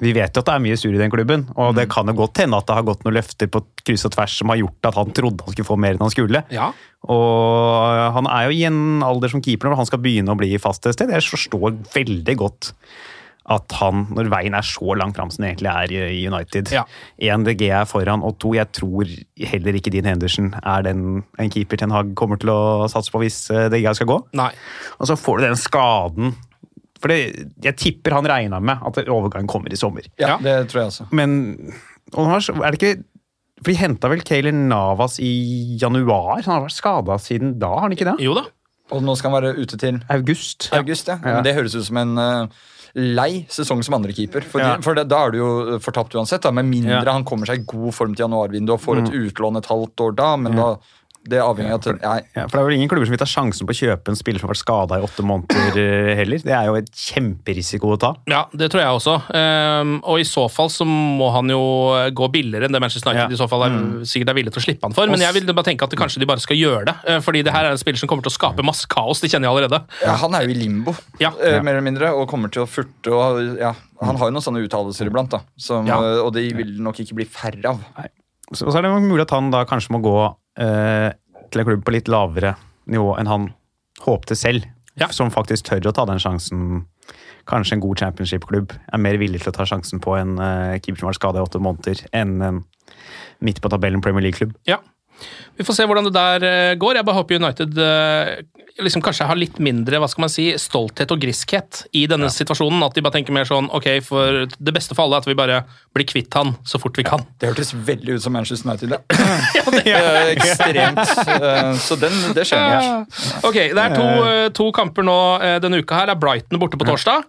vi 0.00 0.14
vet 0.16 0.32
jo 0.32 0.42
at 0.42 0.48
det 0.48 0.54
er 0.56 0.64
mye 0.64 0.78
sur 0.80 0.94
i 0.94 1.00
den 1.00 1.12
klubben, 1.12 1.44
og 1.60 1.74
det 1.76 1.86
kan 1.92 2.08
jo 2.08 2.16
godt 2.22 2.40
hende 2.40 2.56
at 2.56 2.68
det 2.68 2.78
har 2.78 2.86
gått 2.88 3.04
noen 3.04 3.18
løfter 3.18 3.50
på 3.52 3.62
kryss 3.84 4.06
og 4.08 4.14
tvers 4.16 4.38
som 4.40 4.52
har 4.52 4.60
gjort 4.62 4.90
at 4.90 4.96
han 4.96 5.14
trodde 5.16 5.44
han 5.44 5.54
skulle 5.54 5.68
få 5.68 5.78
mer 5.80 5.96
enn 5.96 6.04
han 6.06 6.14
skulle. 6.14 6.42
Ja. 6.54 6.70
Og 7.12 8.16
han 8.16 8.28
er 8.32 8.48
jo 8.48 8.56
i 8.56 8.64
en 8.68 9.04
alder 9.04 9.32
som 9.32 9.44
keeper 9.44 9.70
når 9.70 9.82
han 9.82 9.88
skal 9.90 10.02
begynne 10.04 10.32
å 10.32 10.40
bli 10.40 10.52
fast 10.60 10.88
et 10.88 10.96
sted. 10.96 11.12
Jeg 11.12 11.28
forstår 11.28 11.78
veldig 11.94 12.36
godt 12.40 12.72
at 13.50 13.72
han, 13.80 14.04
når 14.14 14.28
veien 14.30 14.54
er 14.54 14.66
så 14.66 14.94
langt 14.98 15.16
fram 15.18 15.30
som 15.32 15.42
den 15.42 15.50
egentlig 15.50 15.70
er 15.72 15.94
i 15.94 16.02
i 16.20 16.26
United 16.28 16.70
Ja. 16.74 16.84
En, 17.32 17.44
DG 17.46 17.64
er 17.72 17.88
foran, 17.88 18.22
og 18.22 18.36
to, 18.42 18.52
jeg 18.54 18.68
tror 18.76 19.08
heller 19.50 19.78
ikke 19.78 19.90
Dean 19.90 20.06
Henderson 20.06 20.52
er 20.60 20.84
den 20.86 21.24
en 21.40 21.50
keeper 21.50 21.80
Ten 21.80 21.94
Hag 21.94 22.14
kommer 22.18 22.38
til 22.40 22.52
å 22.52 22.86
satse 22.92 23.10
på 23.10 23.22
hvis 23.24 23.42
eh, 23.50 23.66
DG 23.72 23.88
skal 23.96 24.10
gå. 24.12 24.20
Nei. 24.38 24.52
Og 25.00 25.10
så 25.10 25.18
får 25.18 25.40
du 25.40 25.48
den 25.48 25.58
skaden. 25.58 26.36
For 27.00 27.08
det, 27.08 27.48
jeg 27.64 27.76
tipper 27.80 28.12
han 28.18 28.26
regna 28.28 28.58
med 28.60 28.82
at 28.86 28.98
overgangen 29.08 29.48
kommer 29.48 29.72
i 29.72 29.76
sommer. 29.80 30.04
Ja, 30.20 30.34
Ja. 30.34 30.36
det 30.44 30.68
tror 30.70 30.82
jeg 30.82 30.90
også. 30.92 31.06
Men 31.16 31.72
og 32.12 32.26
han 32.26 32.32
har, 32.34 32.64
er 32.66 32.70
det 32.74 32.80
ikke 32.82 33.04
For 33.62 33.70
de 33.72 33.76
henta 33.76 34.08
vel 34.08 34.22
Kayler 34.24 34.52
Navas 34.56 35.18
i 35.20 35.76
januar? 35.80 36.40
Han 36.46 36.54
har 36.54 36.62
vært 36.64 36.72
skada 36.76 37.18
siden 37.20 37.58
da, 37.60 37.68
har 37.74 37.80
han 37.88 37.92
ikke 37.92 38.06
det? 38.08 38.16
Jo 38.24 38.34
da. 38.34 38.46
Og 38.90 39.02
nå 39.04 39.14
skal 39.16 39.30
han 39.30 39.42
være 39.42 39.56
ute 39.60 39.76
til 39.78 40.00
August. 40.10 40.70
august, 40.72 41.06
ja. 41.08 41.18
Men 41.22 41.44
det 41.44 41.54
høres 41.54 41.76
ut 41.76 41.84
som 41.86 41.96
en 42.00 42.16
uh, 42.18 42.46
lei 42.96 43.44
sesong 43.52 43.84
som 43.86 43.94
andrekeeper. 44.00 44.42
For, 44.42 44.58
Ja. 44.64 44.78
for 44.82 44.94
det, 44.98 45.04
da 45.12 45.26
er 45.26 45.30
du 45.30 45.38
jo 45.38 45.78
fortapt 45.78 46.16
uansett, 46.18 46.42
da, 46.42 46.50
med 46.50 46.64
mindre 46.66 47.04
Ja. 47.04 47.12
han 47.12 47.22
kommer 47.24 47.46
seg 47.46 47.60
i 47.60 47.64
god 47.70 47.92
form 47.94 48.14
til 48.16 48.24
januarvinduet 48.26 48.74
og 48.74 48.80
får 48.80 49.02
et 49.04 49.12
utlån 49.14 49.58
et 49.60 49.66
halvt 49.70 49.96
år 50.08 50.16
da. 50.16 50.36
Men 50.36 50.56
da 50.56 50.70
det 51.28 51.36
er 51.36 51.44
avhengig 51.44 51.72
av 51.74 51.80
at 51.82 52.00
nei, 52.02 52.20
Ja, 52.34 52.46
for 52.48 52.56
Det 52.56 52.60
er 52.62 52.66
vel 52.70 52.74
ingen 52.78 52.88
klubber 52.88 53.04
som 53.06 53.12
vil 53.12 53.20
ta 53.20 53.26
sjansen 53.28 53.66
på 53.68 53.74
å 53.74 53.76
kjøpe 53.76 54.08
en 54.08 54.16
spiller 54.16 54.40
som 54.40 54.48
har 54.48 54.54
vært 54.54 54.62
skada 54.64 54.96
i 54.98 55.04
åtte 55.04 55.22
måneder 55.26 55.76
eh, 55.76 56.14
heller. 56.16 56.38
Det 56.40 56.54
er 56.56 56.64
jo 56.70 56.74
et 56.80 56.88
kjemperisiko 56.96 57.90
å 57.92 57.98
ta. 58.00 58.10
Ja, 58.30 58.46
det 58.56 58.70
tror 58.72 58.80
jeg 58.82 58.96
også. 58.96 59.14
Um, 59.36 59.92
og 60.08 60.20
i 60.22 60.24
så 60.24 60.46
fall 60.50 60.70
så 60.72 60.86
må 60.88 61.28
han 61.34 61.52
jo 61.52 61.60
gå 62.16 62.28
billigere 62.32 62.66
enn 62.70 62.72
det 62.76 62.80
Manchester 62.82 63.12
United 63.12 63.30
Ja. 63.30 63.36
i 63.36 63.40
så 63.42 63.48
fall 63.50 63.66
er, 63.68 63.76
sikkert 64.08 64.32
er 64.32 64.38
villig 64.40 64.54
til 64.56 64.62
å 64.62 64.64
slippe 64.64 64.88
han 64.88 64.96
for. 64.96 65.12
Men 65.12 65.20
jeg 65.20 65.36
vil 65.36 65.52
bare 65.52 65.68
tenke 65.68 65.84
at 65.84 65.96
kanskje 66.00 66.22
de 66.24 66.26
bare 66.30 66.40
skal 66.40 66.56
gjøre 66.56 66.84
det. 66.88 66.96
eh, 67.06 67.20
Fordi 67.20 67.42
det 67.44 67.52
her 67.52 67.68
er 67.68 67.76
en 67.76 67.82
spiller 67.84 68.00
som 68.00 68.08
kommer 68.08 68.24
til 68.24 68.32
å 68.32 68.38
skape 68.38 68.64
masse 68.64 68.88
kaos. 68.90 69.20
Det 69.20 69.30
kjenner 69.30 69.50
jeg 69.50 69.56
allerede. 69.56 69.82
ja, 70.02 70.16
Han 70.24 70.34
er 70.34 70.48
jo 70.48 70.54
i 70.56 70.58
limbo, 70.62 70.96
Ja. 71.20 71.30
eh, 71.40 71.60
mer 71.60 71.76
eller 71.76 71.84
mindre, 71.84 72.14
og 72.16 72.28
kommer 72.28 72.48
til 72.50 72.62
å 72.64 72.66
furte. 72.68 73.12
Og, 73.12 73.58
ja, 73.60 73.74
han 74.00 74.16
har 74.16 74.30
jo 74.30 74.32
noen 74.32 74.42
sånne 74.48 74.64
uttalelser 74.66 75.06
iblant, 75.12 75.28
da, 75.30 75.40
som, 75.58 75.86
Ja. 75.86 76.00
eh, 76.00 76.24
og 76.24 76.32
de 76.32 76.48
vil 76.54 76.80
nok 76.80 76.96
ikke 76.96 77.14
bli 77.14 77.24
færre 77.26 77.64
av. 77.66 77.84
Så 78.52 78.66
så 78.66 78.78
er 78.78 78.82
det 78.82 78.90
mulig 78.90 79.22
at 79.22 79.30
han 79.30 79.50
da 79.52 79.64
kanskje 79.64 79.90
må 79.94 80.00
gå 80.02 80.34
eh, 80.58 81.08
til 81.50 81.62
en 81.62 81.68
klubb 81.68 81.84
på 81.86 81.94
litt 81.94 82.10
lavere 82.10 82.54
nivå 82.90 83.14
enn 83.20 83.30
han 83.30 83.48
håpte 84.06 84.36
selv. 84.38 84.66
Ja. 84.98 85.08
Som 85.14 85.32
faktisk 85.32 85.68
tør 85.68 85.90
å 85.90 85.94
ta 85.96 86.06
den 86.08 86.20
sjansen. 86.22 86.84
Kanskje 87.48 87.78
en 87.78 87.82
god 87.82 88.00
championship-klubb 88.02 88.74
er 88.74 89.00
mer 89.02 89.16
villig 89.20 89.40
til 89.42 89.52
å 89.52 89.56
ta 89.56 89.66
sjansen 89.68 90.02
på 90.02 90.14
en 90.18 90.36
eh, 90.38 90.78
keeper 90.82 91.02
som 91.02 91.10
har 91.10 91.18
skada 91.18 91.40
i 91.40 91.46
åtte 91.46 91.62
måneder, 91.62 92.02
enn 92.16 92.40
en 92.44 92.62
midt 93.40 93.62
på 93.62 93.70
tabellen 93.72 94.02
Premier 94.04 94.26
League-klubb. 94.26 94.52
Ja. 94.68 94.78
Vi 95.56 95.66
får 95.66 95.76
se 95.76 95.86
hvordan 95.88 96.06
det 96.08 96.14
der 96.16 96.46
eh, 96.46 96.76
går. 96.80 96.98
Jeg 96.98 97.06
bare 97.08 97.20
håper 97.20 97.40
United 97.40 97.80
eh, 97.84 98.30
liksom 98.78 99.02
kanskje 99.02 99.26
har 99.26 99.38
litt 99.38 99.58
mindre 99.62 99.98
hva 100.00 100.08
skal 100.10 100.22
man 100.26 100.32
si, 100.32 100.46
stolthet 100.60 101.10
og 101.10 101.20
griskhet 101.22 101.82
i 101.96 102.04
denne 102.10 102.28
situasjonen. 102.32 102.82
At 102.86 102.94
de 102.94 103.02
bare 103.04 103.16
tenker 103.18 103.34
mer 103.34 103.48
sånn 103.48 103.70
ok, 103.74 103.88
for 104.06 104.44
det 104.46 104.74
beste 104.76 104.94
for 104.94 105.04
alle 105.08 105.18
er 105.18 105.24
at 105.24 105.28
vi 105.30 105.36
bare 105.38 105.58
blir 105.96 106.06
kvitt 106.08 106.34
han 106.38 106.54
så 106.68 106.78
fort 106.82 106.96
vi 107.00 107.04
kan. 107.06 107.24
Det 107.40 107.50
hørtes 107.50 107.72
veldig 107.74 108.16
ut 108.18 108.22
som 108.24 108.36
Manchester 108.36 108.70
United. 108.70 108.94
Ja. 108.94 109.64
det 109.76 109.94
er 109.96 110.32
ekstremt. 110.36 111.02
eh, 111.26 111.72
Så 111.82 111.98
den, 112.00 112.14
det 112.36 112.46
skjønner 112.48 112.76
jeg. 112.76 113.42
Ok, 113.48 113.58
Det 113.74 113.84
er 113.86 113.96
to, 113.96 114.06
eh, 114.28 114.46
to 114.60 114.70
kamper 114.76 115.06
nå 115.06 115.18
eh, 115.40 115.58
denne 115.64 115.82
uka. 115.82 116.02
her. 116.02 116.10
Det 116.12 116.16
er 116.18 116.22
Brighton 116.22 116.62
borte 116.62 116.78
på 116.80 116.86
torsdag. 116.88 117.26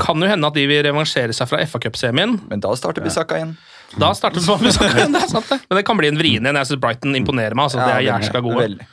Kan 0.00 0.18
jo 0.18 0.26
hende 0.26 0.48
at 0.48 0.56
de 0.58 0.64
vil 0.66 0.82
revansjere 0.82 1.34
seg 1.36 1.46
fra 1.46 1.60
FA 1.70 1.78
Cup-semien. 1.84 2.34
Men 2.50 2.60
da 2.62 2.72
starter 2.74 3.04
Bisakka 3.04 3.38
igjen. 3.38 3.54
Da 4.00 4.10
starter 4.16 4.42
vi 4.42 4.70
igjen, 4.72 5.12
det 5.14 5.22
er 5.22 5.30
sant 5.30 5.46
det. 5.52 5.60
Men 5.68 5.78
det 5.78 5.84
kan 5.86 5.98
bli 6.00 6.08
en 6.10 6.18
vrien 6.18 6.42
igjen. 6.42 6.58
Jeg 6.58 6.70
synes 6.72 6.82
Brighton 6.82 7.14
imponerer 7.14 7.54
meg. 7.54 7.68
altså. 7.68 7.78
det 7.78 7.94
er 7.94 8.06
jævla 8.08 8.40
gode. 8.42 8.60
veldig. 8.64 8.88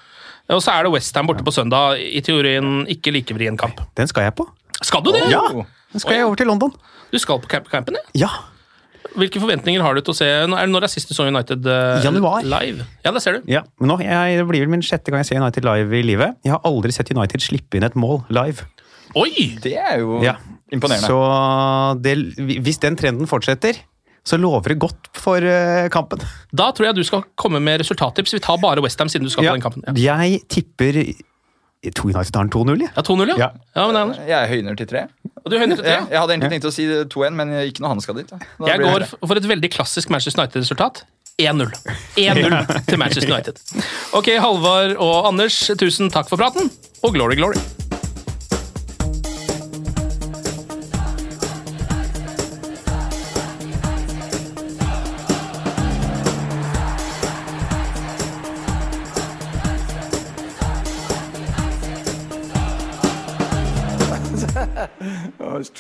Og 0.52 0.62
så 0.64 0.74
er 0.76 0.84
det 0.88 0.92
Westham 0.94 1.28
borte 1.30 1.44
på 1.48 1.54
søndag. 1.56 2.00
I 2.02 2.20
teorien 2.26 2.82
ikke 2.92 3.14
like 3.16 3.36
vrien 3.38 3.58
kamp. 3.60 3.80
Den 3.96 4.08
skal 4.12 4.28
jeg 4.28 4.36
på. 4.36 4.48
Skal 4.84 5.04
du 5.06 5.12
det? 5.16 5.24
Ja! 5.32 5.42
Den 5.92 6.00
skal 6.04 6.18
jeg 6.18 6.26
over 6.28 6.36
til 6.40 6.48
London. 6.48 6.74
Du 7.12 7.18
skal 7.20 7.40
på 7.44 7.48
camp 7.52 7.70
campen, 7.72 7.96
ja? 8.14 8.28
Ja. 8.28 8.32
Hvilke 9.18 9.42
forventninger 9.44 9.82
har 9.84 9.98
du 9.98 10.00
til 10.00 10.14
å 10.14 10.16
se 10.16 10.28
Når 10.48 10.70
når 10.72 10.86
er 10.86 10.92
sist 10.94 11.10
du 11.10 11.16
så 11.18 11.26
United 11.28 11.66
eh, 11.68 11.98
Januar. 12.06 12.46
live? 12.48 12.86
Ja, 13.04 13.12
det 13.12 13.22
ser 13.24 13.40
du. 13.40 13.50
ja. 13.52 13.64
Men 13.82 13.92
nå, 13.92 13.98
jeg, 14.06 14.38
det 14.40 14.46
blir 14.48 14.64
vel 14.64 14.72
min 14.72 14.84
sjette 14.86 15.12
gang 15.12 15.20
jeg 15.26 15.32
ser 15.34 15.42
United 15.42 15.68
live 15.68 15.98
i 16.00 16.04
livet. 16.06 16.38
Jeg 16.48 16.54
har 16.54 16.62
aldri 16.70 16.94
sett 16.96 17.12
United 17.12 17.44
slippe 17.44 17.76
inn 17.80 17.84
et 17.88 17.98
mål 18.00 18.22
live. 18.32 18.64
Oi! 19.20 19.58
Det 19.60 19.74
er 19.76 20.00
jo 20.00 20.22
Ja. 20.24 20.38
imponerende. 20.72 21.10
Så 21.12 21.18
det, 22.00 22.14
hvis 22.64 22.80
den 22.80 22.96
trenden 22.96 23.28
fortsetter, 23.28 23.76
så 24.28 24.38
lover 24.38 24.74
det 24.74 24.80
godt 24.80 25.10
for 25.18 25.42
eh, 25.42 25.88
kampen. 25.94 26.22
Da 26.54 26.70
tror 26.72 26.92
jeg 26.92 26.96
du 27.00 27.04
skal 27.08 27.24
komme 27.40 27.60
med 27.64 27.82
resultattips. 27.82 28.36
Vi 28.38 28.40
tar 28.44 28.60
bare 28.62 28.84
Westham 28.86 29.10
siden 29.10 29.26
du 29.26 29.34
skal 29.34 29.46
Ja. 29.48 29.52
på 29.52 29.60
den 29.60 29.66
kampen. 29.66 29.98
Ja, 29.98 30.18
Jeg 30.22 30.44
tipper 30.48 31.02
jeg 31.82 31.96
tror 31.98 32.12
United 32.14 32.30
tar 32.34 32.46
den 32.46 32.52
2-0, 32.54 32.84
ja 32.86 33.02
2-0, 33.02 33.32
ja. 33.32 33.38
Ja. 33.42 33.48
ja 33.74 33.86
men 33.90 34.12
Jeg 34.30 34.50
høyner 34.52 34.76
til 34.78 34.86
3. 34.86 35.08
og 35.44 35.48
du 35.50 35.58
høyner 35.58 35.76
til 35.80 35.84
3? 35.86 35.90
Ja, 35.90 36.04
jeg 36.12 36.20
hadde 36.22 36.36
egentlig 36.36 36.52
tenkt 36.52 36.68
å 36.70 36.74
si 36.76 36.86
2-1, 36.86 37.34
men 37.34 37.50
ikke 37.66 37.82
når 37.82 37.96
han 37.96 38.02
skal 38.06 38.20
dit. 38.20 38.30
Da. 38.30 38.38
Da 38.60 38.68
Jeg 38.70 38.84
går 38.86 39.08
for 39.26 39.36
et 39.42 39.48
veldig 39.50 39.72
klassisk 39.74 40.12
Manchester 40.14 40.44
United-resultat. 40.44 41.02
1-0. 41.42 41.72
1-0 42.22 42.86
til 42.90 43.00
Manchester 43.02 43.34
United. 43.34 43.58
Ok, 44.14 44.30
Halvard 44.38 44.94
og 45.02 45.32
Anders, 45.32 45.58
tusen 45.82 46.12
takk 46.14 46.30
for 46.30 46.38
praten, 46.38 46.70
og 47.02 47.16
glory, 47.18 47.40
glory. 47.40 47.58